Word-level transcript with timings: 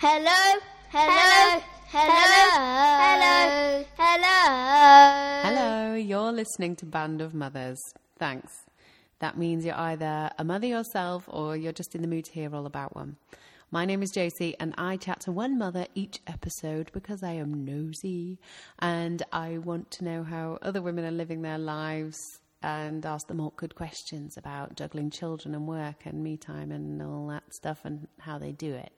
Hello, 0.00 0.60
hello, 0.90 1.60
hello, 1.88 2.50
hello, 3.02 3.84
hello. 3.96 5.42
Hello, 5.42 5.94
you're 5.94 6.30
listening 6.30 6.76
to 6.76 6.86
Band 6.86 7.20
of 7.20 7.34
Mothers. 7.34 7.82
Thanks. 8.16 8.52
That 9.18 9.36
means 9.36 9.64
you're 9.64 9.74
either 9.74 10.30
a 10.38 10.44
mother 10.44 10.68
yourself 10.68 11.24
or 11.26 11.56
you're 11.56 11.72
just 11.72 11.96
in 11.96 12.02
the 12.02 12.06
mood 12.06 12.26
to 12.26 12.32
hear 12.32 12.54
all 12.54 12.64
about 12.64 12.94
one. 12.94 13.16
My 13.72 13.84
name 13.86 14.04
is 14.04 14.12
Josie, 14.14 14.54
and 14.60 14.72
I 14.78 14.98
chat 14.98 15.18
to 15.22 15.32
one 15.32 15.58
mother 15.58 15.88
each 15.96 16.20
episode 16.28 16.92
because 16.92 17.24
I 17.24 17.32
am 17.32 17.64
nosy 17.64 18.38
and 18.78 19.20
I 19.32 19.58
want 19.58 19.90
to 19.90 20.04
know 20.04 20.22
how 20.22 20.58
other 20.62 20.80
women 20.80 21.06
are 21.06 21.10
living 21.10 21.42
their 21.42 21.58
lives 21.58 22.16
and 22.62 23.04
ask 23.04 23.26
them 23.26 23.40
awkward 23.40 23.74
questions 23.74 24.36
about 24.36 24.76
juggling 24.76 25.10
children 25.10 25.56
and 25.56 25.66
work 25.66 26.06
and 26.06 26.22
me 26.22 26.36
time 26.36 26.70
and 26.70 27.02
all 27.02 27.26
that 27.30 27.52
stuff 27.52 27.80
and 27.82 28.06
how 28.20 28.38
they 28.38 28.52
do 28.52 28.74
it. 28.74 28.92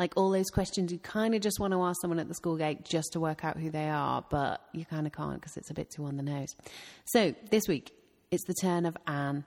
Like 0.00 0.14
all 0.16 0.30
those 0.30 0.48
questions 0.48 0.90
you 0.90 0.98
kind 0.98 1.34
of 1.34 1.42
just 1.42 1.60
want 1.60 1.74
to 1.74 1.82
ask 1.82 2.00
someone 2.00 2.18
at 2.18 2.26
the 2.26 2.34
school 2.34 2.56
gate 2.56 2.86
just 2.86 3.12
to 3.12 3.20
work 3.20 3.44
out 3.44 3.58
who 3.58 3.70
they 3.70 3.90
are, 3.90 4.24
but 4.30 4.62
you 4.72 4.86
kind 4.86 5.06
of 5.06 5.12
can't 5.12 5.34
because 5.34 5.58
it's 5.58 5.68
a 5.68 5.74
bit 5.74 5.90
too 5.90 6.06
on 6.06 6.16
the 6.16 6.22
nose. 6.22 6.56
So 7.04 7.34
this 7.50 7.68
week, 7.68 7.92
it's 8.30 8.42
the 8.46 8.54
turn 8.54 8.86
of 8.86 8.96
Anne. 9.06 9.44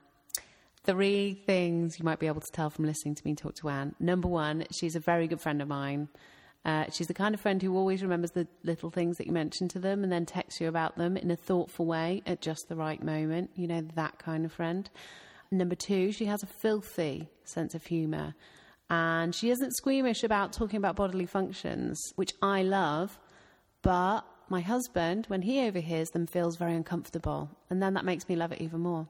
Three 0.84 1.34
things 1.34 1.98
you 1.98 2.06
might 2.06 2.20
be 2.20 2.28
able 2.28 2.42
to 2.42 2.52
tell 2.52 2.70
from 2.70 2.86
listening 2.86 3.16
to 3.16 3.26
me 3.26 3.34
talk 3.34 3.56
to 3.62 3.70
Anne. 3.70 3.96
Number 4.00 4.28
one, 4.28 4.66
she's 4.72 4.96
a 4.96 5.00
very 5.00 5.28
good 5.28 5.42
friend 5.42 5.60
of 5.60 5.68
mine. 5.68 6.08
Uh, 6.64 6.86
she's 6.92 7.08
the 7.08 7.16
kind 7.16 7.34
of 7.34 7.42
friend 7.42 7.60
who 7.60 7.76
always 7.76 8.04
remembers 8.04 8.30
the 8.30 8.48
little 8.64 8.92
things 8.92 9.18
that 9.18 9.26
you 9.26 9.34
mention 9.34 9.68
to 9.70 9.80
them 9.80 10.04
and 10.04 10.12
then 10.12 10.24
texts 10.24 10.62
you 10.62 10.68
about 10.68 10.96
them 10.98 11.18
in 11.18 11.32
a 11.32 11.36
thoughtful 11.36 11.88
way 11.88 12.22
at 12.28 12.42
just 12.42 12.70
the 12.70 12.76
right 12.76 13.02
moment. 13.02 13.50
You 13.56 13.66
know, 13.66 13.82
that 13.96 14.20
kind 14.20 14.46
of 14.46 14.52
friend. 14.52 14.88
Number 15.50 15.74
two, 15.74 16.12
she 16.12 16.26
has 16.26 16.44
a 16.44 16.48
filthy 16.48 17.28
sense 17.44 17.74
of 17.74 17.88
humour 17.88 18.36
and 18.90 19.34
she 19.34 19.50
isn't 19.50 19.76
squeamish 19.76 20.24
about 20.24 20.54
talking 20.54 20.78
about 20.78 20.96
bodily 20.96 21.26
functions, 21.26 22.00
which 22.16 22.34
I 22.42 22.64
love, 22.64 23.20
but 23.82 24.22
my 24.50 24.62
husband, 24.62 25.26
when 25.28 25.42
he 25.42 25.66
overhears 25.66 26.10
them, 26.10 26.28
feels 26.28 26.58
very 26.58 26.76
uncomfortable. 26.76 27.50
And 27.70 27.82
then 27.82 27.94
that 27.96 28.06
makes 28.06 28.28
me 28.28 28.36
love 28.36 28.52
it 28.52 28.62
even 28.62 28.82
more. 28.82 29.08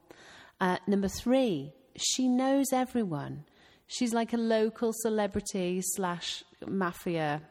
Uh, 0.60 0.78
number 0.86 1.08
three, 1.08 1.72
she 1.96 2.28
knows 2.28 2.66
everyone. 2.72 3.44
She's 3.86 4.14
like 4.14 4.32
a 4.32 4.38
local 4.38 4.92
celebrity 4.92 5.82
slash 5.82 6.44
mafia 6.66 7.42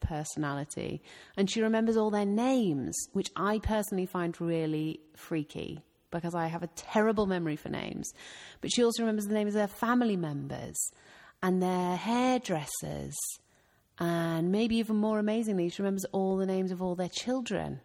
personality. 0.00 1.02
And 1.36 1.50
she 1.50 1.62
remembers 1.62 1.96
all 1.96 2.10
their 2.10 2.26
names, 2.26 2.96
which 3.12 3.30
I 3.36 3.58
personally 3.58 4.06
find 4.06 4.38
really 4.40 5.00
freaky 5.16 5.80
because 6.10 6.34
I 6.34 6.46
have 6.46 6.62
a 6.62 6.68
terrible 6.68 7.26
memory 7.26 7.56
for 7.56 7.68
names. 7.68 8.12
But 8.60 8.72
she 8.72 8.84
also 8.84 9.02
remembers 9.02 9.26
the 9.26 9.34
names 9.34 9.54
of 9.54 9.58
their 9.58 9.68
family 9.68 10.16
members 10.16 10.76
and 11.42 11.62
their 11.62 11.96
hairdressers. 11.96 13.16
And 13.98 14.50
maybe 14.50 14.76
even 14.76 14.96
more 14.96 15.18
amazingly, 15.18 15.68
she 15.68 15.82
remembers 15.82 16.06
all 16.06 16.36
the 16.36 16.46
names 16.46 16.72
of 16.72 16.80
all 16.80 16.94
their 16.94 17.08
children. 17.08 17.80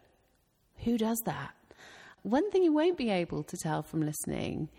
Who 0.84 0.98
does 0.98 1.22
that? 1.26 1.54
One 2.24 2.50
thing 2.52 2.64
you 2.64 2.74
won't 2.74 2.98
be 2.98 3.10
able 3.10 3.44
to 3.44 3.58
tell 3.58 3.84
from 3.84 4.02
listening 4.02 4.70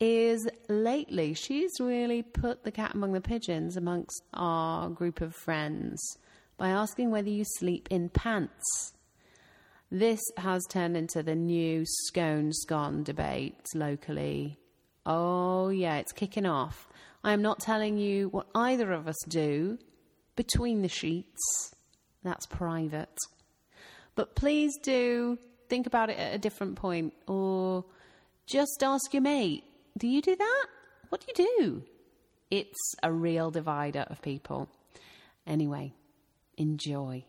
is 0.00 0.48
lately 0.68 1.34
she's 1.34 1.72
really 1.80 2.22
put 2.22 2.64
the 2.64 2.70
cat 2.70 2.94
among 2.94 3.12
the 3.12 3.20
pigeons 3.20 3.76
amongst 3.76 4.22
our 4.34 4.88
group 4.88 5.20
of 5.20 5.34
friends 5.34 6.00
by 6.56 6.68
asking 6.68 7.10
whether 7.10 7.28
you 7.28 7.44
sleep 7.44 7.88
in 7.90 8.08
pants. 8.08 8.94
This 9.90 10.20
has 10.36 10.64
turned 10.68 10.96
into 10.96 11.22
the 11.22 11.34
new 11.34 11.84
scone 11.86 12.52
scone 12.52 13.02
debate 13.02 13.64
locally. 13.74 14.58
Oh, 15.06 15.68
yeah, 15.68 15.96
it's 15.96 16.12
kicking 16.12 16.46
off. 16.46 16.88
I 17.24 17.32
am 17.32 17.42
not 17.42 17.60
telling 17.60 17.98
you 17.98 18.28
what 18.28 18.46
either 18.54 18.92
of 18.92 19.08
us 19.08 19.16
do 19.28 19.78
between 20.36 20.82
the 20.82 20.88
sheets. 20.88 21.74
That's 22.22 22.46
private. 22.46 23.16
But 24.14 24.34
please 24.34 24.72
do 24.82 25.38
think 25.68 25.86
about 25.86 26.10
it 26.10 26.18
at 26.18 26.34
a 26.34 26.38
different 26.38 26.76
point 26.76 27.12
or 27.26 27.84
just 28.46 28.82
ask 28.82 29.12
your 29.12 29.22
mate 29.22 29.64
do 29.96 30.06
you 30.06 30.22
do 30.22 30.36
that? 30.36 30.66
What 31.08 31.20
do 31.20 31.26
you 31.28 31.56
do? 31.58 31.82
It's 32.50 32.94
a 33.02 33.12
real 33.12 33.50
divider 33.50 34.06
of 34.08 34.22
people. 34.22 34.68
Anyway, 35.46 35.92
enjoy. 36.56 37.24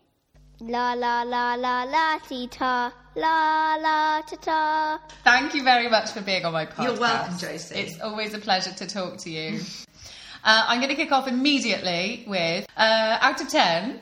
La 0.60 0.92
la 0.92 1.22
la 1.22 1.54
la 1.54 1.84
la 1.84 2.18
ti 2.18 2.46
ta 2.46 2.92
la 3.16 3.76
la 3.76 4.20
ta 4.22 4.36
ta. 4.36 5.00
Thank 5.24 5.54
you 5.54 5.62
very 5.62 5.88
much 5.88 6.10
for 6.10 6.20
being 6.20 6.44
on 6.44 6.52
my 6.52 6.66
podcast. 6.66 6.84
You're 6.84 7.00
welcome, 7.00 7.38
Josie. 7.38 7.74
It's 7.76 8.00
always 8.00 8.34
a 8.34 8.38
pleasure 8.38 8.72
to 8.72 8.86
talk 8.86 9.18
to 9.18 9.30
you. 9.30 9.60
uh, 10.44 10.64
I'm 10.68 10.80
going 10.80 10.90
to 10.90 10.96
kick 10.96 11.12
off 11.12 11.28
immediately 11.28 12.24
with 12.26 12.66
uh, 12.76 13.18
out 13.20 13.40
of 13.40 13.48
10, 13.48 14.00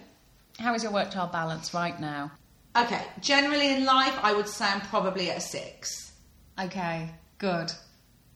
how 0.59 0.75
is 0.75 0.83
your 0.83 0.93
work 0.93 1.11
child 1.11 1.33
balance 1.33 1.73
right 1.73 1.99
now? 2.01 2.33
Okay, 2.77 3.03
generally 3.21 3.73
in 3.73 3.85
life, 3.85 4.17
I 4.23 4.33
would 4.33 4.49
say 4.49 4.67
I'm 4.67 4.81
probably 4.83 5.31
at 5.31 5.39
a 5.39 5.41
six. 5.41 6.13
Okay, 6.61 7.11
good. 7.39 7.73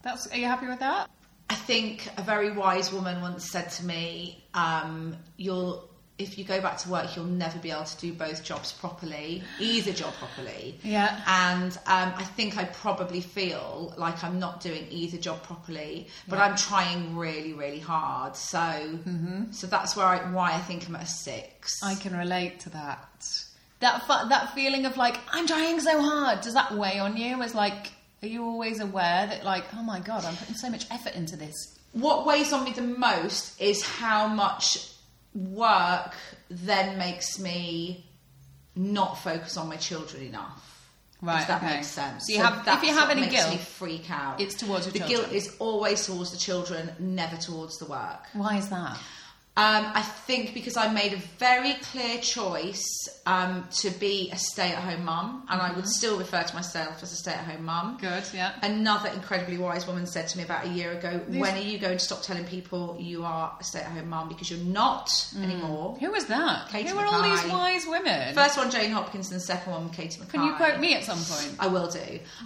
That's 0.02 0.26
are 0.28 0.36
you 0.36 0.46
happy 0.46 0.66
with 0.66 0.80
that? 0.80 1.10
I 1.50 1.54
think 1.54 2.08
a 2.16 2.22
very 2.22 2.50
wise 2.50 2.92
woman 2.92 3.20
once 3.20 3.50
said 3.50 3.70
to 3.72 3.84
me, 3.84 4.42
um, 4.54 5.16
"You'll 5.36 5.88
if 6.18 6.38
you 6.38 6.44
go 6.44 6.60
back 6.60 6.78
to 6.78 6.88
work, 6.88 7.16
you'll 7.16 7.24
never 7.24 7.58
be 7.58 7.70
able 7.70 7.84
to 7.84 7.96
do 7.98 8.12
both 8.12 8.44
jobs 8.44 8.72
properly, 8.72 9.42
either 9.58 9.92
job 9.92 10.14
properly." 10.14 10.78
Yeah. 10.82 11.20
And 11.26 11.72
um, 11.86 12.12
I 12.16 12.24
think 12.24 12.56
I 12.56 12.64
probably 12.64 13.20
feel 13.20 13.94
like 13.96 14.22
I'm 14.22 14.38
not 14.38 14.60
doing 14.60 14.86
either 14.90 15.16
job 15.18 15.42
properly, 15.42 16.08
but 16.28 16.36
Yeah. 16.36 16.44
I'm 16.46 16.56
trying 16.56 17.16
really, 17.16 17.52
really 17.52 17.80
hard. 17.80 18.36
So, 18.36 18.98
so 19.50 19.66
that's 19.66 19.96
where 19.96 20.06
I, 20.06 20.30
why 20.30 20.52
I 20.52 20.58
think 20.58 20.88
I'm 20.88 20.96
at 20.96 21.02
a 21.02 21.06
six. 21.06 21.82
I 21.82 21.94
can 21.94 22.16
relate 22.16 22.60
to 22.60 22.70
that. 22.70 23.26
That 23.80 24.04
that 24.08 24.54
feeling 24.54 24.86
of 24.86 24.96
like 24.96 25.16
I'm 25.32 25.46
trying 25.46 25.80
so 25.80 26.00
hard. 26.00 26.40
Does 26.42 26.54
that 26.54 26.72
weigh 26.74 26.98
on 26.98 27.16
you? 27.16 27.42
As 27.42 27.54
like, 27.54 27.90
are 28.22 28.28
you 28.28 28.44
always 28.44 28.78
aware 28.80 29.26
that 29.26 29.44
like, 29.44 29.64
oh 29.74 29.82
my 29.82 29.98
god, 29.98 30.24
I'm 30.24 30.36
putting 30.36 30.54
so 30.54 30.70
much 30.70 30.86
effort 30.90 31.14
into 31.14 31.36
this? 31.36 31.78
what 31.92 32.24
weighs 32.26 32.52
on 32.52 32.64
me 32.64 32.72
the 32.72 32.80
most 32.80 33.60
is 33.60 33.82
how 33.84 34.26
much 34.26 34.78
work 35.34 36.14
then 36.50 36.98
makes 36.98 37.38
me 37.38 38.04
not 38.76 39.18
focus 39.18 39.56
on 39.56 39.68
my 39.68 39.76
children 39.76 40.22
enough. 40.24 40.68
Right, 41.20 41.42
If 41.42 41.48
that 41.48 41.62
okay. 41.62 41.76
makes 41.76 41.86
sense. 41.86 42.24
So 42.26 42.32
you 42.32 42.42
have- 42.42 42.66
if 42.66 42.82
you 42.82 42.92
have 42.94 43.10
any 43.10 43.20
makes 43.22 43.34
guilt, 43.34 43.50
me 43.50 43.56
freak 43.58 44.10
out. 44.10 44.40
it's 44.40 44.54
towards 44.56 44.86
your 44.86 44.92
the 44.92 44.98
children. 44.98 45.20
The 45.20 45.26
guilt 45.28 45.32
is 45.32 45.54
always 45.60 46.04
towards 46.04 46.32
the 46.32 46.36
children, 46.36 46.90
never 46.98 47.36
towards 47.36 47.78
the 47.78 47.84
work. 47.84 48.26
Why 48.32 48.56
is 48.56 48.68
that? 48.70 48.98
Um, 49.54 49.84
I 49.94 50.00
think 50.00 50.54
because 50.54 50.78
I 50.78 50.90
made 50.90 51.12
a 51.12 51.18
very 51.38 51.74
clear 51.74 52.18
choice 52.20 52.82
um, 53.26 53.68
to 53.80 53.90
be 53.90 54.30
a 54.32 54.36
stay-at-home 54.38 55.04
mum, 55.04 55.44
and 55.50 55.60
I 55.60 55.72
would 55.72 55.86
still 55.86 56.18
refer 56.18 56.42
to 56.42 56.54
myself 56.54 57.02
as 57.02 57.12
a 57.12 57.16
stay-at-home 57.16 57.62
mum. 57.62 57.98
Mm-hmm. 57.98 58.06
Good, 58.06 58.24
yeah. 58.32 58.52
Another 58.62 59.10
incredibly 59.10 59.58
wise 59.58 59.86
woman 59.86 60.06
said 60.06 60.28
to 60.28 60.38
me 60.38 60.44
about 60.44 60.64
a 60.64 60.68
year 60.70 60.92
ago, 60.92 61.20
"When 61.28 61.54
are 61.54 61.60
you 61.60 61.78
going 61.78 61.98
to 61.98 62.04
stop 62.04 62.22
telling 62.22 62.44
people 62.44 62.96
you 62.98 63.24
are 63.24 63.54
a 63.60 63.62
stay-at-home 63.62 64.08
mum 64.08 64.28
because 64.28 64.50
you're 64.50 64.64
not 64.64 65.10
anymore?" 65.36 65.98
Who 66.00 66.10
was 66.10 66.24
that? 66.26 66.70
Katie 66.70 66.88
Who 66.88 66.96
were 66.96 67.04
all 67.04 67.22
these 67.22 67.44
wise 67.44 67.86
women? 67.86 68.34
First 68.34 68.56
one, 68.56 68.70
Jane 68.70 68.90
Hopkins, 68.90 69.30
and 69.30 69.38
the 69.38 69.44
second 69.44 69.70
one, 69.70 69.90
Katie. 69.90 70.18
Can 70.30 70.44
you 70.44 70.54
quote 70.54 70.80
me 70.80 70.94
at 70.94 71.04
some 71.04 71.18
point? 71.18 71.56
I 71.58 71.66
will 71.66 71.90
do. 71.90 71.98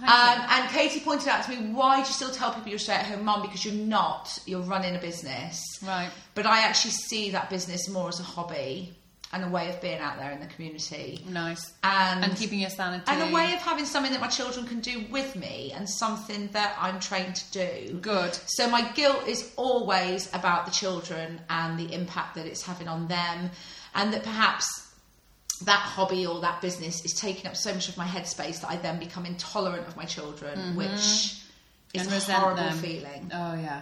Um, 0.03 0.41
and 0.49 0.69
Katie 0.71 0.99
pointed 0.99 1.29
out 1.29 1.45
to 1.45 1.51
me, 1.51 1.71
why 1.71 2.01
do 2.01 2.07
you 2.07 2.13
still 2.13 2.31
tell 2.31 2.51
people 2.51 2.67
you're 2.67 2.75
a 2.75 2.79
stay-at-home 2.79 3.23
mum? 3.23 3.43
Because 3.43 3.63
you're 3.63 3.73
not. 3.73 4.37
You're 4.45 4.59
running 4.59 4.93
a 4.93 4.99
business. 4.99 5.63
Right. 5.81 6.09
But 6.35 6.45
I 6.45 6.59
actually 6.59 6.96
see 6.97 7.31
that 7.31 7.49
business 7.49 7.87
more 7.89 8.09
as 8.09 8.19
a 8.19 8.23
hobby 8.23 8.93
and 9.33 9.43
a 9.43 9.49
way 9.49 9.69
of 9.69 9.81
being 9.81 9.99
out 9.99 10.17
there 10.17 10.31
in 10.31 10.39
the 10.39 10.45
community. 10.47 11.21
Nice. 11.29 11.73
And, 11.83 12.23
And 12.23 12.35
keeping 12.37 12.59
your 12.59 12.69
sanity. 12.69 13.03
and 13.07 13.29
a 13.29 13.35
way 13.35 13.53
of 13.53 13.59
having 13.59 13.83
something 13.85 14.13
that 14.13 14.21
my 14.21 14.27
children 14.29 14.65
can 14.65 14.79
do 14.79 15.03
with 15.11 15.35
me 15.35 15.73
and 15.75 15.89
something 15.89 16.47
that 16.53 16.77
I'm 16.79 16.99
trained 17.01 17.35
to 17.35 17.51
do. 17.51 17.99
Good. 17.99 18.33
So 18.45 18.69
my 18.69 18.83
guilt 18.93 19.27
is 19.27 19.51
always 19.57 20.33
about 20.33 20.65
the 20.65 20.71
children 20.71 21.41
and 21.49 21.77
the 21.77 21.93
impact 21.93 22.35
that 22.35 22.45
it's 22.45 22.61
having 22.63 22.87
on 22.87 23.07
them, 23.09 23.49
and 23.95 24.13
that 24.13 24.23
perhaps 24.23 24.65
that 25.65 25.79
hobby 25.79 26.25
or 26.25 26.39
that 26.41 26.61
business 26.61 27.03
is 27.03 27.13
taking 27.13 27.47
up 27.47 27.57
so 27.57 27.73
much 27.73 27.89
of 27.89 27.97
my 27.97 28.05
headspace 28.05 28.61
that 28.61 28.69
I 28.69 28.77
then 28.77 28.97
become 28.99 29.25
intolerant 29.25 29.87
of 29.87 29.97
my 29.97 30.05
children, 30.05 30.75
which 30.77 30.89
is 30.89 31.43
Mm-hmm. 31.95 32.13
And 32.13 32.29
a 32.29 32.33
horrible 32.33 32.63
them. 32.63 32.77
feeling. 32.77 33.31
Oh 33.33 33.55
yeah. 33.55 33.81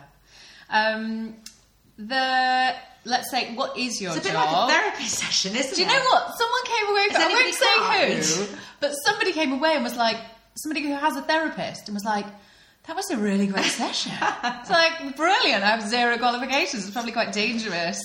Um, 0.69 1.35
the 1.97 2.75
let's 3.05 3.29
say, 3.29 3.53
what 3.55 3.77
is 3.77 4.01
your 4.01 4.11
It's 4.11 4.19
a 4.19 4.23
bit 4.23 4.33
job? 4.33 4.51
like 4.51 4.69
a 4.69 4.73
therapy 4.81 5.05
session, 5.05 5.55
isn't 5.55 5.71
it? 5.73 5.75
Do 5.75 5.81
you 5.81 5.87
know 5.87 6.03
what? 6.05 6.31
Someone 6.37 6.65
came 6.65 6.89
away 6.89 7.07
from 7.09 7.21
I 7.21 7.27
won't 7.29 8.25
say 8.35 8.45
who, 8.51 8.57
but 8.79 8.91
somebody 9.05 9.31
came 9.31 9.53
away 9.53 9.73
and 9.75 9.83
was 9.83 9.95
like, 9.95 10.17
somebody 10.55 10.85
who 10.87 10.93
has 10.95 11.15
a 11.15 11.21
therapist 11.21 11.87
and 11.87 11.95
was 11.95 12.03
like, 12.03 12.25
that 12.87 12.95
was 12.95 13.09
a 13.11 13.17
really 13.17 13.47
great 13.47 13.65
session. 13.65 14.11
it's 14.21 14.69
like 14.69 15.15
brilliant. 15.15 15.63
I 15.63 15.67
have 15.67 15.87
zero 15.87 16.17
qualifications. 16.17 16.83
It's 16.83 16.91
probably 16.93 17.11
quite 17.11 17.31
dangerous 17.31 17.99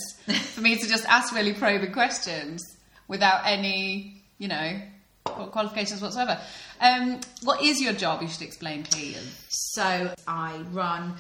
for 0.54 0.60
me 0.60 0.76
to 0.76 0.88
just 0.88 1.04
ask 1.06 1.34
really 1.34 1.52
probing 1.54 1.92
questions 1.92 2.62
without 3.08 3.42
any, 3.46 4.22
you 4.38 4.48
know, 4.48 4.80
qualifications 5.24 6.00
whatsoever. 6.00 6.38
Um, 6.80 7.20
what 7.42 7.62
is 7.62 7.80
your 7.80 7.92
job? 7.92 8.22
You 8.22 8.28
should 8.28 8.42
explain, 8.42 8.84
please. 8.84 9.18
So 9.48 10.14
I 10.26 10.56
run 10.72 11.14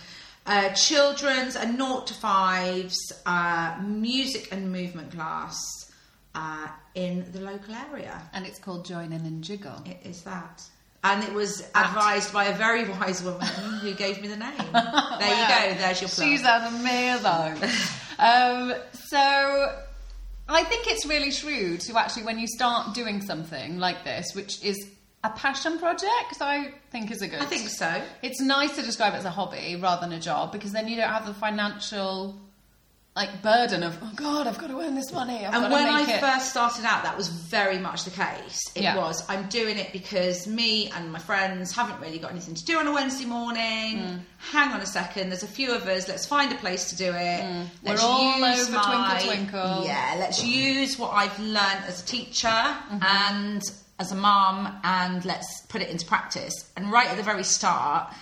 uh, 0.46 0.70
children's 0.70 1.56
and 1.56 1.76
naught 1.78 2.06
to 2.08 2.14
fives 2.14 2.96
uh, 3.26 3.78
music 3.84 4.48
and 4.52 4.72
movement 4.72 5.12
class 5.12 5.58
uh, 6.34 6.68
in 6.94 7.30
the 7.32 7.40
local 7.40 7.74
area. 7.74 8.20
And 8.32 8.46
it's 8.46 8.58
called 8.58 8.84
Join 8.84 9.12
In 9.12 9.24
and 9.26 9.42
Jiggle. 9.44 9.82
It 9.84 9.98
is 10.04 10.22
that. 10.22 10.62
And 11.02 11.24
it 11.24 11.32
was 11.32 11.62
advised 11.74 12.32
by 12.32 12.46
a 12.46 12.54
very 12.56 12.88
wise 12.88 13.22
woman 13.22 13.46
who 13.80 13.94
gave 13.94 14.20
me 14.20 14.28
the 14.28 14.36
name. 14.36 14.52
There 15.20 15.28
you 15.28 15.74
go. 15.74 15.78
There's 15.78 16.00
your 16.00 16.08
plug. 16.08 16.26
She 16.26 16.36
sounds 16.38 16.74
amazing. 16.74 17.70
um, 18.18 18.74
so 18.92 19.78
I 20.48 20.64
think 20.64 20.86
it's 20.88 21.06
really 21.06 21.30
shrewd 21.30 21.80
to 21.82 21.98
actually, 21.98 22.24
when 22.24 22.38
you 22.38 22.46
start 22.46 22.94
doing 22.94 23.20
something 23.20 23.78
like 23.78 24.02
this, 24.04 24.32
which 24.34 24.62
is 24.64 24.76
a 25.22 25.30
passion 25.30 25.78
project, 25.78 26.40
I 26.40 26.72
think 26.90 27.10
is 27.10 27.20
a 27.22 27.28
good. 27.28 27.40
I 27.40 27.44
think 27.44 27.68
so. 27.68 28.00
It's 28.22 28.40
nice 28.40 28.74
to 28.76 28.82
describe 28.82 29.14
it 29.14 29.18
as 29.18 29.24
a 29.26 29.30
hobby 29.30 29.76
rather 29.76 30.00
than 30.06 30.12
a 30.16 30.20
job 30.20 30.52
because 30.52 30.72
then 30.72 30.88
you 30.88 30.96
don't 30.96 31.08
have 31.10 31.26
the 31.26 31.34
financial 31.34 32.38
like 33.16 33.42
burden 33.42 33.82
of 33.82 33.98
oh 34.02 34.12
god, 34.14 34.46
I've 34.46 34.56
got 34.56 34.68
to 34.68 34.80
earn 34.80 34.94
this 34.94 35.12
money. 35.12 35.44
I've 35.44 35.52
And 35.52 35.62
got 35.64 35.68
to 35.68 35.74
when 35.74 35.86
I 35.88 36.02
it. 36.08 36.20
first 36.20 36.50
started 36.50 36.84
out, 36.84 37.02
that 37.02 37.16
was 37.16 37.28
very 37.28 37.76
much 37.76 38.04
the 38.04 38.12
case. 38.12 38.60
It 38.76 38.82
Yeah. 38.84 38.96
was, 38.96 39.28
I'm 39.28 39.48
doing 39.48 39.78
it 39.78 39.92
because 39.92 40.46
me 40.46 40.90
and 40.94 41.10
my 41.12 41.18
friends 41.18 41.72
haven't 41.74 42.00
really 42.00 42.20
got 42.20 42.30
anything 42.30 42.54
to 42.54 42.64
do 42.64 42.78
on 42.78 42.86
a 42.86 42.92
Wednesday 42.92 43.24
morning. 43.26 43.98
Mm. 43.98 44.20
Hang 44.52 44.70
on 44.72 44.80
a 44.80 44.86
second, 44.86 45.28
there's 45.28 45.42
a 45.42 45.48
few 45.48 45.74
of 45.74 45.88
us, 45.88 46.06
let's 46.08 46.24
find 46.24 46.52
a 46.52 46.54
place 46.54 46.90
to 46.90 46.96
do 46.96 47.06
it. 47.12 47.42
Mm. 47.42 47.66
We're 47.82 47.98
all 48.00 48.44
over 48.44 48.72
my- 48.72 49.20
Twinkle 49.24 49.50
Twinkle. 49.58 49.84
Yeah, 49.84 50.14
let's 50.18 50.44
use 50.44 50.96
what 50.96 51.10
I've 51.12 51.36
learned 51.40 51.84
as 51.88 52.02
a 52.02 52.06
teacher 52.06 52.46
Mm-hmm. 52.48 53.02
and 53.02 53.62
as 54.00 54.10
a 54.10 54.16
mom 54.16 54.80
and 54.82 55.24
let's 55.24 55.60
put 55.68 55.80
it 55.82 55.88
into 55.90 56.04
practice. 56.06 56.54
And 56.76 56.90
right 56.90 57.06
at 57.08 57.16
the 57.16 57.22
very 57.22 57.44
start, 57.44 58.12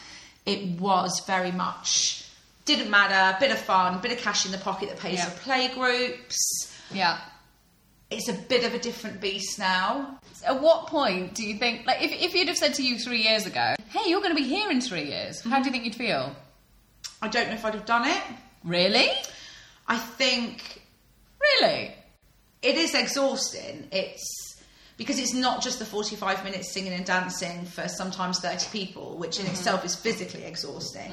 it 0.45 0.79
was 0.81 1.21
very 1.27 1.53
much 1.53 2.25
didn't 2.67 2.91
matter, 2.91 3.35
bit 3.41 3.51
of 3.51 3.59
fun, 3.59 3.99
bit 4.03 4.13
of 4.13 4.19
cash 4.19 4.45
in 4.45 4.53
the 4.53 4.59
pocket 4.59 4.91
that 4.91 4.99
pays 4.99 5.19
Yeah. 5.19 5.25
for 5.31 5.41
play 5.41 5.69
groups 5.69 6.37
yeah. 6.93 7.19
it's 8.11 8.29
a 8.29 8.35
bit 8.35 8.65
of 8.65 8.75
a 8.75 8.79
different 8.79 9.21
beast 9.23 9.59
now. 9.59 10.19
At 10.47 10.61
what 10.61 10.87
point 10.87 11.35
do 11.35 11.47
you 11.47 11.57
think, 11.59 11.87
like, 11.87 12.03
if, 12.03 12.11
if 12.13 12.35
you'd 12.35 12.49
have 12.49 12.59
said 12.59 12.75
to 12.75 12.83
you 12.83 12.99
three 12.99 13.23
years 13.23 13.47
ago, 13.47 13.75
hey, 13.91 14.11
you're 14.11 14.21
going 14.21 14.35
to 14.37 14.41
be 14.43 14.47
here 14.49 14.71
in 14.71 14.81
three 14.83 15.05
years, 15.05 15.41
how 15.43 15.61
do 15.61 15.67
you 15.67 15.71
think 15.73 15.85
you'd 15.85 15.95
feel? 15.95 16.35
I 17.23 17.29
don't 17.29 17.49
know 17.49 17.55
if 17.55 17.65
I'd 17.65 17.75
have 17.75 17.87
done 17.87 18.07
it. 18.07 18.23
Really? 18.65 19.09
I 19.87 19.97
think 19.97 20.83
Really? 21.41 21.95
it 22.63 22.77
is 22.77 22.95
exhausting. 22.95 23.89
It's 23.93 24.48
because 24.99 25.19
it's 25.19 25.33
not 25.33 25.63
just 25.63 25.79
the 25.79 25.87
45 25.87 26.45
minutes 26.45 26.71
singing 26.73 26.93
and 26.93 27.07
dancing 27.07 27.65
for 27.65 27.89
sometimes 27.89 28.41
30 28.41 28.67
people, 28.73 29.17
which 29.17 29.41
in 29.41 29.47
itself 29.47 29.85
is 29.85 29.95
physically 29.95 30.45
exhausting. 30.45 31.11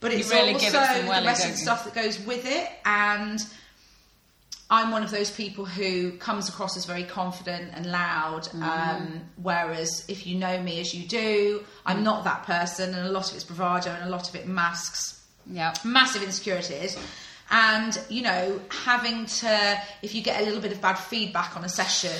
But 0.00 0.12
Mm-hmm. 0.12 0.18
You 0.18 0.18
it's 0.20 0.30
really 0.30 0.54
also 0.54 0.66
it 0.66 0.70
some 0.72 1.06
the 1.06 1.26
rest 1.26 1.44
of 1.44 1.50
the 1.50 1.56
stuff 1.58 1.84
that 1.84 1.94
goes 1.94 2.18
with 2.24 2.46
it. 2.46 2.70
And 2.84 3.44
I'm 4.70 4.90
one 4.90 5.02
of 5.02 5.10
those 5.10 5.30
people 5.30 5.64
who 5.64 6.12
comes 6.18 6.48
across 6.48 6.76
as 6.76 6.84
very 6.86 7.04
confident 7.04 7.72
and 7.74 7.86
loud. 7.86 8.44
Mm-hmm. 8.44 8.62
Um, 8.62 9.20
whereas 9.42 10.04
if 10.08 10.26
you 10.26 10.36
know 10.38 10.60
me 10.62 10.80
as 10.80 10.94
you 10.94 11.06
do, 11.06 11.58
Mm. 11.60 11.64
I'm 11.86 12.02
not 12.04 12.24
that 12.24 12.42
person, 12.44 12.94
and 12.94 13.06
a 13.06 13.10
lot 13.10 13.28
of 13.30 13.34
it's 13.36 13.44
bravado 13.44 13.90
and 13.90 14.04
a 14.04 14.08
lot 14.10 14.28
of 14.28 14.34
it 14.34 14.46
masks 14.48 15.20
Yeah. 15.46 15.72
massive 15.84 16.22
insecurities 16.24 16.96
and 17.50 17.98
you 18.08 18.22
know 18.22 18.60
having 18.70 19.26
to 19.26 19.78
if 20.02 20.14
you 20.14 20.22
get 20.22 20.40
a 20.40 20.44
little 20.44 20.60
bit 20.60 20.72
of 20.72 20.80
bad 20.80 20.96
feedback 20.96 21.56
on 21.56 21.64
a 21.64 21.68
session 21.68 22.10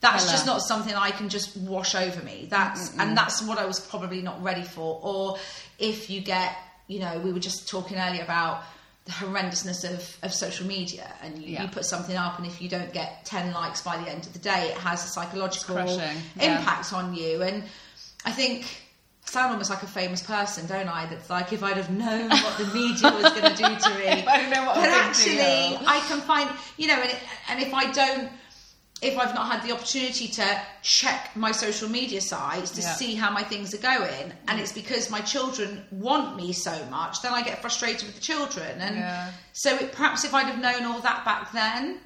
that's 0.00 0.24
Hello. 0.24 0.32
just 0.32 0.46
not 0.46 0.62
something 0.62 0.94
i 0.94 1.10
can 1.10 1.28
just 1.28 1.56
wash 1.58 1.94
over 1.94 2.22
me 2.24 2.46
that's 2.50 2.96
and 2.98 3.16
that's 3.16 3.42
what 3.42 3.58
i 3.58 3.66
was 3.66 3.78
probably 3.78 4.22
not 4.22 4.42
ready 4.42 4.62
for 4.62 4.98
or 5.02 5.36
if 5.78 6.08
you 6.08 6.20
get 6.20 6.56
you 6.86 6.98
know 6.98 7.18
we 7.18 7.32
were 7.32 7.40
just 7.40 7.68
talking 7.68 7.98
earlier 7.98 8.22
about 8.22 8.62
the 9.06 9.12
horrendousness 9.12 9.84
of, 9.90 10.16
of 10.22 10.32
social 10.32 10.66
media 10.66 11.10
and 11.22 11.38
you, 11.38 11.54
Yeah. 11.54 11.62
you 11.62 11.68
put 11.68 11.84
something 11.84 12.16
up 12.16 12.38
and 12.38 12.46
if 12.46 12.60
you 12.60 12.68
don't 12.68 12.92
get 12.92 13.24
10 13.24 13.52
likes 13.52 13.80
by 13.82 13.96
the 13.96 14.08
end 14.10 14.26
of 14.26 14.32
the 14.32 14.38
day 14.38 14.68
it 14.68 14.76
has 14.78 15.04
a 15.04 15.08
psychological 15.08 15.74
crushing, 15.74 16.22
yeah. 16.36 16.58
impact 16.58 16.92
on 16.92 17.14
you 17.14 17.42
and 17.42 17.64
i 18.24 18.30
think 18.30 18.79
sound 19.30 19.52
almost 19.52 19.70
like 19.70 19.82
a 19.82 19.86
famous 19.86 20.22
person, 20.22 20.66
don't 20.66 20.88
I? 20.88 21.06
That's 21.06 21.30
like 21.30 21.52
if 21.52 21.62
I'd 21.62 21.76
have 21.76 21.90
known 21.90 22.28
what 22.30 22.58
the 22.58 22.66
media 22.66 23.10
was 23.12 23.30
going 23.32 23.54
to 23.54 23.56
do 23.56 23.64
to 23.64 23.90
me. 23.98 24.04
If 24.06 24.28
I'd 24.28 24.66
what 24.66 24.74
but 24.76 24.88
actually, 24.88 25.36
do. 25.78 25.84
I 25.86 26.02
can 26.08 26.20
find, 26.20 26.50
you 26.76 26.88
know, 26.88 26.94
and, 27.00 27.10
it, 27.10 27.16
and 27.48 27.60
if 27.60 27.72
I 27.72 27.90
don't, 27.92 28.28
if 29.02 29.16
I've 29.18 29.34
not 29.34 29.50
had 29.50 29.66
the 29.66 29.72
opportunity 29.72 30.28
to 30.28 30.60
check 30.82 31.30
my 31.34 31.52
social 31.52 31.88
media 31.88 32.20
sites 32.20 32.70
to 32.72 32.82
Yeah. 32.82 32.94
see 32.94 33.14
how 33.14 33.30
my 33.30 33.42
things 33.42 33.72
are 33.72 33.78
going, 33.78 34.32
and 34.48 34.60
it's 34.60 34.72
because 34.72 35.10
my 35.10 35.20
children 35.20 35.84
want 35.90 36.36
me 36.36 36.52
so 36.52 36.84
much, 36.90 37.22
then 37.22 37.32
I 37.32 37.42
get 37.42 37.60
frustrated 37.62 38.04
with 38.06 38.16
the 38.16 38.20
children. 38.20 38.80
And 38.80 38.96
Yeah. 38.96 39.30
so 39.52 39.76
it, 39.76 39.92
perhaps 39.92 40.24
if 40.24 40.34
I'd 40.34 40.46
have 40.46 40.58
known 40.60 40.84
all 40.84 41.00
that 41.00 41.24
back 41.24 41.52
then, 41.52 42.00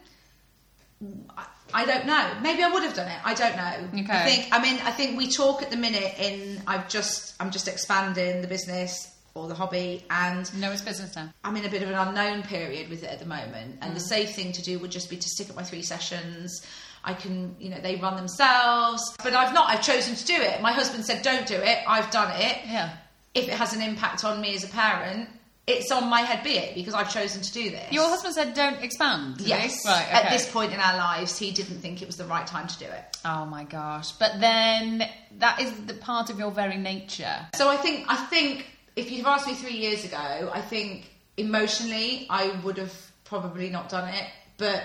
I- 1.36 1.46
I 1.74 1.84
don't 1.84 2.06
know. 2.06 2.24
Maybe 2.40 2.62
I 2.62 2.70
would 2.70 2.82
have 2.84 2.94
done 2.94 3.08
it. 3.08 3.18
I 3.24 3.34
don't 3.34 3.56
know. 3.56 4.00
Okay. 4.02 4.12
I 4.12 4.24
think. 4.24 4.48
I 4.52 4.62
mean, 4.62 4.80
I 4.84 4.90
think 4.92 5.18
we 5.18 5.28
talk 5.30 5.62
at 5.62 5.70
the 5.70 5.76
minute. 5.76 6.14
In 6.18 6.62
I've 6.66 6.88
just. 6.88 7.34
I'm 7.40 7.50
just 7.50 7.68
expanding 7.68 8.40
the 8.42 8.48
business 8.48 9.10
or 9.34 9.48
the 9.48 9.54
hobby, 9.54 10.04
and 10.10 10.48
No, 10.60 10.70
it's 10.70 10.80
business 10.82 11.16
now. 11.16 11.28
I'm 11.42 11.56
in 11.56 11.64
a 11.64 11.68
bit 11.68 11.82
of 11.82 11.88
an 11.88 11.96
unknown 11.96 12.44
period 12.44 12.88
with 12.88 13.02
it 13.02 13.10
at 13.10 13.18
the 13.18 13.26
moment. 13.26 13.78
And 13.82 13.96
the 13.96 14.00
Mm. 14.00 14.08
safe 14.08 14.30
thing 14.36 14.52
to 14.52 14.62
do 14.62 14.78
would 14.78 14.92
just 14.92 15.10
be 15.10 15.16
to 15.16 15.28
stick 15.28 15.50
at 15.50 15.56
my 15.56 15.64
three 15.64 15.82
sessions. 15.82 16.64
I 17.02 17.14
can, 17.14 17.56
you 17.58 17.68
know, 17.68 17.80
they 17.80 17.96
run 17.96 18.14
themselves. 18.16 19.02
But 19.24 19.34
I've 19.34 19.52
not. 19.52 19.68
I've 19.68 19.82
chosen 19.82 20.14
to 20.14 20.24
do 20.24 20.34
it. 20.40 20.62
My 20.62 20.72
husband 20.72 21.04
said, 21.04 21.22
"Don't 21.22 21.46
do 21.46 21.56
it." 21.56 21.78
I've 21.88 22.10
done 22.12 22.30
it. 22.40 22.58
Yeah. 22.66 22.90
If 23.34 23.48
it 23.48 23.54
has 23.54 23.74
an 23.74 23.82
impact 23.82 24.24
on 24.24 24.40
me 24.40 24.54
as 24.54 24.62
a 24.62 24.68
parent, 24.68 25.28
it's 25.66 25.90
on 25.90 26.08
my 26.10 26.20
head. 26.20 26.44
Be 26.44 26.58
it 26.58 26.74
because 26.74 26.94
I've 26.94 27.12
chosen 27.12 27.40
to 27.42 27.52
do 27.52 27.70
this. 27.70 27.90
Your 27.92 28.08
husband 28.08 28.34
said 28.34 28.54
don't 28.54 28.82
expand. 28.82 29.38
did 29.38 29.44
he? 29.44 29.48
Yes. 29.50 29.84
Right. 29.86 30.06
At 30.12 30.30
this 30.30 30.50
point 30.50 30.72
in 30.72 30.80
our 30.80 30.96
lives, 30.96 31.38
he 31.38 31.52
didn't 31.52 31.78
think 31.80 32.02
it 32.02 32.06
was 32.06 32.16
the 32.16 32.24
right 32.26 32.46
time 32.46 32.66
to 32.68 32.78
do 32.78 32.84
it. 32.84 33.16
Oh 33.24 33.46
my 33.46 33.64
gosh. 33.64 34.12
But 34.12 34.40
then 34.40 35.08
that 35.38 35.60
is 35.60 35.72
the 35.86 35.94
part 35.94 36.28
of 36.30 36.38
your 36.38 36.50
very 36.50 36.76
nature. 36.76 37.34
So 37.54 37.68
I 37.70 37.76
think 37.76 38.04
I 38.08 38.16
think 38.26 38.66
if 38.96 39.10
you'd 39.10 39.24
have 39.24 39.38
asked 39.38 39.46
me 39.46 39.54
three 39.54 39.76
years 39.76 40.04
ago, 40.04 40.50
I 40.52 40.60
think 40.60 41.10
emotionally 41.36 42.26
I 42.30 42.48
would 42.62 42.76
have 42.78 42.94
probably 43.24 43.70
not 43.70 43.88
done 43.88 44.08
it. 44.12 44.24
But 44.58 44.82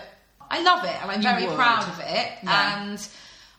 I 0.50 0.62
love 0.62 0.84
it 0.86 0.96
and 1.02 1.12
I'm 1.12 1.18
You 1.22 1.30
very 1.30 1.46
would. 1.48 1.56
proud 1.56 1.84
of 1.90 2.00
it. 2.00 2.30
Yeah. 2.44 2.84
And 2.90 3.08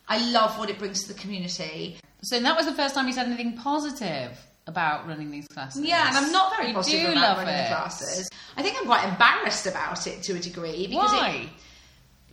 I 0.08 0.30
love 0.30 0.58
what 0.58 0.70
it 0.70 0.78
brings 0.78 1.02
to 1.04 1.12
the 1.12 1.20
community. 1.20 1.98
So 2.22 2.40
that 2.40 2.56
was 2.56 2.66
the 2.66 2.72
first 2.74 2.94
time 2.94 3.06
you 3.06 3.12
said 3.12 3.26
anything 3.26 3.56
positive 3.56 4.32
about 4.66 5.06
running 5.06 5.30
these 5.30 5.48
classes. 5.48 5.84
Yeah, 5.84 6.08
and 6.08 6.16
I'm 6.16 6.32
not 6.32 6.56
very 6.56 6.72
positive 6.72 7.00
do 7.00 7.12
about 7.12 7.20
love 7.20 7.38
running 7.38 7.54
it. 7.54 7.68
the 7.68 7.74
classes. 7.74 8.30
I 8.56 8.62
think 8.62 8.76
I'm 8.78 8.86
quite 8.86 9.08
embarrassed 9.08 9.66
about 9.66 10.06
it 10.06 10.22
to 10.24 10.34
a 10.34 10.38
degree 10.38 10.86
because 10.86 11.12
Why? 11.12 11.30
it 11.30 11.48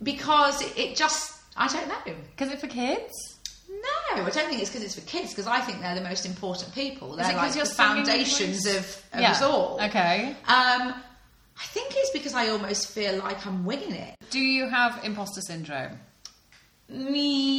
because 0.02 0.62
it, 0.76 0.96
just 0.96 1.40
I 1.56 1.68
don't 1.68 1.88
know. 1.88 2.14
Because 2.30 2.52
it's 2.52 2.60
for 2.60 2.68
kids. 2.68 3.12
No, 3.68 4.24
I 4.24 4.30
don't 4.30 4.48
think 4.48 4.60
it's 4.60 4.70
because 4.70 4.82
it's 4.82 4.94
for 4.94 5.06
kids. 5.06 5.30
Because 5.30 5.46
I 5.46 5.60
think 5.60 5.80
they're 5.80 5.94
the 5.94 6.00
most 6.00 6.24
important 6.24 6.74
people. 6.74 7.16
They're 7.16 7.36
like 7.36 7.52
the 7.52 7.64
foundations 7.64 8.66
of, 8.66 9.04
of 9.12 9.20
yeah. 9.20 9.32
us 9.32 9.42
all. 9.42 9.78
Okay. 9.82 10.30
Um, 10.46 10.94
I 11.60 11.64
think 11.64 11.92
it's 11.96 12.10
because 12.10 12.34
I 12.34 12.48
almost 12.48 12.90
feel 12.90 13.18
like 13.18 13.44
I'm 13.46 13.64
winging 13.64 13.92
it. 13.92 14.14
Do 14.30 14.40
you 14.40 14.68
have 14.68 15.04
imposter 15.04 15.40
syndrome? 15.40 15.98
Mm, 16.92 17.12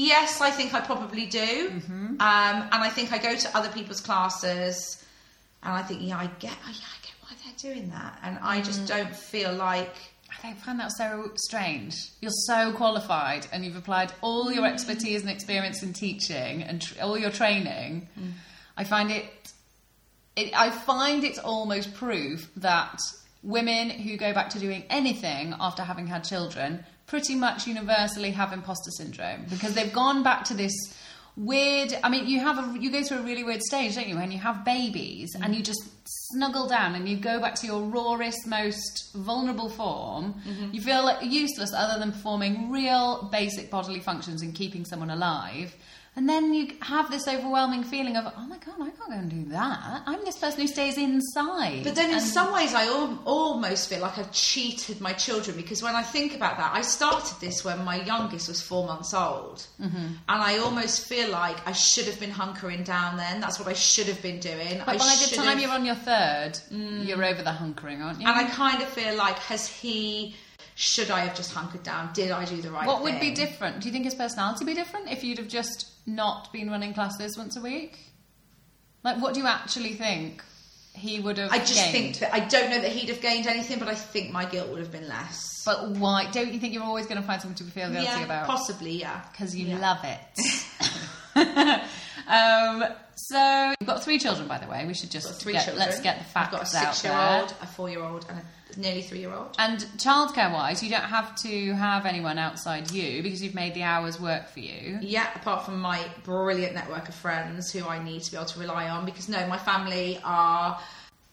Yes, 0.08 0.42
I 0.42 0.50
think 0.52 0.74
I 0.74 0.82
probably 0.82 1.26
do. 1.28 1.70
Mm-hmm. 1.70 1.94
Um, 1.94 2.18
and 2.20 2.74
I 2.74 2.90
think 2.90 3.12
I 3.14 3.18
go 3.18 3.36
to 3.36 3.58
other 3.58 3.70
people's 3.70 4.02
classes, 4.02 5.04
and 5.64 5.74
I 5.74 5.82
think, 5.84 6.02
yeah, 6.04 6.18
I 6.18 6.28
get, 6.40 6.54
oh, 6.66 6.70
yeah, 6.72 6.86
I 6.96 7.06
get 7.06 7.14
why 7.22 7.30
they're 7.44 7.74
doing 7.74 7.90
that, 7.92 8.20
and 8.24 8.40
I 8.42 8.62
Mm. 8.62 8.66
just 8.66 8.86
don't 8.88 9.16
feel 9.16 9.54
like. 9.54 9.94
I 10.44 10.54
find 10.54 10.80
that 10.80 10.92
so 10.94 11.32
strange. 11.36 11.96
You're 12.22 12.32
so 12.32 12.72
qualified 12.72 13.48
and 13.52 13.66
you've 13.66 13.76
applied 13.76 14.14
all 14.22 14.50
your 14.52 14.66
expertise 14.66 15.22
and 15.22 15.30
experience 15.30 15.84
in 15.84 15.92
teaching 15.92 16.64
and 16.64 16.82
tr- 16.82 17.02
all 17.02 17.18
your 17.18 17.32
training. 17.32 18.08
I 18.78 18.84
find 18.86 19.12
it, 19.12 19.26
it, 20.38 20.58
I 20.58 20.70
find 20.70 21.26
it's 21.26 21.40
almost 21.40 21.94
proof 21.96 22.50
that 22.58 23.00
women 23.44 23.90
who 23.90 24.16
go 24.18 24.32
back 24.34 24.52
to 24.52 24.60
doing 24.60 24.86
anything 24.90 25.56
after 25.60 25.84
having 25.84 26.08
had 26.08 26.24
children 26.24 26.86
pretty 27.10 27.36
much 27.36 27.68
universally 27.68 28.32
have 28.32 28.54
imposter 28.54 28.92
syndrome 28.92 29.46
because 29.50 29.74
they've 29.74 29.92
gone 29.92 30.24
back 30.24 30.46
to 30.46 30.54
this 30.54 30.74
weird 31.36 31.98
i 32.04 32.10
mean 32.10 32.28
you 32.28 32.40
have 32.40 32.58
a 32.58 32.80
you 32.80 32.92
go 32.92 33.02
through 33.04 33.20
a 33.20 33.22
really 33.22 33.44
weird 33.44 33.62
stage 33.62 33.96
don't 33.96 34.08
you 34.08 34.16
when 34.16 34.32
you 34.32 34.38
have 34.38 34.66
babies 34.66 35.30
and 35.42 35.56
you 35.56 35.64
just 35.64 35.82
snuggle 36.32 36.68
down 36.68 36.96
and 36.96 37.08
you 37.08 37.18
go 37.18 37.40
back 37.40 37.56
to 37.56 37.66
your 37.66 37.82
rawest 37.82 38.48
most 38.48 39.12
vulnerable 39.16 39.70
form. 39.70 40.36
Mm-hmm. 40.48 40.70
You 40.74 40.82
feel 40.82 41.04
like 41.04 41.24
useless 41.24 41.72
other 41.74 42.00
than 42.00 42.12
performing 42.12 42.72
real 42.72 43.30
basic 43.32 43.70
bodily 43.70 44.00
functions 44.00 44.42
and 44.42 44.54
keeping 44.54 44.86
someone 44.86 45.10
alive 45.10 45.76
And 46.20 46.28
then 46.28 46.54
you 46.54 46.68
have 46.82 47.10
this 47.10 47.30
overwhelming 47.30 47.86
feeling 47.86 48.18
of, 48.18 48.26
oh 48.38 48.46
my 48.46 48.58
god, 48.58 48.76
I 48.82 48.90
can't 48.90 49.10
go 49.10 49.16
and 49.16 49.30
do 49.30 49.46
that. 49.52 50.02
I'm 50.06 50.20
this 50.26 50.38
person 50.38 50.60
who 50.60 50.68
stays 50.68 50.98
inside. 50.98 51.86
But 51.86 51.96
then, 51.96 52.12
in 52.12 52.20
some 52.20 52.52
ways, 52.54 52.74
I 52.74 52.88
al- 52.88 53.22
almost 53.24 53.88
feel 53.88 54.02
like 54.02 54.18
I've 54.18 54.30
cheated 54.34 55.00
my 55.00 55.14
children 55.14 55.56
because 55.56 55.82
when 55.82 55.96
I 55.96 56.02
think 56.04 56.36
about 56.36 56.58
that, 56.58 56.72
I 56.76 56.82
started 56.82 57.40
this 57.40 57.64
when 57.64 57.86
my 57.86 58.04
youngest 58.04 58.50
was 58.50 58.62
four 58.62 58.86
months 58.86 59.14
old, 59.14 59.66
Mm-hmm. 59.82 59.96
and 59.98 60.18
I 60.28 60.58
almost 60.58 61.08
feel 61.08 61.30
like 61.30 61.66
I 61.66 61.72
should 61.72 62.04
have 62.08 62.20
been 62.20 62.32
hunkering 62.32 62.84
down 62.84 63.16
then. 63.16 63.40
That's 63.40 63.58
what 63.58 63.70
I 63.70 63.74
should 63.74 64.08
have 64.08 64.22
been 64.22 64.42
doing. 64.42 64.80
But 64.86 64.96
I 64.96 64.98
by 64.98 65.16
the 65.26 65.36
time 65.38 65.46
have- 65.46 65.62
you're 65.62 65.72
on 65.72 65.86
your 65.86 65.96
third, 65.96 66.60
you're 66.70 67.24
over 67.24 67.42
the 67.44 67.52
hunkering, 67.52 68.04
aren't 68.04 68.20
you? 68.20 68.28
and 68.28 68.36
I 68.38 68.44
kind 68.50 68.82
of 68.82 68.90
feel 68.90 69.16
like, 69.16 69.40
has 69.40 69.68
he? 69.70 70.36
Should 70.82 71.12
I 71.12 71.26
have 71.26 71.36
just 71.36 71.52
hunkered 71.54 71.84
down? 71.84 72.12
Did 72.14 72.32
I 72.32 72.46
do 72.46 72.62
the 72.62 72.72
right 72.72 72.80
thing? 72.80 72.88
what 72.88 73.04
would 73.04 73.20
be 73.20 73.32
different? 73.32 73.82
Do 73.82 73.90
you 73.90 73.92
think 73.92 74.06
his 74.06 74.16
personality 74.16 74.64
be 74.64 74.74
different 74.74 75.12
if 75.12 75.26
you'd 75.26 75.38
have 75.38 75.50
just 75.50 75.90
not 76.06 76.54
been 76.54 76.70
running 76.72 76.94
classes 76.94 77.38
once 77.38 77.58
a 77.58 77.62
week? 77.62 78.00
Like, 79.04 79.22
what 79.22 79.34
do 79.34 79.42
you 79.42 79.46
actually 79.46 79.96
think 79.96 80.42
he 80.94 81.20
would 81.20 81.38
have 81.38 81.52
I 81.52 81.58
just 81.60 81.76
gained? 81.76 81.92
think 81.92 82.20
that 82.20 82.34
I 82.34 82.40
don't 82.40 82.70
know 82.70 82.80
that 82.80 82.92
he'd 82.92 83.10
have 83.10 83.20
gained 83.20 83.46
anything, 83.46 83.78
but 83.78 83.90
I 83.90 83.94
think 83.94 84.32
my 84.32 84.46
guilt 84.46 84.70
would 84.70 84.80
have 84.80 84.90
been 84.90 85.10
less. 85.10 85.64
But 85.66 85.90
why? 85.92 86.32
Don't 86.32 86.54
you 86.54 86.62
think 86.62 86.74
you're 86.74 86.84
always 86.84 87.08
going 87.08 87.20
to 87.20 87.28
find 87.28 87.42
something 87.42 87.66
to 87.68 87.72
feel 87.74 87.90
guilty 87.92 88.06
yeah, 88.06 88.24
about? 88.24 88.48
possibly, 88.48 88.94
yeah. 89.02 89.22
Because 89.34 89.54
you 89.54 89.66
Yeah. 89.68 89.80
love 89.80 90.00
it. 90.06 90.20
um, 92.30 92.86
so 93.16 93.74
you've 93.80 93.88
got 93.88 94.02
three 94.04 94.18
children, 94.18 94.48
by 94.48 94.58
the 94.60 94.68
way. 94.68 94.86
We 94.88 94.94
should 94.94 95.12
just 95.12 95.28
Got 95.28 95.36
three 95.36 95.54
get, 95.54 95.66
children. 95.66 95.88
let's 95.88 96.00
get 96.00 96.20
the 96.20 96.24
facts 96.24 96.48
I've 96.48 96.52
got 96.52 96.62
a 96.62 96.66
six-year-old, 96.96 97.54
a 97.62 97.68
four-year-old, 97.68 98.26
and 98.30 98.40
a 98.40 98.44
nearly 98.78 99.02
three-year-old. 99.02 99.56
And 99.58 99.80
childcare 99.98 100.52
wise, 100.52 100.82
you 100.84 100.90
don't 100.90 101.02
have 101.04 101.36
to 101.44 101.74
have 101.74 102.06
anyone 102.06 102.38
outside 102.38 102.92
you 102.92 103.22
because 103.24 103.42
you've 103.44 103.56
made 103.56 103.74
the 103.74 103.84
hours 103.84 104.20
work 104.20 104.50
for 104.50 104.60
you. 104.60 105.00
Yeah, 105.02 105.28
apart 105.36 105.66
from 105.66 105.80
my 105.80 106.02
brilliant 106.24 106.74
network 106.74 107.10
of 107.10 107.16
friends 107.16 107.72
who 107.72 107.86
I 107.88 108.04
need 108.04 108.24
to 108.24 108.32
be 108.32 108.38
able 108.38 108.48
to 108.48 108.60
rely 108.60 108.90
on, 108.90 109.06
because 109.06 109.30
no, 109.30 109.46
my 109.48 109.58
family 109.58 110.20
are 110.24 110.80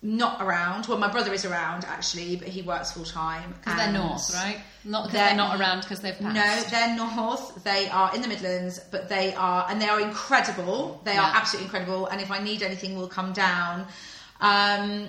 not 0.03 0.41
around. 0.43 0.87
Well, 0.87 0.99
my 0.99 1.11
brother 1.11 1.33
is 1.33 1.45
around 1.45 1.85
actually, 1.85 2.37
but 2.37 2.49
he 2.49 2.63
works 2.63 2.93
full 2.93 3.05
time. 3.05 3.55
Because 3.59 3.77
they're 3.77 3.93
north, 3.93 4.33
right? 4.35 4.59
Not 4.85 5.05
because 5.07 5.13
They're- 5.15 5.27
they're, 5.29 5.37
not 5.37 5.59
around 5.59 5.81
because 5.81 6.01
they've 6.01 6.19
passed. 6.19 6.35
No, 6.35 6.79
they're 6.79 6.97
north. 6.97 7.65
They 7.65 7.89
are 7.89 8.15
in 8.15 8.23
the 8.23 8.29
Midlands, 8.29 8.79
but 8.91 9.09
they 9.09 9.35
are, 9.35 9.67
and 9.69 9.81
they 9.81 9.89
are 9.89 10.01
incredible. 10.01 11.01
They 11.05 11.17
are 11.17 11.33
absolutely 11.35 11.65
incredible. 11.67 12.07
And 12.07 12.21
if 12.21 12.31
I 12.31 12.39
need 12.39 12.63
anything, 12.63 12.97
we'll 12.97 13.09
come 13.09 13.33
down. 13.33 13.87
Um, 14.41 15.09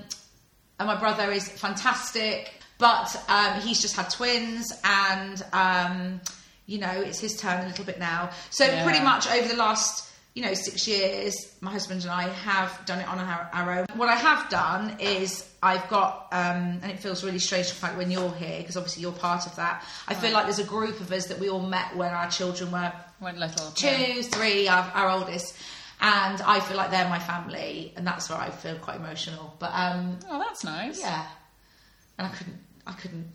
and 0.80 0.88
my 0.88 0.96
brother 0.96 1.32
is 1.32 1.48
fantastic, 1.50 2.52
but 2.78 3.16
um, 3.30 3.60
he's 3.62 3.82
just 3.82 3.96
had 3.96 4.10
twins, 4.10 4.72
and 4.84 5.44
um, 5.54 6.22
you 6.66 6.80
know 6.80 6.92
it's 6.92 7.20
his 7.20 7.36
turn 7.38 7.64
a 7.64 7.68
little 7.68 7.86
bit 7.86 8.00
now. 8.00 8.30
So 8.50 8.66
Yeah. 8.66 8.84
pretty 8.84 9.00
much 9.04 9.28
over 9.30 9.48
the 9.48 9.56
last 9.56 10.04
you 10.36 10.44
know 10.44 10.54
six 10.54 10.88
years, 10.88 11.34
my 11.62 11.72
husband 11.72 12.04
and 12.04 12.12
I 12.12 12.30
have 12.30 12.80
done 12.86 13.00
it 13.00 13.08
on 13.08 13.18
our, 13.18 13.50
our 13.54 13.80
own. 13.80 13.86
What 13.96 14.10
I 14.10 14.16
have 14.16 14.50
done 14.50 14.98
is 15.00 15.50
I've 15.64 15.90
got, 15.90 16.28
um, 16.32 16.80
and 16.84 16.92
it 16.92 17.00
feels 17.00 17.24
really 17.24 17.40
strange 17.40 17.70
to 17.70 17.74
find 17.74 17.98
when 17.98 18.12
you're 18.12 18.32
here 18.34 18.60
because 18.60 18.78
obviously 18.78 19.02
you're 19.02 19.12
part 19.14 19.48
of 19.48 19.56
that. 19.56 19.84
I 20.08 20.14
feel 20.14 20.32
like 20.34 20.44
there's 20.46 20.60
a 20.60 20.64
group 20.64 21.00
of 21.02 21.12
us 21.12 21.26
that 21.28 21.40
we 21.40 21.50
all 21.50 21.62
met 21.66 21.96
when 21.96 22.14
our 22.14 22.30
children 22.30 22.72
were 22.72 22.94
When 23.18 23.40
little. 23.40 23.72
two, 23.72 23.88
yeah. 23.88 24.22
three, 24.22 24.68
our, 24.68 24.84
our 24.94 25.10
oldest. 25.10 25.56
And 26.00 26.42
I 26.44 26.60
feel 26.60 26.78
like 26.78 26.92
they're 26.92 27.10
my 27.10 27.18
family, 27.20 27.92
and 27.98 28.06
that's 28.06 28.30
where 28.30 28.38
I 28.40 28.50
feel 28.52 28.76
quite 28.76 28.98
emotional. 28.98 29.56
But 29.60 29.72
um, 29.74 30.20
Oh, 30.30 30.38
that's 30.40 30.64
nice. 30.64 31.00
yeah, 31.00 31.26
and 32.18 32.28
I 32.28 32.30
couldn't, 32.30 32.58
I 32.86 32.92
couldn't, 32.94 33.28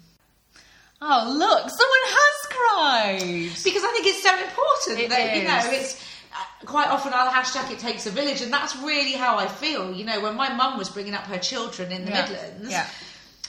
Oh, 1.04 1.34
look, 1.36 1.68
someone 1.68 2.04
has 2.06 2.46
cried. 2.54 3.64
because 3.64 3.82
I 3.82 3.90
think 3.92 4.06
it's 4.06 4.22
so 4.22 4.38
important 4.38 5.00
It 5.00 5.10
that 5.10 5.36
you 5.36 5.42
know 5.42 5.60
it's. 5.76 6.00
uh, 6.32 6.64
Quite 6.66 6.86
often, 6.88 7.12
I'll 7.12 7.32
hashtag 7.32 7.72
it 7.72 7.80
takes 7.80 8.06
a 8.06 8.10
village, 8.10 8.40
and 8.40 8.52
that's 8.52 8.76
really 8.76 9.12
how 9.12 9.36
I 9.36 9.48
feel. 9.48 9.92
You 9.92 10.04
know, 10.04 10.20
when 10.20 10.36
my 10.36 10.52
mum 10.54 10.78
was 10.78 10.88
bringing 10.88 11.14
up 11.14 11.24
her 11.24 11.38
children 11.38 11.90
in 11.90 12.04
the 12.04 12.12
Yeah. 12.12 12.22
Midlands, 12.22 12.70
Yeah. 12.70 12.86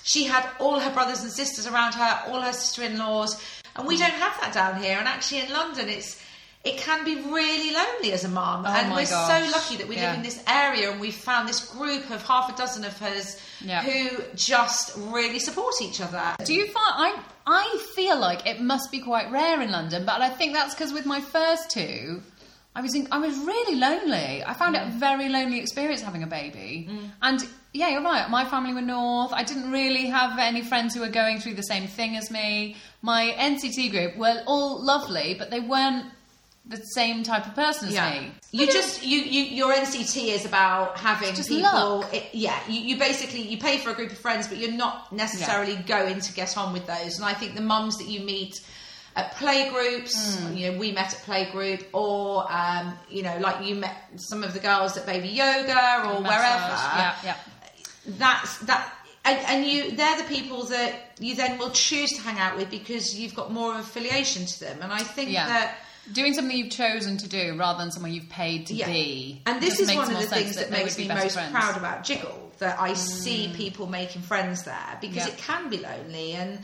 she 0.02 0.24
had 0.26 0.50
all 0.60 0.80
her 0.80 0.90
brothers 0.92 1.22
and 1.22 1.32
sisters 1.32 1.68
around 1.68 1.94
her, 1.94 2.24
all 2.30 2.42
her 2.42 2.52
sister-in-laws, 2.54 3.40
and 3.76 3.86
Mm. 3.86 3.90
we 3.90 3.98
don't 3.98 4.10
have 4.26 4.42
that 4.42 4.52
down 4.54 4.82
here. 4.82 4.98
And 4.98 5.08
actually, 5.08 5.42
in 5.42 5.54
London, 5.54 5.88
it's 5.90 6.18
it 6.64 6.78
can 6.78 7.04
be 7.04 7.16
really 7.16 7.74
lonely 7.74 8.14
as 8.14 8.24
a 8.24 8.30
mum, 8.30 8.64
Oh 8.66 8.70
and 8.70 8.92
we're 8.92 9.06
gosh. 9.06 9.28
so 9.28 9.52
lucky 9.52 9.76
that 9.78 9.88
we 9.88 9.96
Yeah. 9.98 10.10
live 10.10 10.16
in 10.18 10.24
this 10.24 10.42
area 10.48 10.92
and 10.92 11.00
we've 11.02 11.14
found 11.14 11.48
this 11.50 11.60
group 11.60 12.10
of 12.10 12.26
half 12.26 12.50
a 12.54 12.56
dozen 12.56 12.86
of 12.86 13.02
us 13.02 13.38
Yeah. 13.60 13.82
who 13.82 14.24
just 14.36 14.94
really 14.96 15.40
support 15.40 15.76
each 15.82 16.00
other. 16.00 16.36
Do 16.46 16.54
you 16.54 16.68
find 16.68 16.94
I 16.96 17.20
I 17.46 17.78
feel 17.94 18.18
like 18.18 18.48
it 18.48 18.62
must 18.62 18.92
be 18.92 19.00
quite 19.00 19.30
rare 19.30 19.60
in 19.62 19.72
London, 19.72 20.06
but 20.06 20.22
I 20.22 20.30
think 20.30 20.54
that's 20.54 20.74
because 20.74 20.94
with 20.94 21.06
my 21.06 21.20
first 21.20 21.70
two, 21.70 22.24
I 22.76 22.82
was 22.82 22.96
in, 22.96 23.08
I 23.12 23.18
was 23.20 23.38
really 23.38 23.76
lonely. 23.76 24.44
I 24.46 24.54
found 24.54 24.76
it 24.78 24.82
a 24.82 24.86
mm. 24.86 24.92
very 24.94 25.28
lonely 25.30 25.60
experience 25.60 26.02
having 26.02 26.24
a 26.24 26.28
baby. 26.28 26.88
Mm. 26.90 27.10
And 27.22 27.46
yeah, 27.74 27.90
you're 27.90 28.02
right. 28.02 28.30
My 28.30 28.46
family 28.46 28.74
were 28.74 28.82
north. 28.82 29.34
I 29.34 29.44
didn't 29.44 29.72
really 29.72 30.06
have 30.08 30.40
any 30.40 30.62
friends 30.62 30.96
who 30.96 31.02
were 31.02 31.10
going 31.10 31.40
through 31.40 31.56
the 31.56 31.64
same 31.64 31.88
thing 31.88 32.16
as 32.16 32.32
me. 32.32 32.78
My 33.02 33.36
NCT 33.38 33.92
group 33.92 34.16
were 34.16 34.42
all 34.48 34.82
lovely, 34.82 35.36
but 35.38 35.52
they 35.52 35.60
weren't 35.60 36.06
the 36.66 36.78
same 36.78 37.24
type 37.24 37.46
of 37.46 37.56
person 37.56 37.90
as 37.90 37.96
me. 38.22 38.32
You 38.52 38.68
just 38.68 39.04
you, 39.04 39.20
you 39.20 39.44
your 39.44 39.74
NCT 39.74 40.28
is 40.30 40.46
about 40.46 40.98
having 40.98 41.36
Just 41.36 41.50
people. 41.50 42.04
It, 42.14 42.30
yeah, 42.34 42.58
you, 42.70 42.80
you 42.80 42.98
basically 42.98 43.42
you 43.42 43.58
pay 43.58 43.80
for 43.80 43.90
a 43.90 43.94
group 43.94 44.12
of 44.12 44.18
friends, 44.18 44.48
but 44.48 44.58
you're 44.58 44.72
not 44.72 45.12
necessarily 45.12 45.76
going 45.76 46.20
to 46.22 46.34
get 46.34 46.58
on 46.58 46.72
with 46.72 46.86
those. 46.88 47.18
And 47.18 47.26
I 47.26 47.34
think 47.34 47.56
the 47.56 47.62
mums 47.62 47.98
that 47.98 48.08
you 48.08 48.22
meet 48.22 48.62
at 49.16 49.34
playgroups, 49.36 50.14
Hmm. 50.40 50.56
you 50.56 50.72
know, 50.72 50.78
we 50.80 50.92
met 50.92 51.14
at 51.14 51.20
playgroup, 51.22 51.84
or 51.94 52.46
um, 52.52 52.94
you 53.10 53.24
know, 53.24 53.38
like 53.40 53.66
you 53.66 53.76
met 53.76 53.96
some 54.16 54.44
of 54.44 54.54
the 54.54 54.60
girls 54.60 54.96
at 54.98 55.06
Baby 55.06 55.28
Yoga 55.30 56.04
or 56.08 56.22
wherever. 56.22 56.74
Yeah, 56.98 57.16
yeah. 57.26 57.36
That's 58.08 58.58
that. 58.60 58.92
And, 59.26 59.40
and 59.48 59.66
you, 59.66 59.92
they're 59.92 60.18
the 60.18 60.26
people 60.28 60.64
that 60.66 60.94
you 61.20 61.36
then 61.36 61.58
will 61.58 61.70
choose 61.72 62.12
to 62.14 62.22
hang 62.22 62.38
out 62.40 62.58
with 62.58 62.70
because 62.70 63.18
you've 63.18 63.34
got 63.36 63.52
more 63.54 63.74
of 63.74 63.80
affiliation 63.80 64.46
to 64.46 64.60
them. 64.60 64.80
And 64.82 64.92
I 64.92 65.00
think 65.00 65.30
Yeah. 65.32 65.48
that 65.48 65.78
Doing 66.12 66.34
something 66.34 66.56
you've 66.58 66.70
chosen 66.72 67.18
to 67.18 67.28
do 67.30 67.56
rather 67.58 67.80
than 67.80 67.92
someone 67.92 68.14
you've 68.14 68.30
paid 68.30 68.68
to 68.68 68.74
be. 68.74 69.42
And 69.46 69.62
this 69.62 69.80
is 69.80 69.94
one 69.96 70.12
of 70.14 70.20
the 70.20 70.28
things 70.28 70.56
that, 70.58 70.70
would 70.70 70.78
makes 70.78 70.98
me 70.98 71.08
most 71.08 71.34
friends. 71.34 71.52
proud 71.52 71.78
about 71.78 72.04
Jiggle 72.04 72.52
that 72.60 72.80
I 72.80 72.94
see 72.94 73.52
people 73.56 73.88
making 73.88 74.22
friends 74.22 74.64
there 74.64 74.98
because 75.02 75.18
Yeah. 75.18 75.28
it 75.30 75.38
can 75.38 75.70
be 75.70 75.78
lonely. 75.78 76.34
And 76.34 76.60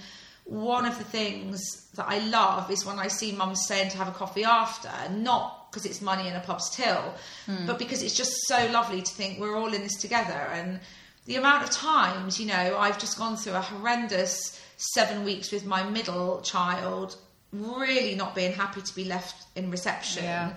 one 0.46 0.86
of 0.86 0.98
the 0.98 1.03
things 1.03 1.62
that 1.96 2.05
I 2.08 2.19
love 2.19 2.69
is 2.69 2.84
when 2.86 3.00
I 3.00 3.08
see 3.08 3.31
mums 3.31 3.62
staying 3.63 3.89
to 3.91 3.98
have 3.98 4.08
a 4.08 4.12
coffee 4.12 4.43
after, 4.43 4.91
not 5.12 5.72
because 5.72 5.86
it's 5.86 6.01
money 6.01 6.27
in 6.27 6.36
a 6.36 6.39
pub's 6.41 6.69
till, 6.69 7.13
Hmm. 7.46 7.65
but 7.65 7.77
because 7.79 8.01
it's 8.01 8.15
just 8.15 8.34
so 8.48 8.67
lovely 8.67 9.01
to 9.01 9.12
think 9.12 9.39
we're 9.39 9.55
all 9.55 9.74
in 9.74 9.84
this 9.84 9.96
together. 9.96 10.34
And 10.53 10.79
the 11.25 11.36
amount 11.36 11.63
of 11.63 11.69
times, 11.69 12.39
you 12.39 12.48
know, 12.48 12.77
I've 12.77 12.98
just 13.00 13.17
gone 13.17 13.38
through 13.38 13.53
a 13.53 13.62
horrendous 13.62 14.60
seven 14.77 15.24
weeks 15.24 15.51
with 15.51 15.65
my 15.65 15.84
middle 15.84 16.41
child, 16.41 17.15
really 17.51 18.15
not 18.15 18.36
being 18.36 18.51
happy 18.53 18.82
to 18.82 18.96
be 18.96 19.03
left 19.06 19.36
in 19.56 19.72
reception 19.72 20.24
Yeah. 20.24 20.51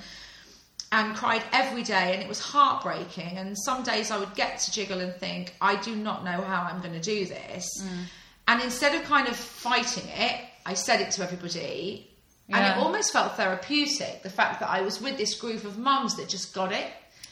and 0.90 1.14
cried 1.16 1.42
every 1.52 1.82
day 1.82 2.12
and 2.12 2.22
it 2.22 2.28
was 2.28 2.38
heartbreaking 2.40 3.38
and 3.38 3.56
some 3.58 3.82
days 3.82 4.11
i 4.11 4.18
would 4.18 4.34
get 4.34 4.58
to 4.61 4.70
jiggle 4.72 5.00
and 5.00 5.14
think 5.16 5.54
i 5.61 5.75
do 5.76 5.96
not 5.96 6.22
know 6.25 6.40
how 6.42 6.62
i'm 6.70 6.80
going 6.82 6.92
to 6.92 7.00
do 7.00 7.25
this 7.26 7.66
Mm. 7.82 8.04
and 8.49 8.62
instead 8.62 8.94
of 8.94 9.02
kind 9.04 9.26
of 9.28 9.37
fighting 9.37 10.04
it 10.08 10.37
i 10.66 10.75
said 10.75 11.00
it 11.00 11.11
to 11.12 11.22
everybody 11.22 12.11
and 12.49 12.58
Yeah. 12.62 12.72
it 12.78 12.82
almost 12.84 13.12
felt 13.12 13.37
therapeutic 13.37 14.22
the 14.22 14.30
fact 14.30 14.61
that 14.61 14.68
i 14.68 14.82
was 14.82 15.00
with 15.00 15.16
this 15.16 15.34
group 15.40 15.64
of 15.64 15.78
mums 15.78 16.16
that 16.16 16.28
just 16.28 16.52
got 16.54 16.72
it 16.72 16.90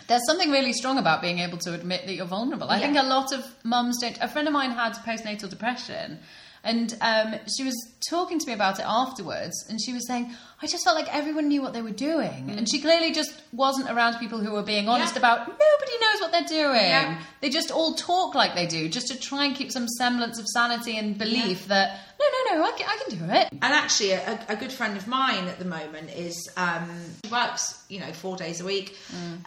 There's 0.09 0.25
something 0.27 0.51
really 0.51 0.73
strong 0.73 0.97
about 0.99 1.21
being 1.23 1.39
able 1.39 1.59
to 1.59 1.73
admit 1.73 2.01
that 2.07 2.15
you're 2.15 2.27
vulnerable. 2.39 2.69
I 2.69 2.77
Yeah. 2.79 2.87
think 2.87 2.97
a 2.99 3.03
lot 3.17 3.31
of 3.33 3.45
mums 3.63 3.99
don't. 4.01 4.19
A 4.21 4.27
friend 4.27 4.49
of 4.49 4.55
mine 4.61 4.73
had 4.73 4.93
postnatal 5.09 5.49
depression, 5.49 6.19
and 6.63 6.97
um, 7.01 7.35
she 7.57 7.65
was 7.65 7.75
talking 8.09 8.39
to 8.39 8.47
me 8.47 8.53
about 8.53 8.79
it 8.79 8.85
afterwards, 8.87 9.65
and 9.69 9.81
she 9.81 9.93
was 9.93 10.07
saying, 10.07 10.31
"I 10.63 10.67
just 10.67 10.85
felt 10.85 10.97
like 10.97 11.13
everyone 11.15 11.49
knew 11.49 11.63
what 11.63 11.73
they 11.73 11.83
were 11.83 11.91
doing, 11.91 12.51
and 12.51 12.69
she 12.69 12.81
clearly 12.81 13.13
just 13.13 13.33
wasn't 13.53 13.91
around 13.91 14.19
people 14.19 14.39
who 14.39 14.53
were 14.53 14.63
being 14.63 14.89
honest 14.89 15.15
Yeah. 15.15 15.19
about. 15.21 15.39
Nobody 15.49 15.99
knows 16.01 16.21
what 16.21 16.33
they're 16.33 16.45
doing. 16.65 16.81
Yeah. 16.91 17.21
They 17.41 17.51
just 17.51 17.71
all 17.71 17.95
talk 17.95 18.35
like 18.35 18.55
they 18.55 18.67
do, 18.67 18.89
just 18.89 19.09
to 19.09 19.19
try 19.19 19.45
and 19.47 19.57
keep 19.57 19.73
some 19.73 19.89
semblance 19.89 20.39
of 20.39 20.47
sanity 20.49 20.97
and 20.99 21.17
belief 21.17 21.67
that 21.69 21.99
no, 22.19 22.27
no, 22.55 22.57
no, 22.61 22.65
I 22.67 22.73
can, 22.73 22.87
I 22.89 22.97
can 23.09 23.19
do 23.19 23.33
it. 23.35 23.49
And 23.53 23.73
actually, 23.73 24.13
a, 24.13 24.39
a 24.49 24.57
good 24.57 24.73
friend 24.73 24.97
of 24.97 25.07
mine 25.09 25.49
at 25.49 25.59
the 25.59 25.65
moment 25.65 26.11
is 26.11 26.37
um, 26.59 26.91
she 27.25 27.31
works, 27.31 27.83
you 27.89 28.01
know, 28.01 28.13
four 28.13 28.37
days 28.37 28.61
a 28.61 28.65
week, 28.65 28.97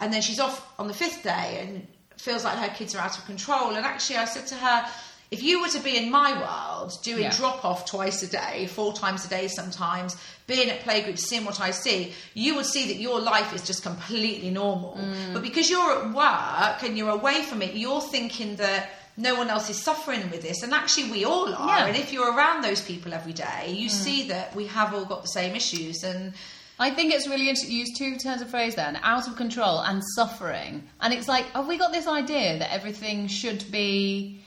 and 0.00 0.12
then 0.12 0.20
she's 0.22 0.40
off 0.40 0.66
on 0.78 0.88
the 0.88 0.94
fifth 0.94 1.22
day 1.22 1.58
and 1.62 1.86
feels 2.18 2.42
like 2.44 2.56
her 2.58 2.74
kids 2.74 2.94
are 2.94 2.98
out 3.00 3.16
of 3.18 3.24
control. 3.26 3.74
And 3.76 3.84
actually, 3.86 4.16
I 4.16 4.24
said 4.24 4.46
to 4.48 4.54
her, 4.56 4.86
if 5.30 5.42
you 5.42 5.60
were 5.60 5.68
to 5.68 5.80
be 5.80 5.96
in 5.96 6.10
my 6.10 6.32
world, 6.32 6.92
doing 7.02 7.24
Yeah. 7.24 7.36
drop 7.36 7.64
off 7.64 7.86
twice 7.86 8.22
a 8.22 8.26
day, 8.26 8.66
four 8.66 8.92
times 8.92 9.24
a 9.24 9.28
day 9.28 9.48
sometimes, 9.48 10.16
being 10.46 10.70
at 10.70 10.84
playgroups, 10.84 11.20
seeing 11.20 11.44
what 11.44 11.60
I 11.60 11.70
see, 11.70 12.12
you 12.34 12.54
would 12.56 12.66
see 12.66 12.86
that 12.88 12.96
your 12.96 13.20
life 13.20 13.52
is 13.54 13.62
just 13.62 13.82
completely 13.82 14.50
normal. 14.50 14.98
Mm. 15.00 15.32
But 15.32 15.42
because 15.42 15.70
you're 15.70 15.90
at 15.90 16.12
work 16.12 16.82
and 16.82 16.96
you're 16.96 17.10
away 17.10 17.42
from 17.42 17.62
it, 17.62 17.74
you're 17.74 18.02
thinking 18.02 18.56
that 18.56 18.90
no 19.16 19.34
one 19.36 19.48
else 19.48 19.70
is 19.70 19.80
suffering 19.80 20.30
with 20.30 20.42
this. 20.42 20.62
And 20.62 20.74
actually, 20.74 21.10
we 21.10 21.24
all 21.24 21.52
are. 21.54 21.78
Yeah. 21.78 21.86
And 21.86 21.96
if 21.96 22.12
you're 22.12 22.34
around 22.34 22.62
those 22.62 22.80
people 22.80 23.14
every 23.14 23.32
day, 23.32 23.70
you 23.70 23.88
mm. 23.88 23.92
see 23.92 24.28
that 24.28 24.54
we 24.54 24.66
have 24.66 24.92
all 24.92 25.04
got 25.04 25.22
the 25.22 25.28
same 25.28 25.54
issues. 25.56 26.02
And 26.04 26.34
I 26.78 26.90
think 26.90 27.14
it's 27.14 27.26
really 27.26 27.48
interesting. 27.48 27.72
You 27.72 27.78
use 27.80 27.96
two 27.96 28.16
terms 28.16 28.42
of 28.42 28.50
phrase 28.50 28.74
there, 28.74 28.86
and 28.86 28.98
out 29.02 29.26
of 29.28 29.36
control 29.36 29.80
and 29.80 30.02
suffering. 30.14 30.82
And 31.00 31.14
it's 31.14 31.28
like, 31.28 31.46
have 31.52 31.68
we 31.68 31.78
got 31.78 31.92
this 31.92 32.06
idea 32.06 32.58
that 32.58 32.72
everything 32.72 33.28
should 33.28 33.64
be? 33.70 34.40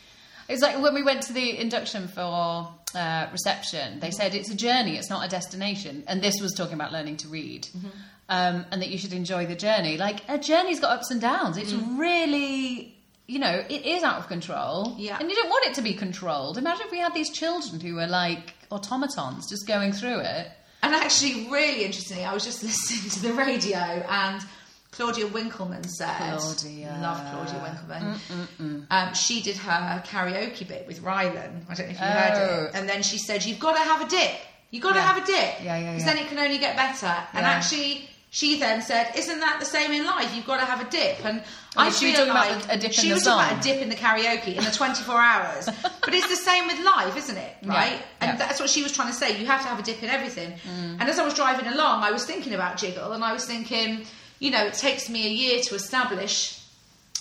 It's 0.50 0.62
like 0.62 0.82
when 0.82 0.94
we 0.94 1.04
went 1.04 1.24
to 1.24 1.34
the 1.34 1.60
induction 1.60 2.08
for 2.08 2.70
uh, 2.96 3.28
reception. 3.32 4.00
They 4.00 4.12
said 4.12 4.34
it's 4.34 4.50
a 4.50 4.56
journey; 4.56 4.98
it's 4.98 5.10
not 5.10 5.26
a 5.26 5.30
destination. 5.30 6.04
And 6.08 6.22
this 6.22 6.40
was 6.42 6.54
talking 6.54 6.74
about 6.76 6.92
learning 6.92 7.18
to 7.18 7.28
read, 7.28 7.64
Mm-hmm. 7.76 7.88
um, 8.30 8.66
and 8.72 8.82
that 8.82 8.90
you 8.90 8.98
should 8.98 9.14
enjoy 9.14 9.46
the 9.46 9.56
journey. 9.56 9.98
Like 9.98 10.22
a 10.30 10.38
journey's 10.38 10.80
got 10.80 10.92
ups 10.98 11.12
and 11.12 11.20
downs. 11.22 11.58
It's 11.58 11.74
really. 11.74 12.94
You 13.30 13.40
know, 13.40 13.62
it 13.70 13.86
is 13.86 14.04
out 14.04 14.20
of 14.20 14.30
control. 14.30 14.96
Yeah. 14.98 15.18
And 15.20 15.30
you 15.30 15.36
don't 15.36 15.50
want 15.50 15.66
it 15.66 15.74
to 15.74 15.82
be 15.82 15.94
controlled. 15.94 16.58
Imagine 16.58 16.86
if 16.86 16.92
we 16.94 17.00
had 17.00 17.14
these 17.14 17.30
children 17.30 17.82
who 17.82 17.96
were 17.96 18.08
like 18.08 18.54
automatons 18.72 19.50
just 19.50 19.68
going 19.68 19.92
through 19.92 20.20
it. 20.22 20.48
And 20.82 20.96
actually, 20.96 21.50
really 21.52 21.84
interestingly, 21.84 22.24
I 22.24 22.34
was 22.34 22.46
just 22.46 22.64
listening 22.70 23.10
to 23.12 23.22
the 23.22 23.34
radio 23.34 23.78
and 23.78 24.42
Claudia 24.98 25.28
Winkleman 25.28 25.84
said, 25.88 26.18
Claudia. 26.18 26.98
love 27.02 27.22
Claudia 27.32 27.62
Winkleman. 27.64 28.04
Mm, 28.04 28.18
mm, 28.18 28.48
mm. 28.60 28.86
Um, 28.90 29.14
she 29.14 29.42
did 29.42 29.56
her 29.58 30.04
karaoke 30.06 30.68
bit 30.68 30.88
with 30.88 31.02
Rylan. 31.02 31.62
I 31.70 31.74
don't 31.76 31.86
know 31.88 31.94
if 31.94 32.00
you 32.00 32.06
heard 32.06 32.34
Oh. 32.50 32.64
it. 32.66 32.72
And 32.74 32.90
then 32.90 33.04
she 33.04 33.18
said, 33.20 33.46
"You've 33.46 33.60
got 33.60 33.74
to 33.74 33.80
have 33.82 34.02
a 34.02 34.10
dip. 34.10 34.32
You've 34.72 34.84
got 34.84 34.94
to 34.94 35.02
have 35.02 35.18
a 35.22 35.26
dip. 35.26 35.36
Yeah, 35.64 35.78
yeah, 35.78 35.92
Because 35.94 36.06
yeah. 36.08 36.14
then 36.16 36.24
it 36.24 36.28
can 36.30 36.40
only 36.40 36.58
get 36.58 36.76
better." 36.76 37.14
And 37.34 37.44
Yeah. 37.46 37.52
actually. 37.52 38.10
She 38.30 38.60
then 38.60 38.82
said, 38.82 39.14
"Isn't 39.16 39.40
that 39.40 39.62
the 39.62 39.66
same 39.66 39.94
in 39.94 40.06
life? 40.06 40.36
You've 40.36 40.46
got 40.46 40.58
to 40.60 40.66
have 40.66 40.82
a 40.86 40.90
dip." 40.90 41.24
And 41.24 41.42
I 41.78 41.86
was 41.86 41.98
she 41.98 42.14
feel 42.14 42.30
about 42.30 42.52
like 42.52 42.66
a 42.70 42.78
dip 42.78 42.92
in 42.92 42.92
she 42.92 43.14
was 43.14 43.24
talking 43.24 43.54
about 43.56 43.66
a 43.66 43.68
dip 43.70 43.82
in 43.82 43.88
the 43.88 43.96
karaoke 43.96 44.54
in 44.58 44.66
the 44.66 44.70
24 44.82 45.16
hours. 45.22 45.70
but 46.02 46.14
it's 46.14 46.28
the 46.28 46.36
same 46.36 46.68
with 46.68 46.78
life, 46.82 47.16
isn't 47.16 47.38
it? 47.38 47.56
Yeah, 47.62 47.70
Right? 47.74 48.02
And 48.20 48.32
yeah. 48.32 48.36
that's 48.36 48.60
what 48.60 48.70
she 48.70 48.84
was 48.84 48.92
trying 48.92 49.08
to 49.08 49.14
say. 49.14 49.40
You 49.40 49.46
have 49.46 49.62
to 49.62 49.68
have 49.70 49.80
a 49.80 49.82
dip 49.82 50.04
in 50.04 50.10
everything. 50.10 50.54
And 51.00 51.04
as 51.04 51.20
I 51.20 51.24
was 51.24 51.36
driving 51.36 51.68
along, 51.68 52.04
I 52.04 52.12
was 52.12 52.26
thinking 52.26 52.54
about 52.54 52.76
Jiggle, 52.76 53.14
and 53.14 53.24
I 53.24 53.32
was 53.32 53.46
thinking, 53.46 54.06
you 54.40 54.52
know, 54.52 54.66
it 54.66 54.74
takes 54.74 55.10
me 55.10 55.26
a 55.26 55.30
year 55.30 55.62
to 55.64 55.76
establish 55.76 56.60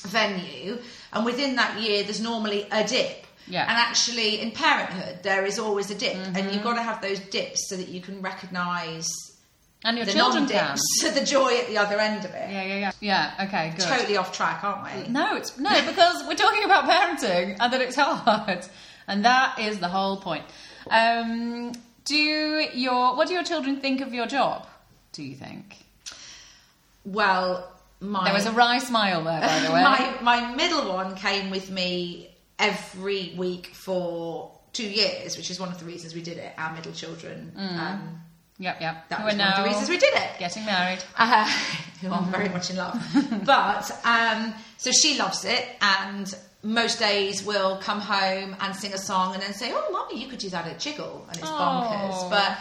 a 0.05 0.09
venue, 0.09 0.79
and 1.13 1.25
within 1.25 1.57
that 1.57 1.81
year, 1.81 2.03
there's 2.03 2.21
normally 2.21 2.67
a 2.71 2.85
dip. 2.85 3.25
Yeah. 3.49 3.63
And 3.63 3.71
actually, 3.79 4.41
in 4.41 4.51
parenthood, 4.51 5.23
there 5.23 5.45
is 5.47 5.59
always 5.59 5.91
a 5.91 5.95
dip, 5.95 6.17
and 6.17 6.53
you've 6.53 6.65
got 6.65 6.75
to 6.75 6.83
have 6.83 7.01
those 7.01 7.21
dips 7.21 7.69
so 7.69 7.77
that 7.77 7.89
you 7.89 8.01
can 8.01 8.21
recognise 8.21 9.07
And 9.85 9.97
your 9.97 10.05
the 10.07 10.13
children 10.13 10.47
can. 10.49 10.77
so 10.77 11.11
the 11.21 11.25
joy 11.25 11.57
at 11.59 11.69
the 11.69 11.79
other 11.79 11.99
end 12.01 12.25
of 12.25 12.33
it. 12.33 12.51
Yeah, 12.51 12.65
yeah, 12.65 12.79
yeah. 12.79 12.93
Yeah, 13.01 13.47
okay, 13.47 13.73
good. 13.77 13.87
Totally 13.87 14.17
off 14.17 14.33
track, 14.37 14.65
aren't 14.65 15.07
we? 15.07 15.13
No, 15.13 15.37
it's 15.37 15.57
no, 15.59 15.71
because 15.87 16.25
we're 16.27 16.35
talking 16.35 16.65
about 16.65 16.85
parenting 16.85 17.57
and 17.61 17.73
that 17.73 17.81
it's 17.81 17.97
hard. 17.97 18.67
And 19.09 19.25
that 19.25 19.61
is 19.61 19.79
the 19.79 19.89
whole 19.89 20.17
point. 20.17 20.45
Um, 20.91 21.73
do 22.05 22.17
your 22.17 23.17
what 23.17 23.29
do 23.29 23.35
your 23.35 23.45
children 23.45 23.81
think 23.81 24.01
of 24.01 24.13
your 24.13 24.27
job? 24.27 24.67
Do 25.13 25.23
you 25.23 25.37
think? 25.37 25.77
Well, 27.07 27.73
my 28.01 28.25
There 28.25 28.35
was 28.35 28.47
a 28.47 28.53
wry 28.53 28.79
smile 28.79 29.25
there, 29.25 29.41
by 29.41 29.61
the 29.61 29.73
way. 29.73 29.83
my 29.83 30.15
my 30.21 30.55
middle 30.55 30.89
one 30.93 31.15
came 31.17 31.51
with 31.51 31.71
me 31.71 32.29
every 32.59 33.35
week 33.37 33.69
for 33.75 34.53
two 34.73 34.89
years, 34.89 35.37
which 35.37 35.51
is 35.51 35.59
one 35.59 35.71
of 35.71 35.79
the 35.79 35.87
reasons 35.87 36.15
we 36.15 36.21
did 36.23 36.37
it. 36.39 36.53
Our 36.59 36.75
middle 36.75 36.93
children. 36.93 37.53
Um, 37.57 38.21
yep, 38.59 38.81
yep. 38.81 39.09
that 39.09 39.21
Who 39.21 39.25
was 39.27 39.35
are 39.35 39.39
one 39.39 39.49
of 39.49 39.57
the 39.57 39.69
reasons 39.71 39.89
we 39.89 39.97
did 39.99 40.13
it. 40.15 40.31
getting 40.39 40.65
married. 40.67 41.03
Uh, 41.19 41.45
who 42.01 42.11
I'm 42.13 42.31
very 42.31 42.51
much 42.51 42.69
in 42.71 42.77
love. 42.77 43.01
but 43.47 43.91
um, 44.05 44.53
so 44.77 44.91
she 44.93 45.17
loves 45.19 45.45
it, 45.47 45.65
and 45.81 46.35
most 46.63 46.99
days 46.99 47.43
we'll 47.45 47.79
come 47.79 48.01
home 48.01 48.55
and 48.61 48.77
sing 48.77 48.93
a 48.93 48.99
song, 48.99 49.33
and 49.33 49.43
then 49.43 49.55
say, 49.55 49.73
"Oh, 49.73 49.89
mummy, 49.93 50.21
you 50.23 50.29
could 50.29 50.41
do 50.41 50.51
that 50.51 50.67
at 50.67 50.79
Jiggle," 50.79 51.25
and 51.29 51.39
it's 51.39 51.49
Oh. 51.49 51.55
bonkers. 51.55 52.29
But 52.31 52.59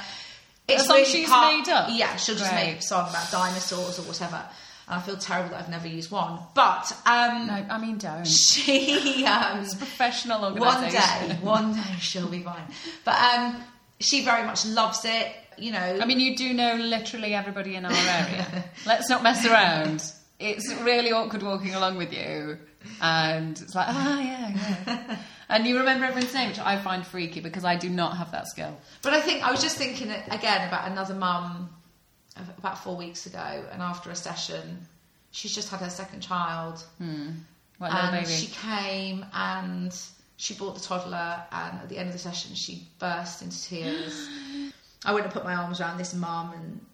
it's 0.68 0.84
A 0.84 0.86
song 0.86 0.96
really 0.98 1.06
she's 1.10 1.30
part- 1.30 1.54
made 1.54 1.70
up? 1.70 1.88
Yeah, 1.92 2.16
she'll 2.16 2.36
just 2.36 2.52
Great. 2.52 2.66
make 2.66 2.78
a 2.80 2.82
song 2.82 3.10
about 3.10 3.32
dinosaurs 3.32 4.00
or 4.00 4.04
whatever. 4.04 4.44
And 4.88 5.00
I 5.00 5.02
feel 5.02 5.18
terrible 5.18 5.50
that 5.52 5.62
I've 5.62 5.70
never 5.70 5.88
used 5.88 6.12
one. 6.12 6.40
But 6.54 6.92
um, 7.06 7.48
No, 7.48 7.66
I 7.70 7.78
mean 7.80 7.98
don't. 7.98 8.26
she 8.26 9.26
um, 9.26 9.66
Professional 9.66 10.42
one 10.56 10.90
day, 10.92 11.38
one 11.42 11.74
day 11.74 11.96
she'll 12.00 12.28
be 12.30 12.42
fine. 12.44 12.64
But 13.04 13.16
um, 13.16 13.64
she 14.00 14.24
very 14.24 14.44
much 14.46 14.66
loves 14.66 15.04
it. 15.06 15.28
You 15.58 15.72
know, 15.72 15.80
I 16.02 16.06
mean, 16.06 16.20
you 16.20 16.36
do 16.36 16.54
know 16.54 16.76
literally 16.76 17.34
everybody 17.34 17.76
in 17.76 17.86
our 17.86 17.92
area. 17.94 18.66
Let's 18.86 19.10
not 19.10 19.24
mess 19.24 19.46
around. 19.46 20.04
It's 20.38 20.70
really 20.82 21.12
awkward 21.14 21.44
walking 21.44 21.74
along 21.76 21.98
with 21.98 22.12
you, 22.12 22.58
and 23.02 23.58
it's 23.58 23.74
like, 23.74 23.88
ah, 23.88 24.20
yeah, 24.20 24.50
yeah. 24.86 25.18
And 25.50 25.66
you 25.68 25.78
remember 25.78 26.06
everyone's 26.06 26.34
name, 26.34 26.50
which 26.50 26.60
I 26.60 26.78
find 26.78 27.06
freaky 27.06 27.40
because 27.40 27.64
I 27.64 27.76
do 27.76 27.90
not 27.90 28.18
have 28.18 28.32
that 28.32 28.48
skill. 28.48 28.76
But 29.02 29.14
I 29.14 29.22
think 29.22 29.44
I 29.44 29.52
was 29.52 29.62
just 29.62 29.78
thinking 29.78 30.12
again 30.12 30.68
about 30.68 30.90
another 30.90 31.14
mum 31.14 31.70
about 32.58 32.84
four 32.84 32.96
weeks 32.96 33.26
ago, 33.26 33.66
and 33.72 33.82
after 33.82 34.10
a 34.10 34.16
session, 34.16 34.88
she's 35.32 35.54
just 35.54 35.70
had 35.70 35.80
her 35.80 35.90
second 35.90 36.22
child, 36.22 36.84
hmm. 36.98 37.30
What 37.78 37.92
and 37.94 38.12
baby? 38.12 38.30
she 38.30 38.48
came 38.48 39.26
and 39.34 39.96
she 40.38 40.54
brought 40.54 40.76
the 40.76 40.82
toddler, 40.82 41.44
and 41.52 41.80
at 41.80 41.90
the 41.90 41.98
end 41.98 42.08
of 42.08 42.14
the 42.14 42.20
session, 42.20 42.56
she 42.56 42.88
burst 43.00 43.42
into 43.42 43.62
tears. 43.64 44.30
I 45.06 45.14
went 45.14 45.26
and 45.26 45.34
put 45.34 45.44
my 45.44 45.56
arms 45.56 45.80
around 45.80 45.98
this 45.98 46.14
mum, 46.14 46.54
and, 46.54 46.86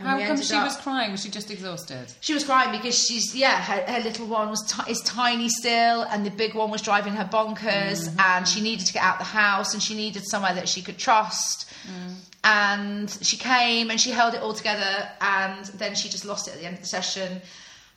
and 0.00 0.08
How 0.08 0.26
come 0.26 0.40
she 0.42 0.54
up- 0.54 0.64
was 0.64 0.76
crying? 0.76 1.12
Was 1.12 1.22
she 1.22 1.30
just 1.30 1.50
exhausted? 1.50 2.06
She 2.20 2.34
was 2.34 2.44
crying 2.44 2.72
because 2.72 2.98
she's 2.98 3.34
yeah, 3.34 3.60
her, 3.60 3.92
her 3.92 4.00
little 4.00 4.26
one 4.26 4.48
was 4.48 4.62
ti 4.66 4.90
is 4.90 5.00
tiny 5.00 5.48
still, 5.48 6.02
and 6.02 6.24
the 6.24 6.30
big 6.30 6.54
one 6.54 6.70
was 6.70 6.82
driving 6.82 7.12
her 7.14 7.24
bonkers, 7.24 8.08
mm-hmm. 8.08 8.20
and 8.20 8.48
she 8.48 8.60
needed 8.60 8.86
to 8.86 8.92
get 8.92 9.02
out 9.02 9.18
the 9.18 9.24
house, 9.24 9.74
and 9.74 9.82
she 9.82 9.94
needed 9.94 10.26
somewhere 10.26 10.54
that 10.54 10.68
she 10.68 10.82
could 10.82 10.98
trust. 10.98 11.66
Mm. 11.86 12.14
And 12.42 13.18
she 13.20 13.36
came 13.36 13.90
and 13.90 14.00
she 14.00 14.10
held 14.10 14.34
it 14.34 14.40
all 14.40 14.54
together, 14.54 15.08
and 15.20 15.66
then 15.66 15.94
she 15.94 16.08
just 16.08 16.24
lost 16.24 16.48
it 16.48 16.54
at 16.54 16.60
the 16.60 16.66
end 16.66 16.76
of 16.76 16.80
the 16.80 16.88
session. 16.88 17.42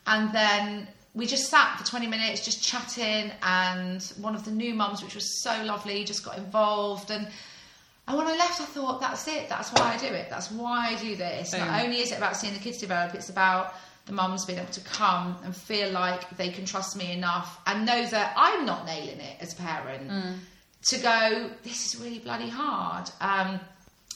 And 0.06 0.34
then 0.34 0.88
we 1.14 1.28
just 1.28 1.50
sat 1.50 1.78
for 1.78 1.86
20 1.86 2.08
minutes 2.08 2.44
just 2.44 2.64
chatting, 2.64 3.32
and 3.42 4.04
one 4.20 4.36
of 4.36 4.46
the 4.46 4.52
new 4.52 4.74
mums, 4.74 5.02
which 5.04 5.16
was 5.16 5.42
so 5.42 5.64
lovely, 5.64 6.04
just 6.04 6.26
got 6.26 6.38
involved. 6.38 7.12
And 7.12 7.28
and 8.08 8.18
when 8.18 8.28
I 8.28 8.36
left, 8.36 8.60
I 8.60 8.66
thought, 8.66 9.00
that's 9.00 9.28
it. 9.28 9.48
That's 9.50 9.72
why 9.72 9.94
I 9.94 9.98
do 9.98 10.08
it. 10.08 10.30
That's 10.30 10.52
why 10.52 10.90
I 10.90 10.96
do 10.96 11.16
this. 11.16 11.52
Boom. 11.52 11.62
Not 11.62 11.84
only 11.84 12.00
is 12.00 12.12
it 12.12 12.18
about 12.18 12.36
seeing 12.36 12.54
the 12.54 12.60
kids 12.60 12.78
develop, 12.80 13.16
it's 13.16 13.30
about 13.30 13.74
the 14.06 14.12
mums 14.12 14.44
being 14.46 14.60
able 14.60 14.72
to 14.74 14.82
come 14.82 15.38
and 15.46 15.56
feel 15.56 15.90
like 15.92 16.30
they 16.36 16.50
can 16.50 16.66
trust 16.66 16.98
me 16.98 17.14
enough 17.14 17.60
and 17.66 17.86
know 17.86 18.06
that 18.08 18.34
I'm 18.36 18.66
not 18.66 18.86
nailing 18.86 19.22
it 19.22 19.38
as 19.40 19.54
a 19.54 19.56
parent. 19.56 20.12
To 20.88 20.98
go, 20.98 21.50
this 21.64 21.86
is 21.94 22.02
really 22.02 22.20
bloody 22.20 22.50
hard. 22.50 23.10
Um, 23.22 23.60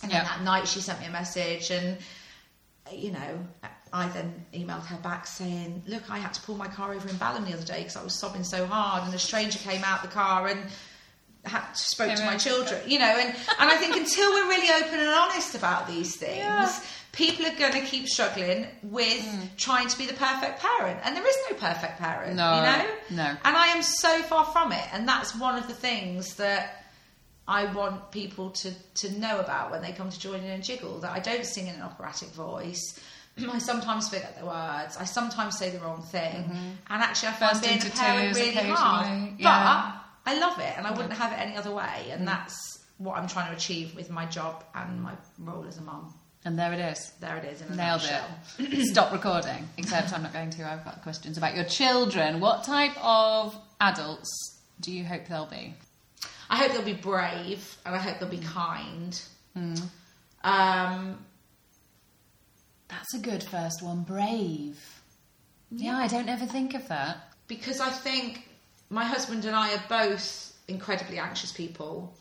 and 0.03 0.11
then 0.11 0.21
Yeah. 0.21 0.23
that 0.25 0.41
night, 0.41 0.67
she 0.67 0.81
sent 0.81 0.99
me 0.99 1.05
a 1.05 1.11
message, 1.11 1.71
and 1.71 1.97
you 2.91 3.11
know, 3.11 3.47
I 3.93 4.07
then 4.09 4.45
emailed 4.53 4.85
her 4.87 4.97
back 4.97 5.25
saying, 5.27 5.83
"Look, 5.87 6.09
I 6.11 6.17
had 6.19 6.33
to 6.33 6.41
pull 6.41 6.55
my 6.55 6.67
car 6.67 6.93
over 6.93 7.07
in 7.07 7.15
Balham 7.17 7.45
the 7.45 7.53
other 7.53 7.63
day 7.65 7.79
because 7.79 7.95
I 7.95 8.03
was 8.03 8.13
sobbing 8.13 8.43
so 8.43 8.65
hard, 8.65 9.03
and 9.05 9.13
a 9.13 9.19
stranger 9.19 9.59
came 9.59 9.83
out 9.85 10.01
the 10.01 10.07
car 10.09 10.47
and." 10.47 10.69
Had, 11.47 11.73
spoke 11.73 12.15
to 12.15 12.25
my 12.25 12.37
children, 12.37 12.81
you 12.87 12.99
know, 12.99 13.05
and, 13.05 13.29
and 13.59 13.69
I 13.71 13.75
think 13.77 13.95
until 13.95 14.29
we're 14.31 14.47
really 14.49 14.83
open 14.83 14.99
and 14.99 15.09
honest 15.09 15.55
about 15.55 15.87
these 15.87 16.15
things, 16.17 16.37
Yeah. 16.37 16.71
people 17.13 17.45
are 17.45 17.55
going 17.55 17.73
to 17.73 17.81
keep 17.81 18.07
struggling 18.07 18.67
with 18.83 19.23
trying 19.57 19.87
to 19.87 19.97
be 19.97 20.05
the 20.05 20.13
perfect 20.13 20.59
parent, 20.61 20.99
and 21.03 21.15
there 21.15 21.25
is 21.27 21.37
no 21.49 21.57
perfect 21.57 21.97
parent, 21.99 22.35
No, 22.35 22.55
you 22.57 22.61
know. 22.61 23.23
no. 23.23 23.37
And 23.45 23.55
I 23.57 23.67
am 23.67 23.81
so 23.81 24.21
far 24.23 24.45
from 24.45 24.71
it, 24.71 24.85
and 24.93 25.07
that's 25.07 25.35
one 25.35 25.55
of 25.57 25.67
the 25.67 25.73
things 25.73 26.35
that 26.35 26.83
I 27.47 27.65
want 27.73 28.11
people 28.11 28.49
to 28.61 28.71
to 28.95 29.11
know 29.19 29.39
about 29.39 29.71
when 29.71 29.81
they 29.81 29.93
come 29.93 30.09
to 30.09 30.19
join 30.19 30.41
in 30.41 30.49
and 30.51 30.63
jiggle. 30.63 30.99
That 30.99 31.11
I 31.11 31.19
don't 31.19 31.45
sing 31.45 31.67
in 31.67 31.75
an 31.75 31.81
operatic 31.81 32.27
voice. 32.29 32.99
I 33.51 33.59
sometimes 33.59 34.09
forget 34.09 34.37
the 34.37 34.45
words. 34.45 34.97
I 34.97 35.05
sometimes 35.05 35.57
say 35.57 35.69
the 35.69 35.79
wrong 35.79 36.01
thing, 36.01 36.43
and 36.89 37.01
actually, 37.01 37.29
I 37.29 37.31
find 37.33 37.51
Burst 37.53 37.63
being 37.63 37.77
a 37.81 37.95
parent 37.95 38.35
really 38.35 38.51
hard. 38.51 39.05
occasionally, 39.05 39.31
But 39.37 39.43
yeah. 39.43 39.91
I 40.27 40.37
love 40.39 40.59
it, 40.59 40.73
and 40.77 40.85
I 40.85 40.91
wouldn't 40.91 41.13
have 41.13 41.31
it 41.31 41.39
any 41.39 41.55
other 41.55 41.71
way. 41.71 42.09
And 42.11 42.27
that's 42.27 42.85
what 42.97 43.17
I'm 43.17 43.27
trying 43.27 43.49
to 43.49 43.55
achieve 43.55 43.95
with 43.95 44.09
my 44.09 44.25
job 44.25 44.63
and 44.75 45.01
my 45.01 45.13
role 45.39 45.65
as 45.67 45.77
a 45.77 45.81
mum. 45.81 46.13
And 46.43 46.59
there 46.59 46.73
it 46.73 46.79
is. 46.79 47.13
There 47.21 47.37
it 47.37 47.45
is. 47.45 47.61
In 47.61 47.75
Nailed 47.77 48.01
it. 48.59 48.85
Stop 48.91 49.11
recording. 49.13 49.67
Except 49.77 50.11
I'm 50.13 50.23
not 50.23 50.33
going 50.33 50.49
to. 50.51 50.69
I've 50.69 50.83
got 50.83 51.01
questions 51.01 51.37
about 51.37 51.55
your 51.55 51.65
children. 51.65 52.39
What 52.41 52.63
type 52.65 52.91
of 53.01 53.57
adults 53.79 54.59
do 54.81 54.91
you 54.91 55.05
hope 55.05 55.27
they'll 55.27 55.45
be? 55.45 55.73
I 56.49 56.57
hope 56.57 56.71
they'll 56.73 56.83
be 56.83 56.93
brave 56.93 57.77
and 57.85 57.95
I 57.95 57.99
hope 57.99 58.19
they'll 58.19 58.29
be 58.29 58.37
kind. 58.37 59.21
Hmm. 59.55 59.75
Um, 60.43 61.25
That's 62.89 63.13
a 63.15 63.19
good 63.19 63.43
first 63.43 63.81
one. 63.81 64.03
Brave. 64.03 64.79
Yeah, 65.71 65.97
I 65.97 66.07
don't 66.07 66.29
ever 66.29 66.45
think 66.45 66.73
of 66.75 66.87
that. 66.89 67.17
because 67.47 67.79
I 67.81 67.89
think 67.89 68.47
my 68.89 69.05
husband 69.05 69.45
and 69.45 69.55
I 69.55 69.73
are 69.75 69.83
both 69.89 70.53
incredibly 70.67 71.17
anxious 71.19 71.51
people, 71.51 72.13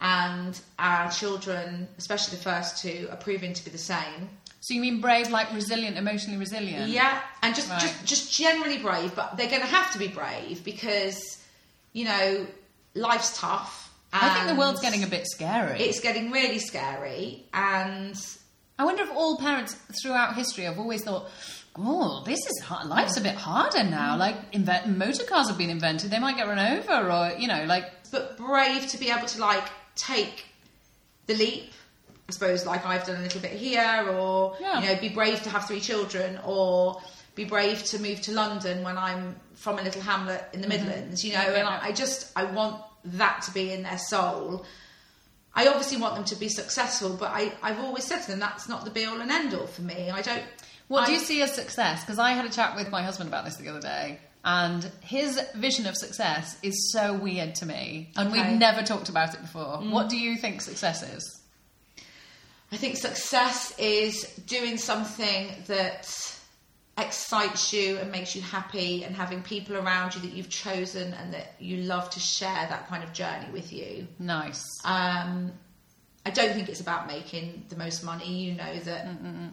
and 0.00 0.60
our 0.78 1.10
children, 1.10 1.88
especially 1.98 2.36
the 2.36 2.42
first 2.42 2.82
two, 2.82 3.08
are 3.10 3.16
proving 3.16 3.52
to 3.54 3.64
be 3.64 3.70
the 3.70 3.78
same. 3.78 4.28
So 4.60 4.74
you 4.74 4.80
mean 4.80 5.00
brave, 5.00 5.30
like 5.30 5.52
resilient, 5.52 5.96
emotionally 5.98 6.38
resilient? 6.38 6.88
Yeah, 6.88 7.20
and 7.42 7.54
just 7.54 7.68
Right. 7.70 7.80
just 7.80 8.04
just 8.06 8.32
generally 8.32 8.78
brave, 8.78 9.14
but 9.14 9.36
they're 9.36 9.48
going 9.50 9.60
to 9.60 9.66
have 9.68 9.92
to 9.92 9.98
be 9.98 10.08
brave 10.08 10.64
because 10.64 11.38
you 11.92 12.04
know 12.06 12.46
life's 12.94 13.38
tough. 13.38 13.92
I 14.12 14.28
think 14.32 14.46
the 14.46 14.54
world's 14.54 14.80
getting 14.80 15.02
a 15.02 15.08
bit 15.08 15.26
scary. 15.26 15.80
It's 15.80 16.00
getting 16.00 16.30
really 16.30 16.60
scary, 16.60 17.44
and 17.52 18.16
I 18.78 18.84
wonder 18.84 19.02
if 19.02 19.10
all 19.12 19.36
parents 19.38 19.74
throughout 20.02 20.34
history 20.36 20.64
have 20.64 20.78
always 20.78 21.02
thought, 21.02 21.28
"Oh, 21.76 22.22
this 22.24 22.40
is 22.46 22.60
hard. 22.62 22.88
life's 22.88 23.16
a 23.16 23.20
bit 23.20 23.34
harder 23.34 23.84
now. 23.84 24.14
Mm. 24.14 24.18
Like 24.18 24.36
invent- 24.52 24.86
motor 24.96 25.24
cars 25.24 25.48
have 25.48 25.58
been 25.58 25.70
invented; 25.70 26.10
they 26.10 26.18
might 26.18 26.36
get 26.36 26.46
run 26.46 26.58
over, 26.58 27.10
or 27.10 27.38
you 27.38 27.48
know, 27.48 27.64
like 27.64 27.90
but 28.10 28.36
brave 28.36 28.86
to 28.88 28.98
be 28.98 29.10
able 29.10 29.26
to 29.26 29.40
like 29.40 29.64
take 29.96 30.46
the 31.26 31.34
leap. 31.34 31.72
I 32.28 32.32
suppose 32.32 32.64
like 32.64 32.86
I've 32.86 33.06
done 33.06 33.16
a 33.16 33.22
little 33.22 33.40
bit 33.40 33.52
here, 33.52 34.08
or 34.10 34.56
Yeah. 34.60 34.80
you 34.80 34.88
know, 34.88 35.00
be 35.00 35.08
brave 35.08 35.42
to 35.42 35.50
have 35.50 35.66
three 35.66 35.80
children, 35.80 36.38
or 36.44 37.00
be 37.34 37.44
brave 37.44 37.84
to 37.86 37.98
move 37.98 38.20
to 38.22 38.32
London 38.32 38.82
when 38.82 38.96
I'm 38.96 39.36
from 39.54 39.78
a 39.78 39.82
little 39.82 40.02
hamlet 40.02 40.42
in 40.52 40.60
the 40.60 40.68
mm-hmm. 40.68 40.86
Midlands. 40.86 41.24
You 41.24 41.32
know, 41.34 41.40
and 41.40 41.66
I, 41.68 41.86
I 41.86 41.92
just 41.92 42.30
I 42.36 42.44
want 42.44 42.82
that 43.04 43.42
to 43.42 43.52
be 43.52 43.72
in 43.72 43.82
their 43.82 43.98
soul. 43.98 44.64
I 45.56 45.68
obviously 45.68 45.98
want 45.98 46.16
them 46.16 46.24
to 46.24 46.36
be 46.36 46.48
successful, 46.48 47.10
but 47.10 47.30
I, 47.30 47.52
I've 47.62 47.78
always 47.78 48.04
said 48.04 48.22
to 48.22 48.30
them 48.30 48.40
that's 48.40 48.68
not 48.68 48.84
the 48.84 48.90
be 48.90 49.04
all 49.04 49.20
and 49.20 49.30
end 49.30 49.54
all 49.54 49.66
for 49.66 49.82
me. 49.82 50.10
I 50.10 50.20
don't. 50.20 50.42
What 50.88 51.06
do 51.06 51.12
you 51.12 51.18
see 51.18 51.42
as 51.42 51.54
success? 51.54 52.02
Because 52.02 52.18
I 52.18 52.32
had 52.32 52.44
a 52.44 52.50
chat 52.50 52.76
with 52.76 52.90
my 52.90 53.02
husband 53.02 53.28
about 53.28 53.44
this 53.44 53.56
the 53.56 53.68
other 53.68 53.80
day, 53.80 54.18
and 54.44 54.84
his 55.00 55.40
vision 55.54 55.86
of 55.86 55.96
success 55.96 56.56
is 56.62 56.92
so 56.92 57.14
weird 57.14 57.54
to 57.56 57.66
me, 57.66 58.10
and 58.16 58.28
Okay. 58.28 58.50
we've 58.50 58.58
never 58.58 58.82
talked 58.82 59.08
about 59.08 59.34
it 59.34 59.40
before. 59.40 59.78
What 59.78 60.08
do 60.08 60.16
you 60.18 60.36
think 60.36 60.60
success 60.60 61.02
is? 61.02 61.40
I 62.72 62.76
think 62.76 62.96
success 62.96 63.72
is 63.78 64.24
doing 64.46 64.76
something 64.78 65.50
that 65.66 66.06
excites 66.98 67.72
you 67.72 67.98
and 67.98 68.10
makes 68.12 68.36
you 68.36 68.42
happy 68.42 69.04
and 69.04 69.16
having 69.16 69.42
people 69.42 69.76
around 69.76 70.14
you 70.14 70.20
that 70.22 70.32
you've 70.32 70.48
chosen 70.48 71.12
and 71.14 71.32
that 71.34 71.54
you 71.58 71.78
love 71.78 72.08
to 72.10 72.20
share 72.20 72.66
that 72.68 72.86
kind 72.88 73.02
of 73.02 73.12
journey 73.12 73.46
with 73.52 73.72
you. 73.72 74.06
Nice. 74.18 74.62
Um, 74.84 75.52
I 76.26 76.30
don't 76.30 76.54
think 76.54 76.68
it's 76.68 76.80
about 76.80 77.06
making 77.06 77.66
the 77.68 77.76
most 77.76 78.02
money. 78.02 78.44
You 78.44 78.54
know 78.54 78.78
that 78.80 79.08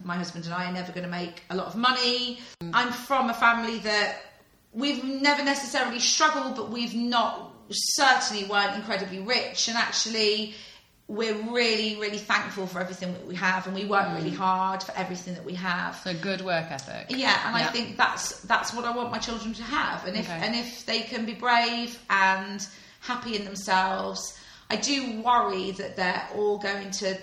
my 0.05 0.15
husband 0.15 0.45
and 0.45 0.53
I 0.53 0.69
are 0.69 0.73
never 0.73 0.91
going 0.91 1.03
to 1.03 1.09
make 1.09 1.43
a 1.49 1.55
lot 1.55 1.67
of 1.67 1.75
money. 1.75 2.39
I'm 2.73 2.91
from 2.91 3.29
a 3.29 3.33
family 3.33 3.79
that 3.79 4.19
we've 4.73 5.03
never 5.03 5.43
necessarily 5.43 5.99
struggled, 5.99 6.55
but 6.55 6.69
we've 6.69 6.95
not 6.95 7.51
certainly 7.69 8.45
weren't 8.45 8.75
incredibly 8.75 9.19
rich. 9.19 9.67
And 9.67 9.77
actually, 9.77 10.53
we're 11.07 11.35
really, 11.51 11.97
really 11.99 12.17
thankful 12.17 12.67
for 12.67 12.79
everything 12.79 13.11
that 13.13 13.27
we 13.27 13.35
have, 13.35 13.67
and 13.67 13.75
we 13.75 13.83
work 13.83 14.07
mm. 14.07 14.15
really 14.15 14.29
hard 14.29 14.81
for 14.81 14.93
everything 14.95 15.33
that 15.33 15.43
we 15.43 15.55
have. 15.55 15.97
So 15.97 16.13
good 16.13 16.39
work 16.39 16.71
ethic. 16.71 17.07
Yeah, 17.09 17.37
and 17.47 17.57
Yeah. 17.57 17.67
I 17.67 17.71
think 17.71 17.97
that's 17.97 18.39
that's 18.41 18.73
what 18.73 18.85
I 18.85 18.95
want 18.95 19.11
my 19.11 19.17
children 19.17 19.53
to 19.55 19.63
have. 19.63 20.07
And 20.07 20.15
if 20.15 20.29
Okay. 20.29 20.39
and 20.41 20.55
if 20.55 20.85
they 20.85 21.01
can 21.01 21.25
be 21.25 21.33
brave 21.33 21.99
and 22.09 22.65
happy 23.01 23.35
in 23.35 23.43
themselves, 23.43 24.37
I 24.71 24.75
do 24.77 25.21
worry 25.21 25.71
that 25.71 25.95
they're 25.99 26.27
all 26.35 26.57
going 26.57 26.91
to 27.01 27.17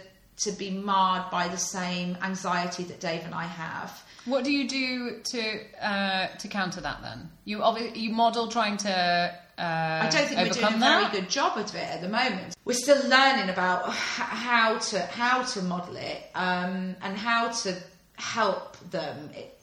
to 0.44 0.52
be 0.52 0.70
marred 0.70 1.30
by 1.32 1.48
the 1.48 1.56
same 1.56 2.16
anxiety 2.22 2.84
that 2.84 3.00
Dave 3.00 3.22
and 3.24 3.34
I 3.34 3.44
have. 3.44 3.90
What 4.24 4.44
do 4.44 4.52
you 4.52 4.68
do 4.68 5.20
to 5.32 5.40
uh, 5.90 6.26
to 6.42 6.46
counter 6.48 6.80
that 6.82 6.98
then? 7.02 7.30
You 7.44 7.58
obvi- 7.58 7.96
you 7.96 8.10
model 8.10 8.46
trying 8.48 8.76
to 8.88 8.94
uh, 9.58 9.62
I 10.06 10.08
don't 10.12 10.26
think 10.28 10.38
we're 10.38 10.50
doing 10.50 10.64
a 10.64 10.68
overcome 10.68 10.80
very 10.80 11.10
good 11.16 11.28
job 11.38 11.58
of 11.58 11.74
it 11.74 11.88
at 11.94 12.00
the 12.02 12.08
moment. 12.08 12.54
We're 12.64 12.74
still 12.86 13.02
learning 13.08 13.48
about 13.50 13.80
how 13.92 14.78
to 14.90 15.00
how 15.20 15.42
to 15.42 15.62
model 15.62 15.96
it 15.96 16.20
um, 16.34 16.94
and 17.02 17.16
how 17.16 17.48
to 17.62 17.74
help 18.16 18.76
them. 18.90 19.30
It, 19.34 19.58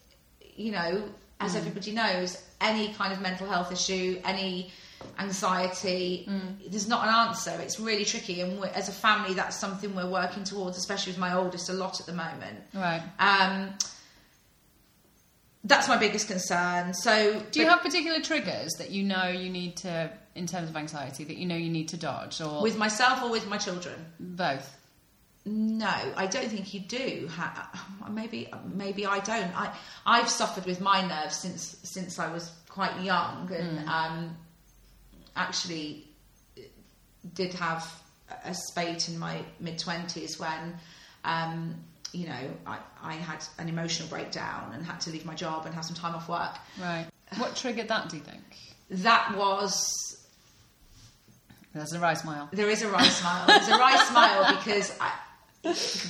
you 0.56 0.72
know, 0.72 0.92
as 1.40 1.54
Mm. 1.54 1.58
everybody 1.58 1.92
knows, 1.92 2.42
any 2.62 2.94
kind 2.94 3.12
of 3.14 3.20
mental 3.22 3.48
health 3.48 3.72
issue, 3.72 4.20
any 4.26 4.72
anxiety, 5.20 6.26
Mm. 6.30 6.70
there's 6.72 6.88
not 6.88 7.08
an 7.08 7.14
answer. 7.14 7.52
It's 7.62 7.80
really 7.80 8.06
tricky, 8.06 8.42
and 8.42 8.64
as 8.66 8.90
a 8.90 8.92
family, 8.92 9.34
that's 9.34 9.58
something 9.60 9.94
we're 9.96 10.10
working 10.10 10.44
towards, 10.44 10.78
especially 10.78 11.12
with 11.14 11.20
my 11.20 11.34
oldest, 11.34 11.70
a 11.70 11.74
lot 11.74 12.00
at 12.00 12.06
the 12.06 12.14
moment. 12.14 12.60
Right. 12.74 13.02
Um, 13.20 13.74
that's 15.64 15.88
my 15.88 15.98
biggest 15.98 16.28
concern. 16.28 16.94
So, 16.94 17.42
Do 17.52 17.60
you 17.60 17.68
have 17.68 17.82
particular 17.82 18.20
triggers 18.22 18.74
that 18.78 18.92
you 18.92 19.04
know 19.04 19.28
you 19.28 19.50
need 19.50 19.78
to, 19.78 20.12
in 20.36 20.46
terms 20.46 20.70
of 20.70 20.76
anxiety, 20.78 21.24
that 21.24 21.38
you 21.38 21.46
know 21.48 21.56
you 21.56 21.70
need 21.72 21.90
to 21.90 21.98
dodge, 21.98 22.40
or 22.40 22.62
with 22.62 22.78
myself 22.78 23.24
or 23.24 23.30
with 23.32 23.48
my 23.48 23.58
children? 23.58 23.96
both? 24.20 24.78
No, 25.48 25.94
I 26.16 26.26
don't 26.26 26.50
think 26.50 26.74
you 26.74 26.80
do. 26.80 27.30
Maybe, 28.10 28.52
maybe 28.74 29.06
I 29.06 29.20
don't. 29.20 29.56
I, 29.56 29.72
I've 30.06 30.28
suffered 30.30 30.66
with 30.66 30.82
my 30.82 31.02
nerves 31.06 31.36
since 31.36 31.78
since 31.84 32.18
I 32.20 32.32
was 32.32 32.52
quite 32.68 33.00
young, 33.02 33.52
and 33.54 33.88
um, 33.88 34.38
actually 35.36 36.06
did 37.34 37.54
have 37.54 37.86
a 38.44 38.54
spate 38.54 39.10
in 39.10 39.18
my 39.20 39.44
mid 39.60 39.78
twenties 39.78 40.40
when, 40.40 40.76
um, 41.24 41.76
you 42.12 42.28
know, 42.28 42.50
I, 42.66 42.78
I 43.04 43.14
had 43.14 43.44
an 43.58 43.70
emotional 43.70 44.08
breakdown 44.10 44.72
and 44.74 44.86
had 44.86 45.02
to 45.02 45.10
leave 45.12 45.26
my 45.26 45.36
job 45.36 45.66
and 45.66 45.76
have 45.76 45.86
some 45.86 45.96
time 45.96 46.16
off 46.16 46.30
work. 46.30 46.56
Right. 46.80 47.08
What 47.38 47.56
triggered 47.56 47.88
that? 47.90 48.10
Do 48.10 48.18
you 48.18 48.24
think? 48.24 48.44
That 48.90 49.36
was 49.36 49.90
There's 51.74 51.94
a 51.94 52.00
wry 52.00 52.14
smile. 52.14 52.50
There 52.54 52.70
is 52.70 52.84
a 52.84 52.90
wry 52.90 53.08
smile. 53.08 53.48
There's 53.48 53.68
a 53.68 53.78
wry 53.78 53.98
smile 54.10 54.56
because 54.56 54.98
I, 55.00 55.12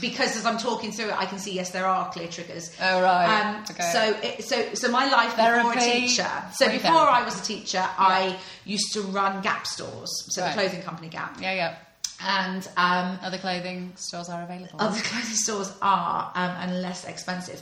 because 0.01 0.35
as 0.35 0.45
I'm 0.45 0.57
talking 0.57 0.91
through 0.91 1.09
it, 1.09 1.17
I 1.17 1.25
can 1.25 1.39
see 1.39 1.53
yes, 1.53 1.71
there 1.71 1.85
are 1.85 2.11
clear 2.11 2.27
triggers. 2.27 2.75
Oh, 2.81 3.01
right. 3.01 3.55
Um, 3.55 3.63
Okay. 3.71 3.89
So 3.91 4.19
it, 4.23 4.43
so 4.43 4.73
so 4.73 4.91
my 4.91 5.09
life 5.09 5.35
before 5.35 5.73
a 5.73 5.79
teacher. 5.79 6.29
So 6.53 6.65
Free 6.65 6.77
before 6.77 6.91
therapy. 6.91 7.11
I 7.13 7.23
was 7.23 7.39
a 7.39 7.43
teacher, 7.43 7.83
I 7.97 8.37
used 8.65 8.93
to 8.93 9.01
run 9.01 9.41
Gap 9.41 9.65
stores. 9.67 10.11
So 10.29 10.41
Right. 10.41 10.49
the 10.55 10.61
clothing 10.61 10.81
company 10.83 11.09
Gap, 11.09 11.37
Yeah, 11.41 11.53
yeah. 11.53 11.75
and 12.21 12.67
um, 12.77 13.19
Other 13.21 13.37
clothing 13.37 13.93
stores 13.95 14.29
are 14.29 14.43
available. 14.43 14.75
other 14.79 14.99
clothing 15.01 15.35
stores 15.35 15.71
are 15.81 16.31
um, 16.35 16.51
and 16.61 16.81
less 16.81 17.05
expensive. 17.05 17.61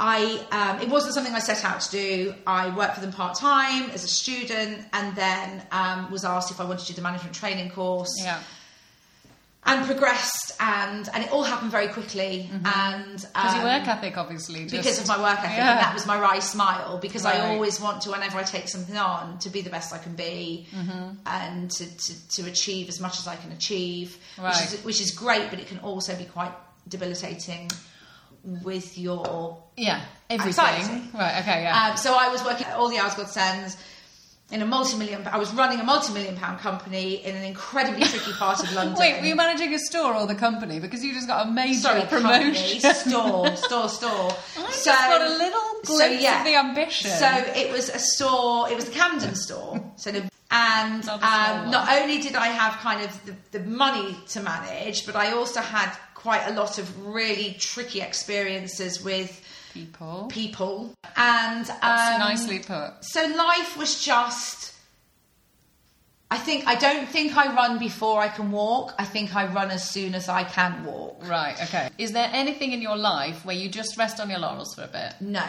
I 0.00 0.40
um, 0.52 0.80
it 0.80 0.88
wasn't 0.88 1.14
something 1.14 1.34
I 1.34 1.40
set 1.40 1.64
out 1.64 1.80
to 1.80 1.90
do. 1.90 2.34
I 2.46 2.74
worked 2.76 2.94
for 2.94 3.00
them 3.00 3.12
part 3.12 3.36
time 3.36 3.90
as 3.90 4.04
a 4.04 4.08
student, 4.08 4.86
and 4.92 5.16
then 5.16 5.62
um, 5.72 6.10
was 6.12 6.24
asked 6.24 6.50
if 6.52 6.60
I 6.60 6.64
wanted 6.64 6.82
to 6.82 6.86
do 6.88 6.94
the 6.94 7.02
management 7.02 7.34
training 7.34 7.70
course 7.70 8.14
yeah. 8.22 8.38
And 9.68 9.86
progressed 9.86 10.52
and 10.60 11.08
and 11.14 11.22
it 11.24 11.30
all 11.30 11.42
happened 11.44 11.70
very 11.70 11.88
quickly 11.88 12.50
and 12.64 13.12
Because 13.14 13.54
um, 13.54 13.56
your 13.60 13.64
work 13.64 13.86
ethic, 13.86 14.16
obviously. 14.18 14.60
Just, 14.66 14.72
because 14.72 14.98
of 15.00 15.06
my 15.08 15.18
work 15.22 15.38
ethic 15.38 15.58
Yeah. 15.58 15.70
and 15.72 15.80
that 15.80 15.94
was 15.94 16.06
my 16.06 16.18
wry 16.18 16.38
smile 16.40 16.98
because 16.98 17.24
Right. 17.24 17.36
I 17.36 17.52
always 17.54 17.80
want 17.80 18.02
to 18.02 18.10
whenever 18.10 18.38
I 18.38 18.42
take 18.42 18.68
something 18.68 18.96
on 18.96 19.38
to 19.40 19.50
be 19.50 19.60
the 19.62 19.70
best 19.70 19.92
I 19.92 19.98
can 19.98 20.14
be 20.14 20.66
Mm-hmm. 20.74 21.08
and 21.26 21.70
to, 21.70 21.84
to, 22.04 22.28
to 22.36 22.48
achieve 22.50 22.88
as 22.88 22.98
much 23.00 23.18
as 23.20 23.28
I 23.28 23.36
can 23.36 23.52
achieve 23.52 24.16
Right. 24.38 24.54
which, 24.54 24.72
is, 24.74 24.84
which 24.84 25.00
is 25.00 25.10
great 25.12 25.50
but 25.50 25.58
it 25.60 25.66
can 25.68 25.78
also 25.80 26.16
be 26.16 26.24
quite 26.24 26.52
debilitating 26.88 27.70
with 28.64 28.96
your 28.96 29.58
Yeah, 29.76 30.00
everything. 30.30 30.64
Anxiety. 30.64 31.08
Right, 31.12 31.40
okay, 31.42 31.62
yeah. 31.64 31.88
um, 31.90 31.96
so 31.96 32.16
I 32.16 32.28
was 32.28 32.42
working 32.44 32.66
at 32.66 32.74
all 32.76 32.88
the 32.88 32.98
hours 32.98 33.14
God 33.14 33.28
sends 33.28 33.76
in 34.50 34.62
a 34.62 34.66
multi-million 34.66 35.26
I 35.26 35.36
was 35.36 35.52
running 35.52 35.78
a 35.78 35.84
multi-million 35.84 36.36
pound 36.36 36.60
company 36.60 37.16
in 37.24 37.36
an 37.36 37.44
incredibly 37.44 38.04
tricky 38.04 38.32
part 38.32 38.62
of 38.62 38.72
London 38.78 38.96
Wait, 38.98 39.20
were 39.20 39.26
you 39.26 39.36
managing 39.36 39.74
a 39.74 39.78
store 39.78 40.14
or 40.14 40.26
the 40.26 40.34
company? 40.34 40.80
Because 40.80 41.04
you 41.04 41.12
just 41.12 41.28
got 41.28 41.46
a 41.46 41.50
major 41.50 41.80
Sorry, 41.80 42.02
promotion. 42.02 42.80
company, 42.80 42.94
store, 42.94 43.56
store, 43.56 43.88
store. 43.88 44.30
I 44.58 44.70
just 44.70 44.84
got 44.86 45.20
a 45.20 45.28
little 45.36 45.60
glimpse 45.84 46.24
of 46.24 46.44
the 46.44 46.54
ambition. 46.54 47.10
So 47.10 47.28
it 47.54 47.70
was 47.72 47.88
a 47.90 47.98
store. 47.98 48.70
It 48.70 48.76
was 48.76 48.86
the 48.86 48.92
Camden 48.92 49.34
store. 49.34 49.84
So 49.98 50.12
the, 50.12 50.30
and 50.52 51.04
Not 51.04 51.22
um, 51.24 51.70
not 51.72 51.88
only 51.90 52.20
did 52.20 52.36
I 52.36 52.46
have 52.46 52.74
kind 52.74 53.02
of 53.04 53.26
the, 53.26 53.34
the 53.58 53.64
money 53.66 54.16
to 54.28 54.40
manage, 54.40 55.04
but 55.04 55.16
I 55.16 55.32
also 55.32 55.60
had 55.60 55.92
quite 56.18 56.46
a 56.48 56.52
lot 56.52 56.78
of 56.78 57.06
really 57.06 57.54
tricky 57.58 58.00
experiences 58.00 59.02
with 59.02 59.40
People. 59.72 60.26
people. 60.30 60.92
And 61.16 61.68
um, 61.70 62.18
nicely 62.18 62.58
put. 62.58 62.94
so 63.02 63.24
life 63.36 63.76
was 63.76 64.02
just. 64.04 64.74
I 66.30 66.36
think 66.36 66.66
I 66.66 66.74
don't 66.74 67.08
think 67.08 67.36
I 67.36 67.54
run 67.54 67.78
before 67.78 68.20
I 68.20 68.28
can 68.28 68.50
walk. 68.50 68.92
I 68.98 69.04
think 69.04 69.34
I 69.34 69.46
run 69.46 69.70
as 69.70 69.88
soon 69.88 70.14
as 70.14 70.28
I 70.28 70.44
can 70.44 70.84
walk. 70.84 71.26
Right, 71.26 71.56
okay. 71.62 71.88
Is 71.96 72.12
there 72.12 72.28
anything 72.32 72.72
in 72.72 72.82
your 72.82 72.96
life 72.96 73.44
where 73.46 73.56
you 73.56 73.68
just 73.70 73.96
rest 73.96 74.20
on 74.20 74.28
your 74.28 74.38
laurels 74.40 74.74
for 74.74 74.82
a 74.82 74.88
bit? 74.88 75.14
No, 75.20 75.44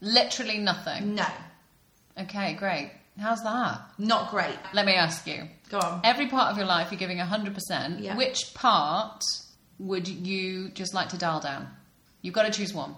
Literally 0.00 0.58
nothing. 0.58 1.14
no, 1.14 1.26
Okay, 2.18 2.54
great. 2.54 2.90
How's 3.20 3.42
that? 3.44 3.80
not 3.98 4.30
great. 4.30 4.58
Let 4.74 4.84
me 4.86 4.94
ask 4.94 5.26
you. 5.26 5.44
Go 5.70 5.78
on. 5.78 6.00
Every 6.04 6.26
part 6.28 6.50
of 6.50 6.56
your 6.58 6.66
life 6.66 6.90
you're 6.90 6.98
giving 6.98 7.18
100%. 7.18 8.00
Yeah. 8.02 8.16
Which 8.16 8.52
part 8.54 9.22
would 9.78 10.08
you 10.08 10.70
just 10.70 10.94
like 10.94 11.10
to 11.10 11.18
dial 11.18 11.40
down? 11.40 11.68
You've 12.22 12.34
got 12.34 12.44
to 12.44 12.52
choose 12.52 12.72
one. 12.74 12.94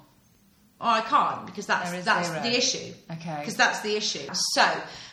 Oh, 0.81 0.89
I 0.91 1.01
can't 1.01 1.45
because 1.47 1.67
that's 1.67 1.91
There 1.91 1.99
is 1.99 2.05
that's 2.05 2.29
zero. 2.29 2.43
the 2.43 2.57
issue. 2.57 2.93
Okay. 3.11 3.37
Because 3.41 3.57
that's 3.57 3.81
the 3.81 3.97
issue. 3.97 4.29
So, 4.33 4.63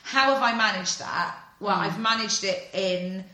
how 0.04 0.34
have 0.34 0.43
I 0.43 0.56
managed 0.56 0.99
that? 0.99 1.36
Well, 1.60 1.75
hmm. 1.75 1.82
I've 1.82 1.99
managed 1.99 2.43
it 2.43 2.69
in 2.73 3.25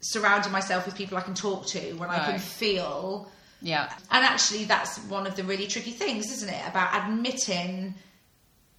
surrounding 0.00 0.52
myself 0.52 0.86
with 0.86 0.94
people 0.94 1.18
I 1.18 1.20
can 1.20 1.34
talk 1.34 1.66
to 1.66 1.80
when 1.94 2.08
I 2.08 2.18
can 2.30 2.38
feel. 2.38 3.30
Yeah. 3.60 3.92
And 4.10 4.24
actually, 4.24 4.64
that's 4.64 4.98
one 5.04 5.26
of 5.26 5.36
the 5.36 5.44
really 5.44 5.66
tricky 5.66 5.90
things, 5.90 6.32
isn't 6.32 6.48
it? 6.48 6.62
About 6.66 7.04
admitting 7.04 7.94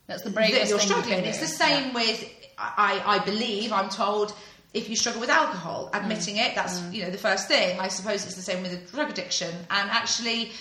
That's 0.07 0.23
the 0.23 0.29
that 0.29 0.35
bravest 0.35 0.69
you're 0.71 0.79
thing 0.79 0.87
you 0.87 0.93
struggling. 0.95 1.19
can 1.19 1.25
It's 1.25 1.39
the 1.39 1.45
same 1.45 1.87
Yeah. 1.89 1.93
with 1.93 2.29
I, 2.57 3.01
I 3.05 3.19
believe 3.19 3.71
I'm 3.71 3.89
told 3.89 4.33
if 4.73 4.89
you 4.89 4.95
struggle 4.95 5.19
with 5.21 5.29
alcohol, 5.29 5.89
admitting 5.93 6.38
it 6.38 6.55
that's 6.55 6.79
Mm. 6.79 6.93
you 6.93 7.03
know 7.03 7.12
the 7.12 7.17
first 7.17 7.47
thing. 7.47 7.79
I 7.79 7.89
suppose 7.89 8.25
it's 8.25 8.36
the 8.36 8.41
same 8.41 8.62
with 8.63 8.73
a 8.73 8.77
drug 8.91 9.10
addiction, 9.10 9.53
and 9.69 9.89
actually 9.89 10.51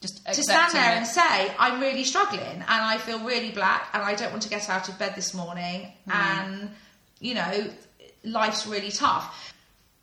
Just 0.00 0.24
to 0.26 0.42
stand 0.42 0.72
there 0.72 0.92
it. 0.94 0.96
and 0.98 1.06
say, 1.06 1.52
I'm 1.60 1.80
really 1.80 2.02
struggling 2.04 2.42
and 2.72 2.80
I 2.92 2.98
feel 2.98 3.20
really 3.20 3.50
black 3.52 3.88
and 3.94 4.02
I 4.02 4.14
don't 4.16 4.32
want 4.32 4.42
to 4.42 4.48
get 4.48 4.68
out 4.68 4.88
of 4.88 4.98
bed 4.98 5.14
this 5.14 5.32
morning 5.32 5.92
Mm. 6.08 6.14
and, 6.14 6.70
you 7.20 7.34
know, 7.34 7.70
life's 8.24 8.66
really 8.66 8.90
tough. 8.90 9.54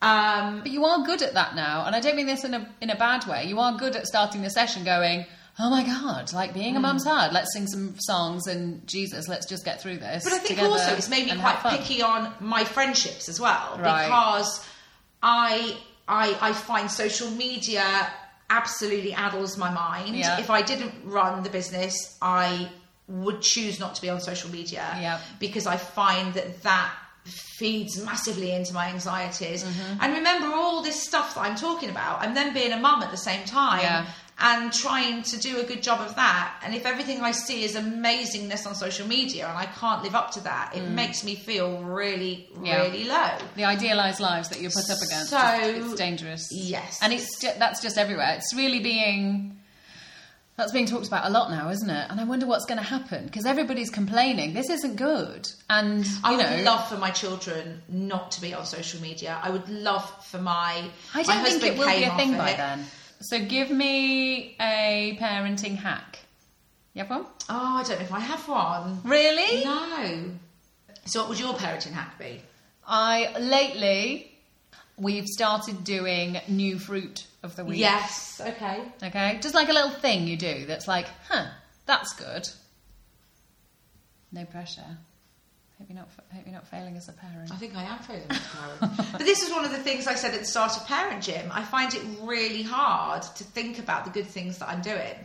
Um, 0.01 0.61
But 0.61 0.71
you 0.71 0.85
are 0.85 0.99
good 1.05 1.21
at 1.21 1.33
that 1.33 1.55
now, 1.55 1.83
and 1.85 1.93
I 1.93 1.99
don't 1.99 2.15
mean 2.15 2.27
this 2.27 2.45
in 2.45 2.53
a 2.53 2.65
in 2.79 2.89
a 2.89 2.95
bad 2.95 3.25
way. 3.27 3.43
You 3.45 3.59
are 3.59 3.73
good 3.77 3.95
at 3.97 4.07
starting 4.07 4.41
the 4.41 4.49
session 4.49 4.85
going, 4.85 5.25
"Oh 5.59 5.69
my 5.69 5.83
god, 5.83 6.31
like 6.33 6.53
being 6.53 6.75
a 6.77 6.79
mum's 6.79 7.03
hard. 7.03 7.33
Let's 7.33 7.53
sing 7.53 7.67
some 7.67 7.95
songs 7.99 8.47
and 8.47 8.87
Jesus, 8.87 9.27
let's 9.27 9.45
just 9.45 9.65
get 9.65 9.81
through 9.81 9.97
this." 9.97 10.23
But 10.23 10.33
I 10.33 10.37
think 10.39 10.59
also 10.61 10.93
it's 10.93 11.09
made 11.09 11.25
me 11.25 11.37
quite 11.37 11.59
picky 11.63 12.01
on 12.01 12.33
my 12.39 12.63
friendships 12.63 13.27
as 13.29 13.39
well 13.39 13.77
Right. 13.79 14.05
because 14.05 14.65
I, 15.21 15.75
I 16.07 16.37
I 16.41 16.53
find 16.53 16.89
social 16.89 17.29
media 17.31 17.83
absolutely 18.49 19.13
addles 19.13 19.57
my 19.57 19.69
mind. 19.69 20.15
Yeah. 20.15 20.39
If 20.39 20.49
I 20.49 20.61
didn't 20.61 20.93
run 21.03 21.43
the 21.43 21.49
business, 21.49 22.17
I 22.21 22.69
would 23.07 23.41
choose 23.41 23.79
not 23.79 23.95
to 23.95 24.01
be 24.01 24.09
on 24.09 24.19
social 24.21 24.49
media 24.51 24.85
Yeah. 24.99 25.19
because 25.39 25.67
I 25.67 25.77
find 25.77 26.33
that 26.35 26.61
that 26.63 26.91
feeds 27.25 28.03
massively 28.03 28.51
into 28.51 28.73
my 28.73 28.87
anxieties. 28.87 29.63
Mm-hmm. 29.63 29.97
And 30.01 30.13
remember 30.13 30.47
all 30.55 30.81
this 30.81 31.03
stuff 31.03 31.35
that 31.35 31.41
I'm 31.41 31.55
talking 31.55 31.89
about. 31.89 32.21
I'm 32.21 32.33
then 32.33 32.53
being 32.53 32.71
a 32.71 32.77
mum 32.79 33.03
at 33.03 33.11
the 33.11 33.17
same 33.17 33.45
time 33.45 33.81
Yeah. 33.81 34.05
And 34.41 34.71
trying 34.71 35.21
to 35.23 35.37
do 35.37 35.59
a 35.59 35.63
good 35.63 35.83
job 35.83 35.99
of 36.01 36.15
that. 36.15 36.61
And 36.63 36.73
if 36.73 36.85
everything 36.85 37.21
I 37.21 37.31
see 37.31 37.63
is 37.63 37.75
amazingness 37.75 38.65
on 38.65 38.73
social 38.75 39.07
media 39.07 39.47
and 39.47 39.57
I 39.57 39.65
can't 39.65 40.01
live 40.03 40.15
up 40.15 40.31
to 40.31 40.39
that, 40.41 40.75
it 40.75 40.83
makes 40.83 41.23
me 41.23 41.35
feel 41.35 41.83
really, 41.83 42.47
Mm. 42.55 42.65
Yeah. 42.65 42.81
really 42.83 43.03
low. 43.03 43.31
the 43.55 43.65
idealized 43.65 44.19
lives 44.19 44.49
that 44.49 44.61
you're 44.61 44.71
put 44.71 44.89
up 44.89 44.97
against. 45.01 45.29
So- 45.29 45.85
it's, 45.89 45.93
dangerous. 45.95 46.47
Yes. 46.51 46.99
and 47.01 47.11
it's 47.13 47.39
that's 47.59 47.81
just 47.81 47.97
everywhere. 47.97 48.33
It's 48.37 48.53
really 48.55 48.79
being. 48.79 49.55
That's 50.55 50.73
being 50.73 50.87
talked 50.87 51.07
about 51.07 51.25
a 51.25 51.29
lot 51.29 51.51
now, 51.51 51.69
isn't 51.69 51.89
it? 51.89 52.07
And 52.11 52.19
I 52.19 52.25
wonder 52.25 52.45
what's 52.45 52.65
going 52.65 52.79
to 52.79 52.83
happen 52.85 53.23
because 53.23 53.45
everybody's 53.45 53.89
complaining 53.89 54.53
this 54.53 54.69
isn't 54.69 54.97
good. 54.97 55.47
And 55.69 56.05
you 56.05 56.11
I 56.21 56.35
would 56.35 56.45
know, 56.57 56.63
love 56.63 56.89
for 56.89 56.97
my 56.97 57.11
children 57.11 57.81
not 57.87 58.31
to 58.31 58.41
be 58.41 58.53
on 58.53 58.65
social 58.65 58.99
media. 59.01 59.39
I 59.41 59.51
would 59.51 59.69
love 59.69 60.03
for 60.25 60.37
my. 60.37 60.83
I 61.13 61.23
don't 61.23 61.25
think 61.25 61.39
husband 61.39 61.63
it 61.63 61.77
will 61.77 61.87
be 61.87 62.03
a 62.03 62.13
thing 62.17 62.35
by 62.37 62.49
it. 62.51 62.57
then. 62.57 62.85
So 63.21 63.43
give 63.43 63.69
me 63.69 64.55
a 64.59 65.17
parenting 65.19 65.75
hack. 65.75 66.19
You 66.93 67.03
have 67.03 67.09
one? 67.09 67.25
Oh, 67.49 67.77
I 67.77 67.83
don't 67.83 67.99
know 67.99 68.05
if 68.05 68.13
I 68.13 68.19
have 68.19 68.47
one. 68.47 69.01
Really? 69.03 69.63
No. 69.63 70.31
So, 71.05 71.21
what 71.21 71.29
would 71.29 71.39
your 71.39 71.53
parenting 71.53 71.91
hack 71.91 72.17
be? 72.17 72.41
I 72.87 73.37
lately 73.39 74.31
we've 74.97 75.27
started 75.27 75.83
doing 75.83 76.39
new 76.47 76.77
fruit 76.77 77.25
of 77.43 77.55
the 77.55 77.63
week. 77.63 77.79
Yes. 77.79 78.41
Okay. 78.43 78.81
Okay, 79.01 79.39
just 79.41 79.55
like 79.55 79.69
a 79.69 79.73
little 79.73 79.91
thing 79.91 80.27
you 80.27 80.37
do 80.37 80.65
that's 80.65 80.87
like, 80.87 81.07
huh, 81.27 81.47
that's 81.85 82.13
good. 82.13 82.47
No 84.31 84.45
pressure. 84.45 84.97
Hope 85.79 85.87
you're 85.89 85.95
not. 85.95 86.09
Hope 86.33 86.45
you're 86.45 86.53
not 86.53 86.67
failing 86.67 86.97
as 86.97 87.07
a 87.07 87.13
parent. 87.13 87.51
I 87.53 87.55
think 87.55 87.75
I 87.75 87.83
am 87.83 87.99
failing 87.99 88.25
as 88.29 88.37
a 88.37 88.57
parent. 88.57 89.11
but 89.13 89.19
this 89.19 89.41
is 89.41 89.49
one 89.49 89.63
of 89.63 89.71
the 89.71 89.77
things 89.77 90.07
I 90.07 90.15
said 90.15 90.33
at 90.33 90.41
the 90.41 90.45
start 90.45 90.75
of 90.75 90.85
Parent 90.85 91.23
Gym. 91.23 91.49
I 91.53 91.63
find 91.63 91.93
it 91.93 92.01
really 92.21 92.63
hard 92.63 93.21
to 93.21 93.43
think 93.45 93.79
about 93.79 94.03
the 94.03 94.11
good 94.11 94.27
things 94.27 94.57
that 94.57 94.67
I'm 94.67 94.81
doing. 94.81 95.15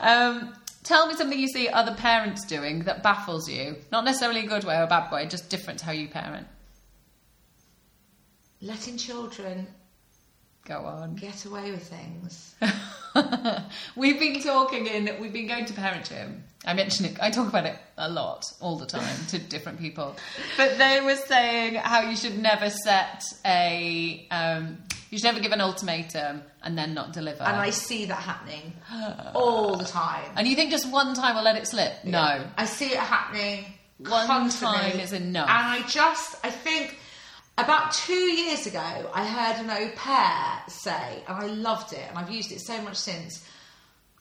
Um, 0.00 0.54
tell 0.82 1.06
me 1.06 1.14
something 1.14 1.38
you 1.38 1.48
see 1.48 1.68
other 1.68 1.94
parents 1.94 2.46
doing 2.46 2.84
that 2.84 3.02
baffles 3.02 3.50
you. 3.50 3.76
Not 3.92 4.06
necessarily 4.06 4.46
a 4.46 4.48
good 4.48 4.64
way 4.64 4.78
or 4.78 4.84
a 4.84 4.86
bad 4.86 5.12
way, 5.12 5.26
just 5.26 5.50
different 5.50 5.80
to 5.80 5.84
how 5.84 5.92
you 5.92 6.08
parent. 6.08 6.46
Letting 8.62 8.96
children 8.96 9.66
Go 10.68 10.84
on. 10.84 11.14
get 11.14 11.46
away 11.46 11.70
with 11.70 11.88
things. 11.88 12.54
we've 13.96 14.20
been 14.20 14.42
talking 14.42 14.86
in, 14.86 15.10
we've 15.18 15.32
been 15.32 15.46
going 15.46 15.64
to 15.64 15.72
parent 15.72 16.04
gym. 16.04 16.44
I 16.66 16.74
mention 16.74 17.06
it, 17.06 17.16
I 17.22 17.30
talk 17.30 17.48
about 17.48 17.64
it 17.64 17.78
a 17.96 18.10
lot, 18.10 18.44
all 18.60 18.76
the 18.76 18.84
time, 18.84 19.16
to 19.28 19.38
different 19.38 19.78
people. 19.78 20.14
But 20.58 20.76
they 20.76 21.00
were 21.00 21.16
saying 21.16 21.76
how 21.76 22.02
you 22.02 22.16
should 22.16 22.38
never 22.38 22.68
set 22.68 23.24
a, 23.46 24.26
um, 24.30 24.76
you 25.08 25.16
should 25.16 25.24
never 25.24 25.40
give 25.40 25.52
an 25.52 25.62
ultimatum 25.62 26.42
and 26.62 26.76
then 26.76 26.92
not 26.92 27.14
deliver. 27.14 27.44
And 27.44 27.56
I 27.56 27.70
see 27.70 28.04
that 28.04 28.20
happening 28.20 28.74
all 29.34 29.76
the 29.76 29.86
time. 29.86 30.30
And 30.36 30.46
you 30.46 30.54
think 30.54 30.70
just 30.70 30.90
one 30.90 31.14
time 31.14 31.34
will 31.36 31.44
let 31.44 31.56
it 31.56 31.66
slip? 31.66 32.04
No. 32.04 32.44
I 32.58 32.66
see 32.66 32.92
it 32.92 32.98
happening 32.98 33.64
One 33.96 34.26
constantly. 34.26 34.78
time 34.90 35.00
is 35.00 35.14
enough. 35.14 35.48
And 35.48 35.82
I 35.82 35.88
just, 35.88 36.36
I 36.44 36.50
think 36.50 36.98
about 37.58 37.92
two 37.92 38.14
years 38.14 38.66
ago, 38.66 39.10
I 39.12 39.26
heard 39.26 39.62
an 39.64 39.70
au 39.70 39.90
pair 39.96 40.62
say, 40.68 41.22
and 41.28 41.36
I 41.36 41.46
loved 41.46 41.92
it, 41.92 42.04
and 42.08 42.18
I've 42.18 42.30
used 42.30 42.52
it 42.52 42.60
so 42.60 42.80
much 42.82 42.96
since. 42.96 43.44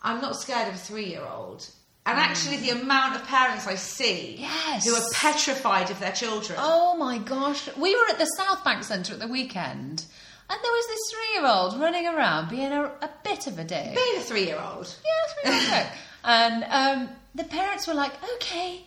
I'm 0.01 0.21
not 0.21 0.35
scared 0.35 0.67
of 0.67 0.75
a 0.75 0.77
three-year-old. 0.77 1.67
And 2.05 2.17
actually, 2.19 2.57
the 2.57 2.69
amount 2.69 3.15
of 3.15 3.25
parents 3.27 3.67
I 3.67 3.75
see 3.75 4.37
Mm. 4.39 4.41
Yes. 4.41 4.85
who 4.85 4.93
are 4.95 5.09
petrified 5.13 5.91
of 5.91 5.99
their 5.99 6.13
children. 6.13 6.57
Oh 6.61 6.95
my 6.95 7.17
gosh. 7.17 7.67
We 7.75 7.93
were 7.95 8.05
at 8.09 8.17
the 8.17 8.25
South 8.37 8.63
Bank 8.63 8.83
Centre 8.83 9.13
at 9.13 9.19
the 9.19 9.27
weekend 9.27 10.05
and 10.49 10.59
there 10.63 10.71
was 10.71 10.87
this 10.87 10.99
three 11.11 11.33
year 11.41 11.45
old 11.45 11.77
running 11.81 12.07
around 12.07 12.49
being 12.49 12.71
a, 12.71 12.83
a 12.85 13.09
bit 13.25 13.47
of 13.47 13.59
a 13.59 13.65
dick. 13.65 13.93
Being 13.93 14.17
a 14.17 14.21
three-year-old. 14.21 14.95
Yeah, 15.03 15.11
that's 15.43 15.59
really 15.59 15.65
good. 15.69 15.87
And 16.23 16.63
um, 16.69 17.09
the 17.35 17.43
parents 17.43 17.85
were 17.87 17.93
like, 17.93 18.13
okay, 18.35 18.85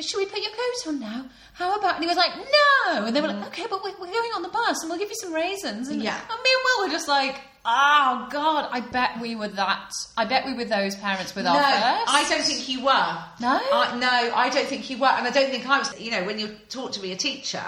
should 0.00 0.18
we 0.18 0.26
put 0.26 0.40
your 0.40 0.50
coat 0.52 0.88
on 0.88 1.00
now? 1.00 1.26
How 1.54 1.76
about? 1.78 1.96
And 1.96 2.04
he 2.04 2.08
was 2.08 2.16
like, 2.16 2.32
no. 2.36 3.04
And 3.06 3.14
they 3.14 3.20
were 3.20 3.28
like, 3.28 3.36
mm. 3.36 3.46
okay, 3.48 3.66
but 3.68 3.82
we're, 3.84 3.92
we're 4.00 4.06
going 4.12 4.30
on 4.34 4.42
the 4.42 4.48
bus 4.48 4.80
and 4.82 4.88
we'll 4.90 4.98
give 4.98 5.10
you 5.10 5.16
some 5.16 5.32
raisins. 5.34 5.88
And, 5.88 6.02
Yeah. 6.02 6.16
and 6.18 6.28
me 6.42 6.50
and 6.50 6.62
Will 6.64 6.86
were 6.86 6.92
just 6.92 7.08
like, 7.08 7.40
oh 7.66 8.28
God, 8.30 8.68
I 8.72 8.80
bet 8.80 9.20
we 9.20 9.36
were 9.36 9.48
that. 9.48 9.90
I 10.16 10.24
bet 10.24 10.46
we 10.46 10.54
were 10.54 10.64
those 10.64 10.96
parents 10.96 11.34
with 11.34 11.44
No, 11.44 11.50
our 11.52 11.62
first. 11.62 12.12
I 12.14 12.26
don't 12.28 12.42
think 12.44 12.68
you 12.68 12.80
were. 12.84 13.18
No? 13.40 13.60
I, 13.72 13.96
no, 13.98 14.34
I 14.34 14.48
don't 14.48 14.66
think 14.66 14.88
you 14.88 14.98
were, 14.98 15.06
and 15.06 15.26
I 15.26 15.30
don't 15.30 15.50
think 15.50 15.68
I 15.68 15.78
was. 15.78 16.00
You 16.00 16.10
know, 16.12 16.24
when 16.24 16.38
you're 16.38 16.50
taught 16.70 16.94
to 16.94 17.00
be 17.00 17.12
a 17.12 17.16
teacher, 17.16 17.62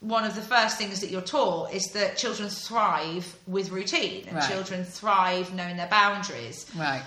one 0.00 0.24
of 0.24 0.34
the 0.34 0.42
first 0.42 0.76
things 0.78 1.00
that 1.00 1.10
you're 1.10 1.20
taught 1.22 1.72
is 1.72 1.84
that 1.92 2.16
children 2.16 2.48
thrive 2.48 3.36
with 3.46 3.70
routine, 3.70 4.24
and 4.26 4.36
Right. 4.36 4.50
children 4.50 4.84
thrive 4.84 5.54
knowing 5.54 5.76
their 5.76 5.86
boundaries. 5.88 6.66
Right. 6.76 7.02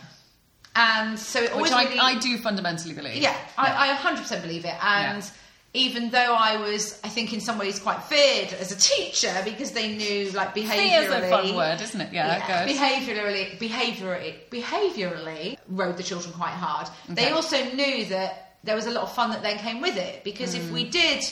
And 0.75 1.17
so 1.17 1.41
it 1.41 1.51
always 1.51 1.71
Which 1.71 1.77
I, 1.77 1.83
really, 1.85 1.99
I 1.99 2.19
do 2.19 2.37
fundamentally 2.37 2.93
believe. 2.93 3.21
yeah, 3.21 3.35
I, 3.57 3.91
I 3.91 3.95
100% 3.95 4.41
believe 4.41 4.65
it. 4.65 4.75
And 4.83 5.23
Yeah. 5.23 5.29
even 5.73 6.09
though 6.09 6.35
I 6.35 6.57
was, 6.57 6.99
I 7.03 7.07
think, 7.09 7.31
in 7.33 7.39
some 7.39 7.57
ways 7.57 7.79
quite 7.79 8.03
feared 8.03 8.51
as 8.53 8.71
a 8.71 8.77
teacher 8.77 9.33
because 9.45 9.71
they 9.71 9.95
knew, 9.95 10.31
like, 10.31 10.53
behaviourally. 10.53 10.89
Fear's 11.09 11.13
a 11.23 11.29
fun 11.29 11.55
word, 11.55 11.79
isn't 11.81 12.01
it? 12.01 12.13
Yeah, 12.13 12.37
Yeah, 12.47 12.67
behaviorally, 12.67 13.57
behaviorally, 13.57 14.35
behaviorally 14.51 15.57
rode 15.69 15.97
the 15.97 16.03
children 16.03 16.33
quite 16.33 16.51
hard. 16.53 16.87
They 17.09 17.29
also 17.31 17.63
knew 17.71 18.05
that 18.05 18.57
there 18.63 18.75
was 18.75 18.85
a 18.87 18.91
lot 18.91 19.03
of 19.03 19.13
fun 19.13 19.29
that 19.31 19.43
then 19.43 19.57
came 19.59 19.81
with 19.81 19.95
it 19.97 20.23
because 20.23 20.55
if 20.55 20.63
Mm. 20.63 20.71
we 20.71 20.83
did 20.89 21.23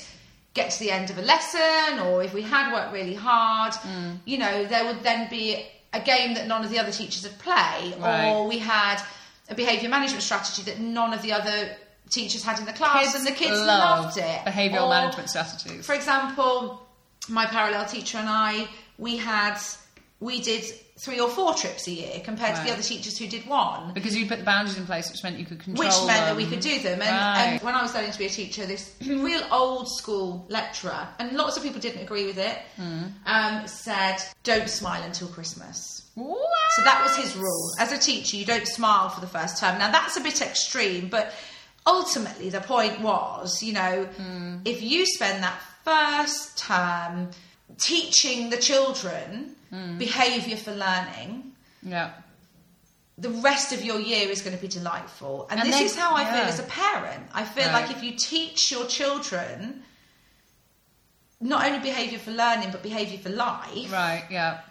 get 0.54 0.70
to 0.72 0.80
the 0.80 0.92
end 0.92 1.10
of 1.10 1.18
a 1.18 1.22
lesson 1.22 2.00
or 2.06 2.24
if 2.24 2.34
we 2.34 2.44
had 2.44 2.72
worked 2.72 2.94
really 2.94 3.16
hard, 3.16 3.74
Mm. 3.74 4.20
you 4.26 4.38
know, 4.38 4.66
there 4.66 4.86
would 4.86 5.02
then 5.04 5.28
be 5.30 5.66
a 5.94 6.00
game 6.00 6.36
that 6.36 6.48
none 6.48 6.64
of 6.64 6.70
the 6.70 6.80
other 6.80 6.92
teachers 6.92 7.24
would 7.24 7.38
play, 7.40 7.94
Right. 7.98 8.26
or 8.30 8.48
we 8.48 8.60
had 8.60 9.02
a 9.50 9.56
behaviour 9.56 9.90
management 9.90 10.24
strategy 10.24 10.64
that 10.64 10.80
none 10.80 11.14
of 11.14 11.22
the 11.22 11.34
other 11.34 11.76
teachers 12.10 12.44
had 12.44 12.60
in 12.60 12.66
the 12.66 12.74
class, 12.74 13.16
and 13.16 13.26
the 13.26 13.32
kids 13.32 13.52
love 13.60 14.06
loved 14.06 14.18
it. 14.18 14.24
Behavioural 14.46 14.84
Or- 14.86 14.90
management 14.90 15.30
strategies. 15.30 15.86
for 15.86 15.94
example, 15.94 16.82
my 17.30 17.46
parallel 17.46 17.86
teacher 17.86 18.18
and 18.18 18.30
I, 18.30 18.68
we 18.98 19.18
had 19.18 19.58
we 20.20 20.40
did 20.40 20.64
three 21.04 21.20
or 21.20 21.28
four 21.30 21.54
trips 21.54 21.86
a 21.88 21.92
year 21.92 22.22
compared 22.24 22.56
to 22.56 22.64
the 22.64 22.72
other 22.72 22.82
teachers 22.82 23.18
who 23.18 23.28
did 23.28 23.46
one. 23.46 23.94
Because 23.94 24.16
you 24.16 24.26
put 24.26 24.38
the 24.40 24.46
boundaries 24.46 24.78
in 24.78 24.86
place, 24.86 25.12
which 25.12 25.22
meant 25.22 25.38
you 25.38 25.44
could 25.46 25.60
control 25.60 25.86
Which 25.86 25.98
meant 26.08 26.26
that 26.28 26.36
we 26.38 26.46
could 26.46 26.62
do 26.62 26.80
them. 26.80 27.02
And, 27.02 27.10
Right. 27.12 27.44
and 27.56 27.62
when 27.62 27.76
I 27.76 27.82
was 27.82 27.94
learning 27.94 28.12
to 28.12 28.18
be 28.20 28.28
a 28.28 28.30
teacher, 28.30 28.66
this 28.66 28.96
real 29.06 29.42
old 29.52 29.90
school 29.90 30.46
lecturer, 30.48 31.08
and 31.20 31.34
lots 31.34 31.58
of 31.58 31.64
people 31.64 31.82
didn't 31.82 32.04
agree 32.04 32.26
with 32.26 32.38
it, 32.38 32.58
Hmm. 32.78 33.04
um, 33.26 33.68
said, 33.68 34.18
Don't 34.44 34.70
smile 34.70 35.04
until 35.04 35.28
Christmas. 35.28 36.03
What? 36.16 36.72
So 36.76 36.84
that 36.84 37.02
was 37.04 37.16
his 37.16 37.36
rule. 37.36 37.72
As 37.80 37.92
a 37.92 37.98
teacher, 37.98 38.38
you 38.38 38.46
don't 38.46 38.68
smile 38.68 39.10
for 39.10 39.20
the 39.22 39.28
first 39.28 39.58
term. 39.60 39.78
Now 39.80 39.92
that's 39.92 40.16
a 40.18 40.22
bit 40.22 40.42
extreme, 40.42 41.10
but 41.10 41.34
ultimately 41.88 42.50
the 42.50 42.62
point 42.62 43.02
was, 43.02 43.62
you 43.64 43.74
know, 43.74 44.06
Hmm. 44.18 44.58
if 44.66 44.82
you 44.82 45.06
spend 45.06 45.44
that 45.44 45.60
first 45.84 46.58
term 46.58 47.32
teaching 47.80 48.50
the 48.52 48.58
children 48.58 49.56
Hmm. 49.72 49.98
behaviour 49.98 50.56
for 50.58 50.72
learning, 50.72 51.56
Yeah. 51.82 52.12
the 53.18 53.30
rest 53.30 53.74
of 53.74 53.84
your 53.84 54.00
year 54.00 54.30
is 54.30 54.42
going 54.44 54.56
to 54.56 54.62
be 54.62 54.68
delightful. 54.68 55.48
And, 55.50 55.60
And 55.60 55.72
this 55.74 55.82
is 55.82 55.96
how 55.96 56.16
I 56.16 56.26
feel 56.26 56.44
as 56.44 56.60
a 56.60 56.64
parent. 56.64 57.28
I 57.34 57.44
feel 57.44 57.66
Right. 57.70 57.88
like 57.88 57.92
if 57.96 58.04
you 58.04 58.12
teach 58.16 58.72
your 58.72 58.86
children 58.86 59.84
not 61.42 61.66
only 61.66 61.80
behaviour 61.80 62.20
for 62.20 62.32
learning, 62.32 62.72
but 62.72 62.82
behaviour 62.84 63.18
for 63.20 63.30
life, 63.30 63.92
Right. 63.92 64.26
Yeah. 64.30 64.62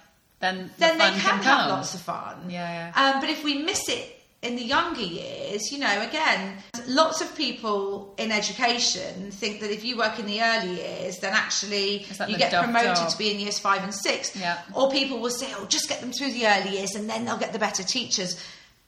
Then 0.42 0.70
then 0.76 0.98
the 0.98 1.05
they 1.05 1.11
fun 1.11 1.20
can 1.20 1.42
have 1.44 1.70
lots 1.70 1.94
of 1.94 2.00
fun. 2.00 2.50
Yeah, 2.50 2.92
Um, 2.96 3.20
but 3.20 3.31
if 3.31 3.44
we 3.44 3.62
miss 3.62 3.88
it 3.88 4.18
in 4.42 4.57
the 4.57 4.62
younger 4.64 5.00
years, 5.00 5.70
you 5.70 5.78
know, 5.78 6.02
again, 6.02 6.59
lots 6.88 7.20
of 7.20 7.33
people 7.37 8.12
in 8.18 8.33
education 8.33 9.31
think 9.31 9.61
that 9.61 9.70
if 9.70 9.85
you 9.85 9.96
work 9.96 10.18
in 10.18 10.26
the 10.26 10.42
early 10.42 10.74
years, 10.74 11.20
then 11.20 11.33
actually 11.33 12.00
you 12.26 12.37
get 12.37 12.52
promoted 12.52 12.96
job? 12.96 13.09
to 13.09 13.16
be 13.16 13.31
in 13.31 13.38
years 13.38 13.61
five 13.61 13.85
and 13.85 13.94
six. 13.94 14.35
Yeah. 14.35 14.59
Or 14.74 14.90
people 14.90 15.20
will 15.20 15.31
say, 15.31 15.46
oh, 15.57 15.66
just 15.66 15.88
get 15.88 16.00
them 16.00 16.11
through 16.11 16.33
the 16.33 16.48
early 16.48 16.70
years 16.78 16.96
and 16.96 17.09
then 17.09 17.24
they'll 17.24 17.38
get 17.38 17.52
the 17.52 17.61
better 17.61 17.85
teachers. 17.85 18.44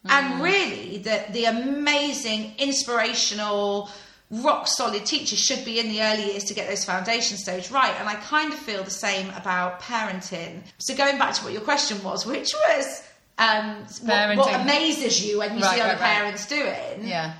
And 0.06 0.42
really, 0.42 0.98
the, 0.98 1.24
the 1.30 1.44
amazing, 1.46 2.54
inspirational, 2.58 3.88
rock 4.30 4.66
solid 4.66 5.04
teachers 5.06 5.38
should 5.38 5.64
be 5.64 5.78
in 5.78 5.88
the 5.88 6.00
early 6.02 6.24
years 6.32 6.44
to 6.44 6.54
get 6.54 6.68
those 6.68 6.84
foundation 6.84 7.36
stage 7.36 7.70
right. 7.70 7.94
And 8.00 8.08
I 8.08 8.14
kind 8.16 8.52
of 8.52 8.58
feel 8.58 8.82
the 8.82 8.90
same 8.90 9.30
about 9.30 9.80
parenting. 9.80 10.62
So 10.78 10.96
going 10.96 11.18
back 11.18 11.34
to 11.34 11.44
what 11.44 11.52
your 11.52 11.62
question 11.62 12.02
was, 12.02 12.26
which 12.26 12.52
was 12.68 13.02
um, 13.38 13.84
what, 14.02 14.36
what 14.36 14.60
amazes 14.60 15.24
you 15.24 15.38
when 15.38 15.56
you 15.56 15.62
Right, 15.62 15.74
see 15.74 15.80
other 15.80 15.92
right, 15.94 16.00
right. 16.00 16.14
parents 16.16 16.46
doing. 16.46 17.06
Yeah. 17.08 17.34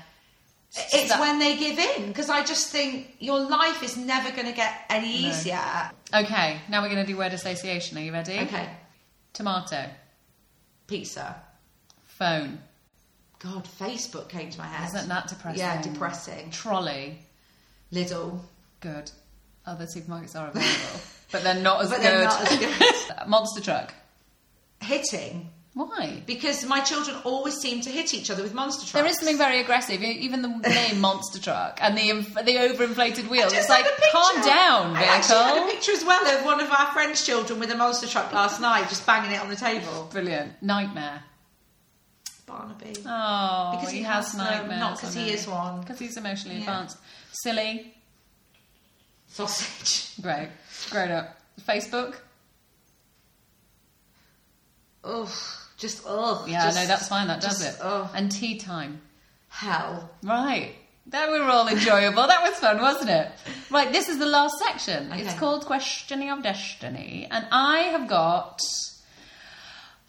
It's 0.77 1.09
That- 1.09 1.19
when 1.21 1.39
they 1.39 1.57
give 1.57 1.79
in 1.79 2.07
because 2.09 2.29
I 2.29 2.43
just 2.43 2.69
think 2.69 3.15
your 3.19 3.39
life 3.39 3.81
is 3.81 3.95
never 3.97 4.29
going 4.31 4.47
to 4.47 4.51
get 4.53 4.73
any 4.89 5.21
No. 5.21 5.27
easier. 5.29 5.91
Okay, 6.13 6.59
now 6.69 6.81
we're 6.81 6.89
going 6.89 7.05
to 7.05 7.11
do 7.11 7.17
word 7.17 7.33
association. 7.33 7.97
Are 7.97 8.01
you 8.01 8.11
ready? 8.11 8.39
Okay, 8.39 8.69
Tomato, 9.33 9.85
pizza. 10.87 11.41
phone. 12.03 12.59
God, 13.45 13.67
Facebook 13.79 14.27
came 14.29 14.49
to 14.49 14.57
my 14.57 14.65
head. 14.65 14.87
Isn't 14.95 15.07
that 15.09 15.27
depressing? 15.27 15.59
Yeah, 15.59 15.81
depressing. 15.81 16.49
Trolley. 16.49 17.19
Lidl, 17.93 18.39
Good. 18.81 19.11
Other 19.65 19.85
supermarkets 19.85 20.35
are 20.39 20.47
available, 20.49 20.99
but 21.31 21.43
they're 21.43 21.61
not 21.61 21.81
as 21.83 21.89
but 21.89 21.97
good. 21.97 22.05
they're 22.05 22.23
not 22.23 22.51
as 22.51 22.57
good. 22.59 23.27
Monster 23.27 23.61
truck. 23.61 23.93
Hitting 24.81 25.49
Why? 25.73 26.21
because 26.27 26.65
my 26.65 26.81
children 26.81 27.17
always 27.23 27.55
seem 27.55 27.81
to 27.81 27.89
hit 27.89 28.13
each 28.13 28.29
other 28.29 28.43
with 28.43 28.53
monster 28.53 28.81
trucks. 28.81 28.91
There 28.93 29.05
is 29.05 29.17
something 29.17 29.37
very 29.37 29.59
aggressive. 29.59 30.03
Even 30.03 30.41
the 30.43 30.49
name 30.49 31.01
monster 31.01 31.39
truck 31.39 31.79
and 31.81 31.97
the 31.97 32.11
the 32.43 32.55
overinflated 32.57 33.27
wheels. 33.27 33.53
It's 33.53 33.69
like 33.69 33.85
had 33.85 33.93
a 33.93 33.95
picture. 33.95 34.11
calm 34.11 34.41
down, 34.45 34.93
vehicle. 34.93 35.09
I 35.11 35.15
actually 35.17 35.37
had 35.37 35.67
a 35.67 35.71
picture 35.71 35.91
as 35.93 36.05
well 36.05 36.37
of 36.39 36.45
one 36.45 36.61
of 36.61 36.69
our 36.69 36.87
friends' 36.87 37.25
children 37.25 37.59
with 37.59 37.71
a 37.71 37.77
monster 37.77 38.07
truck 38.07 38.31
last 38.33 38.61
night, 38.61 38.89
just 38.89 39.05
banging 39.07 39.31
it 39.31 39.41
on 39.41 39.49
the 39.49 39.55
table. 39.55 40.09
Brilliant. 40.11 40.61
Nightmare. 40.61 41.23
Barnaby. 42.57 42.93
Oh, 43.05 43.71
Because 43.75 43.91
he, 43.91 43.97
he 43.97 44.03
has, 44.03 44.27
has 44.31 44.37
nightmares. 44.37 44.79
not 44.79 44.99
'cause 44.99 45.15
I 45.15 45.19
he 45.19 45.31
is 45.31 45.47
one. 45.47 45.81
Because 45.81 45.99
he's 45.99 46.17
emotionally 46.17 46.57
Yeah. 46.57 46.61
advanced. 46.63 46.97
Silly. 47.31 47.93
Sausage. 49.27 50.13
Great. 50.21 50.49
Grown 50.89 51.11
up. 51.11 51.37
Facebook. 51.67 52.15
Ugh. 55.03 55.29
Just 55.77 56.03
ugh. 56.07 56.47
Yeah, 56.47 56.63
just, 56.65 56.77
no, 56.77 56.85
that's 56.87 57.07
fine. 57.07 57.27
That 57.27 57.41
does 57.41 57.59
just, 57.61 57.79
it. 57.79 57.81
Ugh. 57.83 58.09
And 58.13 58.31
tea 58.31 58.57
time. 58.57 59.01
Hell. 59.49 60.09
Right. 60.23 60.73
That 61.07 61.29
were 61.29 61.43
all 61.43 61.67
enjoyable. 61.67 62.25
that 62.27 62.41
was 62.41 62.55
fun, 62.59 62.81
wasn't 62.81 63.11
it? 63.11 63.29
Right, 63.69 63.91
this 63.91 64.09
is 64.09 64.17
the 64.17 64.25
last 64.25 64.55
section. 64.57 65.11
It's 65.13 65.33
called 65.35 65.65
Questioning 65.65 66.31
of 66.31 66.41
Destiny. 66.41 67.27
And 67.29 67.45
I 67.51 67.79
have 67.93 68.07
got 68.07 68.59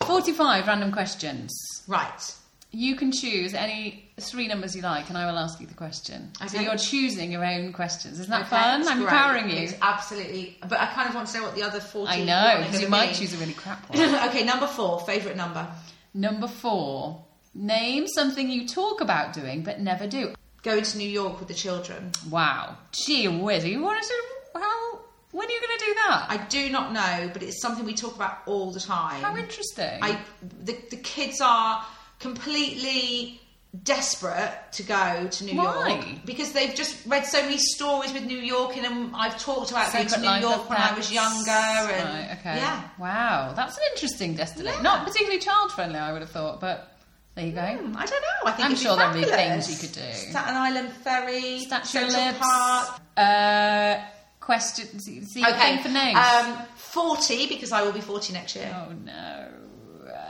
45 0.04 0.66
random 0.66 0.92
questions. 0.92 1.52
Right. 1.86 2.34
You 2.72 2.96
can 2.96 3.10
choose 3.12 3.54
any 3.54 4.10
three 4.20 4.48
numbers 4.48 4.76
you 4.76 4.82
like, 4.82 5.08
and 5.08 5.16
I 5.16 5.30
will 5.30 5.38
ask 5.38 5.60
you 5.60 5.66
the 5.66 5.74
question. 5.74 6.32
So 6.48 6.60
you're 6.60 6.76
choosing 6.76 7.32
your 7.32 7.44
own 7.44 7.72
questions. 7.72 8.20
Isn't 8.20 8.30
that 8.30 8.42
Okay, 8.42 8.50
fun? 8.50 8.80
I'm 8.86 8.98
great. 8.98 9.02
empowering 9.04 9.50
you. 9.50 9.56
It's 9.56 9.74
absolutely. 9.80 10.58
But 10.60 10.80
I 10.80 10.86
kind 10.86 11.08
of 11.08 11.14
want 11.14 11.28
to 11.28 11.38
know 11.38 11.44
what 11.44 11.54
the 11.54 11.62
other 11.62 11.80
14 11.80 12.08
I 12.12 12.24
know, 12.24 12.64
because 12.64 12.82
you 12.82 12.88
might 12.88 13.14
choose 13.14 13.32
a 13.34 13.38
really 13.38 13.54
crap 13.54 13.88
one. 13.94 13.98
okay, 14.28 14.44
number 14.44 14.66
four, 14.66 15.00
favourite 15.00 15.36
number. 15.36 15.66
Number 16.12 16.48
four. 16.48 17.24
Name 17.54 18.06
something 18.08 18.50
you 18.50 18.68
talk 18.68 19.00
about 19.00 19.32
doing 19.32 19.62
but 19.62 19.80
never 19.80 20.06
do. 20.06 20.34
Going 20.62 20.82
to 20.84 20.98
New 20.98 21.08
York 21.08 21.38
with 21.38 21.48
the 21.48 21.54
children. 21.54 22.10
Wow. 22.28 22.76
Gee 22.92 23.28
whiz. 23.28 23.64
Are 23.64 23.68
you 23.68 23.80
want 23.82 24.02
to 24.02 24.14
how 24.60 25.00
when 25.36 25.46
are 25.48 25.52
you 25.52 25.60
going 25.60 25.78
to 25.78 25.84
do 25.84 25.94
that? 25.94 26.26
I 26.30 26.36
do 26.48 26.70
not 26.70 26.92
know, 26.92 27.30
but 27.32 27.42
it's 27.42 27.60
something 27.60 27.84
we 27.84 27.94
talk 27.94 28.16
about 28.16 28.38
all 28.46 28.72
the 28.72 28.80
time. 28.80 29.20
How 29.22 29.36
interesting. 29.36 29.98
I 30.02 30.18
the, 30.64 30.76
the 30.90 30.96
kids 30.96 31.40
are 31.42 31.84
completely 32.18 33.40
desperate 33.84 34.54
to 34.72 34.82
go 34.82 35.28
to 35.30 35.44
New 35.44 35.56
Why? 35.58 35.88
York 35.88 36.06
because 36.24 36.52
they've 36.52 36.74
just 36.74 37.04
read 37.06 37.26
so 37.26 37.42
many 37.42 37.58
stories 37.58 38.12
with 38.14 38.24
New 38.24 38.38
York 38.38 38.76
in 38.78 38.82
them. 38.82 39.14
I've 39.14 39.38
talked 39.38 39.70
about 39.70 39.92
going 39.92 40.06
to 40.06 40.20
New 40.20 40.40
York 40.48 40.70
when 40.70 40.78
I 40.78 40.94
was 40.96 41.12
younger, 41.12 41.50
and 41.50 42.08
Right, 42.30 42.36
okay. 42.40 42.56
yeah. 42.56 42.88
Wow, 42.98 43.52
that's 43.54 43.76
an 43.76 43.82
interesting 43.94 44.34
destination. 44.34 44.78
Yeah. 44.78 44.82
Not 44.82 45.06
particularly 45.06 45.40
child 45.40 45.72
friendly, 45.72 45.98
I 45.98 46.12
would 46.12 46.22
have 46.22 46.30
thought, 46.30 46.60
but 46.60 46.96
there 47.34 47.44
you 47.46 47.52
go. 47.52 47.60
Hmm, 47.60 47.94
I 47.96 48.06
don't 48.06 48.22
know. 48.22 48.46
I 48.46 48.52
think 48.52 48.70
I'm 48.70 48.76
sure 48.76 48.96
there'd 48.96 49.12
be 49.14 49.24
things 49.24 49.70
you 49.70 49.76
could 49.86 49.94
do. 49.94 50.12
Staten 50.12 50.56
Island 50.56 50.90
Ferry, 50.92 51.58
Statue 51.60 52.04
of 52.04 52.10
Central 52.10 52.24
Lips. 52.26 52.38
Park. 52.38 53.00
Uh, 53.18 53.98
question. 54.46 54.98
See, 55.00 55.20
Okay, 55.44 55.74
thing 55.74 55.82
for 55.82 55.88
names. 55.90 56.16
Um, 56.18 56.56
Forty 56.76 57.46
because 57.46 57.72
I 57.72 57.82
will 57.82 57.92
be 57.92 58.00
forty 58.00 58.32
next 58.32 58.56
year. 58.56 58.74
oh 58.74 58.92
no. 59.04 59.48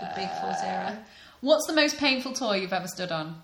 The 0.00 0.10
big 0.16 0.28
four 0.40 0.52
zero. 0.60 0.96
What's 1.40 1.66
the 1.66 1.72
most 1.74 1.96
painful 1.98 2.32
toy 2.32 2.56
you've 2.56 2.72
ever 2.72 2.88
stood 2.88 3.12
on? 3.12 3.40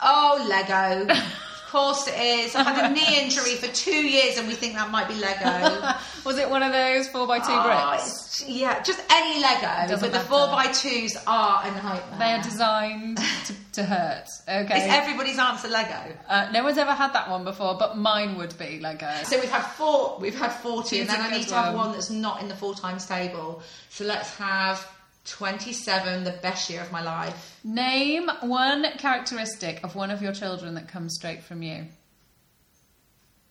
Oh, 0.00 0.46
Lego. 0.48 1.12
of 1.12 1.62
course 1.70 2.06
it 2.08 2.14
is. 2.18 2.54
I've 2.54 2.66
had 2.66 2.90
a 2.90 2.94
knee 2.94 3.20
injury 3.22 3.54
for 3.56 3.66
two 3.68 3.90
years, 4.08 4.38
and 4.38 4.46
we 4.48 4.54
think 4.54 4.74
that 4.74 4.90
might 4.90 5.08
be 5.08 5.14
Lego. 5.14 5.92
Was 6.24 6.38
it 6.38 6.48
one 6.48 6.62
of 6.62 6.72
those 6.72 7.08
four 7.08 7.26
by 7.26 7.38
two 7.40 7.46
Oh, 7.50 7.90
bricks? 7.98 8.44
yeah, 8.48 8.80
just 8.82 9.00
any 9.10 9.42
Lego. 9.42 9.88
Doesn't 9.88 10.00
but 10.00 10.12
the 10.12 10.24
four 10.24 10.46
by 10.48 10.66
twos 10.72 11.16
are 11.26 11.62
a 11.64 11.70
nightmare. 11.82 12.18
They 12.18 12.32
are 12.32 12.42
designed 12.42 13.18
to, 13.46 13.54
to 13.72 13.84
hurt. 13.84 14.26
Okay. 14.48 14.78
It's 14.84 14.92
everybody's 14.94 15.38
answer 15.38 15.68
Lego. 15.68 16.16
uh, 16.28 16.50
no 16.52 16.64
one's 16.64 16.78
ever 16.78 16.92
had 16.92 17.12
that 17.12 17.30
one 17.30 17.44
before, 17.44 17.76
but 17.78 17.96
mine 17.96 18.36
would 18.38 18.56
be 18.58 18.80
Lego. 18.80 19.10
So 19.24 19.38
we've 19.40 19.50
had 19.50 19.62
four. 19.62 20.18
We've 20.20 20.38
had 20.38 20.50
forty, 20.52 21.00
and 21.00 21.08
Choose 21.08 21.16
then 21.16 21.26
I 21.26 21.30
good 21.30 21.38
need 21.38 21.48
to 21.48 21.54
have 21.54 21.74
one. 21.74 21.86
one 21.88 21.92
that's 21.92 22.10
not 22.10 22.40
in 22.42 22.48
the 22.48 22.56
full 22.56 22.74
times 22.74 23.06
table. 23.06 23.62
So 23.90 24.04
let's 24.04 24.34
have 24.36 24.86
twenty-seven, 25.26 26.24
the 26.24 26.32
best 26.42 26.70
year 26.70 26.80
of 26.80 26.90
my 26.92 27.02
life. 27.02 27.58
Name 27.64 28.30
one 28.40 28.84
characteristic 28.98 29.82
of 29.84 29.94
one 29.94 30.10
of 30.10 30.22
your 30.22 30.32
children 30.32 30.74
that 30.74 30.88
comes 30.88 31.14
straight 31.14 31.42
from 31.42 31.62
you. 31.62 31.86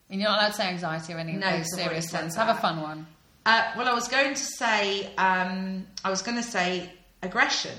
And 0.09 0.21
you're 0.21 0.29
not 0.29 0.39
allowed 0.39 0.47
to 0.49 0.53
say 0.55 0.67
anxiety 0.69 1.13
or 1.13 1.17
any 1.17 1.33
of 1.35 1.39
No, 1.41 1.51
those 1.51 1.65
'cause 1.69 1.73
I've 1.73 1.79
already 1.87 2.01
serious 2.01 2.09
said 2.09 2.21
ones. 2.21 2.35
Have 2.35 2.49
a 2.49 2.53
that. 2.53 2.61
fun 2.61 2.81
one. 2.81 3.07
Uh, 3.45 3.71
well, 3.77 3.87
I 3.87 3.93
was 3.93 4.07
going 4.07 4.33
to 4.33 4.43
say. 4.43 5.13
Um, 5.17 5.85
I 6.03 6.09
was 6.09 6.21
going 6.21 6.37
to 6.37 6.43
say 6.43 6.89
aggression. 7.21 7.77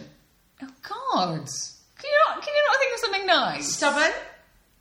Oh 0.62 0.68
God! 1.12 1.48
Can 1.98 2.10
you 2.10 2.18
not? 2.28 2.42
Can 2.42 2.54
you 2.54 2.64
not 2.66 2.78
think 2.78 2.94
of 2.94 3.00
something 3.00 3.26
nice? 3.26 3.74
Stubborn. 3.74 4.12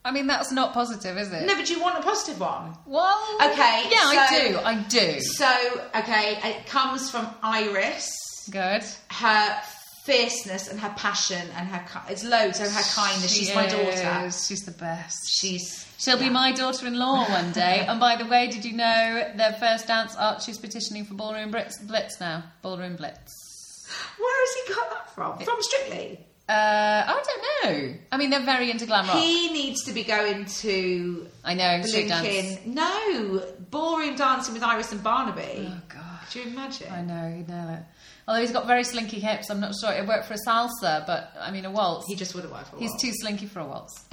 I 0.06 0.12
mean, 0.12 0.27
that's 0.27 0.51
not 0.53 0.73
positive, 0.73 1.17
is 1.17 1.34
it? 1.34 1.45
No, 1.45 1.56
but 1.56 1.69
you 1.69 1.82
want 1.82 1.99
a 1.99 2.01
positive 2.01 2.39
one? 2.39 2.73
Well, 2.86 3.19
Okay, 3.41 3.84
Yeah, 3.89 3.97
I 4.03 4.47
do. 4.47 4.58
I 4.60 4.75
do. 4.84 5.19
So, 5.19 5.53
okay, 5.95 6.39
it 6.43 6.65
comes 6.67 7.12
from 7.12 7.27
Iris. 7.43 8.10
Good. 8.49 8.86
Her 9.12 9.62
fierceness 10.06 10.69
and 10.69 10.80
her 10.80 10.93
passion 10.95 11.49
and 11.58 11.67
her 11.67 11.84
it's 12.10 12.23
loads. 12.23 12.60
So 12.60 12.63
her 12.63 12.82
kindness. 12.95 13.34
She 13.34 13.45
She's 13.45 13.56
my 13.56 13.67
daughter. 13.67 14.32
She's 14.32 14.62
the 14.62 14.71
best. 14.71 15.17
She's 15.27 15.86
She'll 15.97 16.19
be 16.19 16.30
my 16.30 16.51
daughter-in-law 16.53 17.30
one 17.30 17.51
day. 17.51 17.84
and 17.88 17.99
by 17.99 18.15
the 18.15 18.25
way, 18.25 18.47
did 18.47 18.63
you 18.63 18.73
know 18.73 19.32
their 19.36 19.53
first 19.60 19.88
dance 19.88 20.15
art? 20.15 20.41
She's 20.41 20.58
petitioning 20.58 21.06
for 21.06 21.15
Ballroom 21.15 21.51
Blitz, 21.51 21.80
Blitz 21.80 22.19
now. 22.19 22.43
Ballroom 22.62 22.95
Blitz. 22.95 23.88
Where 24.17 24.45
has 24.45 24.67
he 24.67 24.73
got 24.73 24.89
that 24.91 25.15
from? 25.15 25.39
From 25.39 25.62
Strictly. 25.62 26.27
Uh, 26.49 27.03
I 27.07 27.23
don't 27.63 27.73
know. 27.73 27.93
I 28.12 28.17
mean, 28.17 28.29
they're 28.29 28.45
very 28.45 28.71
into 28.71 28.86
glam 28.86 29.05
rock. 29.07 29.17
He 29.17 29.51
needs 29.51 29.83
to 29.86 29.91
be 29.93 30.03
going 30.03 30.45
to 30.45 31.27
I 31.43 31.53
know. 31.53 31.81
Street 31.83 32.07
dance. 32.07 32.60
no 32.65 33.43
ballroom 33.69 34.15
dancing 34.15 34.53
with 34.53 34.63
Iris 34.63 34.91
and 34.93 35.03
Barnaby. 35.03 35.67
Oh 35.69 35.81
God. 35.89 36.03
Could 36.31 36.45
you 36.45 36.51
imagine? 36.51 36.91
I 36.91 37.01
know, 37.01 37.36
he'd 37.36 37.47
nail 37.49 37.69
it. 37.69 37.79
Although 38.27 38.41
he's 38.41 38.51
got 38.51 38.67
very 38.67 38.83
slinky 38.83 39.19
hips, 39.19 39.49
I'm 39.49 39.62
not 39.62 39.73
sure 39.79 39.91
it 39.93 40.05
worked 40.05 40.25
for 40.25 40.33
a 40.33 40.38
salsa, 40.45 41.05
but 41.07 41.31
I 41.39 41.51
mean 41.51 41.63
a 41.65 41.71
waltz. 41.71 42.07
He 42.07 42.15
just 42.15 42.33
would 42.36 42.43
have 42.43 42.51
worked 42.51 42.67
for 42.69 42.75
a 42.75 42.79
waltz. 42.79 43.01
He's 43.01 43.12
too 43.12 43.17
slinky 43.21 43.45
for 43.45 43.60
a 43.62 43.65
waltz. 43.65 44.03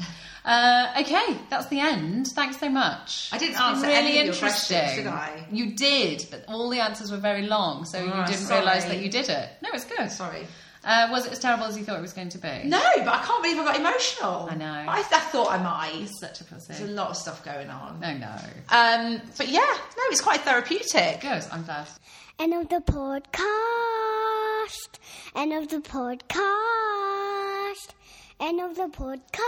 Uh, 0.45 0.93
okay, 1.01 1.37
that's 1.51 1.67
the 1.67 1.81
end. 1.81 2.27
Thanks 2.29 2.59
so 2.61 2.69
much. 2.69 3.31
I 3.33 3.39
didn't 3.39 3.53
It's 3.53 3.61
answer 3.61 3.87
really 3.87 3.99
any 3.99 4.19
of 4.21 4.27
your 4.27 4.35
questions, 4.37 4.95
did 4.95 5.07
I? 5.07 5.47
You 5.51 5.75
did, 5.75 6.27
but 6.31 6.45
all 6.49 6.69
the 6.69 6.81
answers 6.81 7.11
were 7.11 7.17
very 7.17 7.47
long, 7.47 7.85
so 7.85 7.99
Oh, 7.99 8.05
you 8.21 8.27
didn't 8.27 8.43
sorry. 8.47 8.61
realise 8.61 8.85
that 8.85 8.99
you 9.01 9.09
did 9.09 9.29
it. 9.29 9.49
No, 9.63 9.71
it's 9.73 9.85
good. 9.85 10.11
Sorry. 10.11 10.47
Uh, 10.85 11.09
was 11.11 11.25
it 11.27 11.33
as 11.33 11.39
terrible 11.39 11.65
as 11.65 11.77
you 11.79 11.85
thought 11.85 11.99
it 11.99 12.03
was 12.03 12.13
going 12.13 12.29
to 12.29 12.39
be? 12.39 12.63
No, 12.65 12.81
but 12.99 13.09
I 13.09 13.23
can't 13.25 13.43
believe 13.43 13.59
I 13.59 13.65
got 13.65 13.77
emotional. 13.77 14.49
I 14.51 14.55
know. 14.55 14.67
I, 14.67 14.99
I 14.99 15.03
thought 15.03 15.51
I 15.51 15.59
might. 15.63 15.93
He's 15.93 16.19
such 16.21 16.41
a 16.41 16.45
pussy. 16.45 16.67
There's 16.69 16.81
pussy. 16.81 16.93
a 16.93 16.95
lot 16.95 17.11
of 17.11 17.17
stuff 17.17 17.45
going 17.45 17.71
on. 17.71 18.01
No, 18.01 18.13
no. 18.17 18.37
Um, 18.69 19.21
but 19.39 19.49
yeah, 19.49 19.61
no, 19.61 20.03
it's 20.11 20.21
quite 20.21 20.43
therapeutic. 20.43 21.21
Good, 21.21 21.45
I'm 21.51 21.65
glad. 21.65 21.89
End 22.39 22.53
of 22.53 22.69
the 22.69 22.81
podcast. 22.81 23.45
End 25.35 25.53
of 25.53 25.69
the 25.69 25.79
podcast. 25.79 26.45
End 28.41 28.61
of 28.61 28.75
the 28.77 28.89
podcast. 28.89 29.41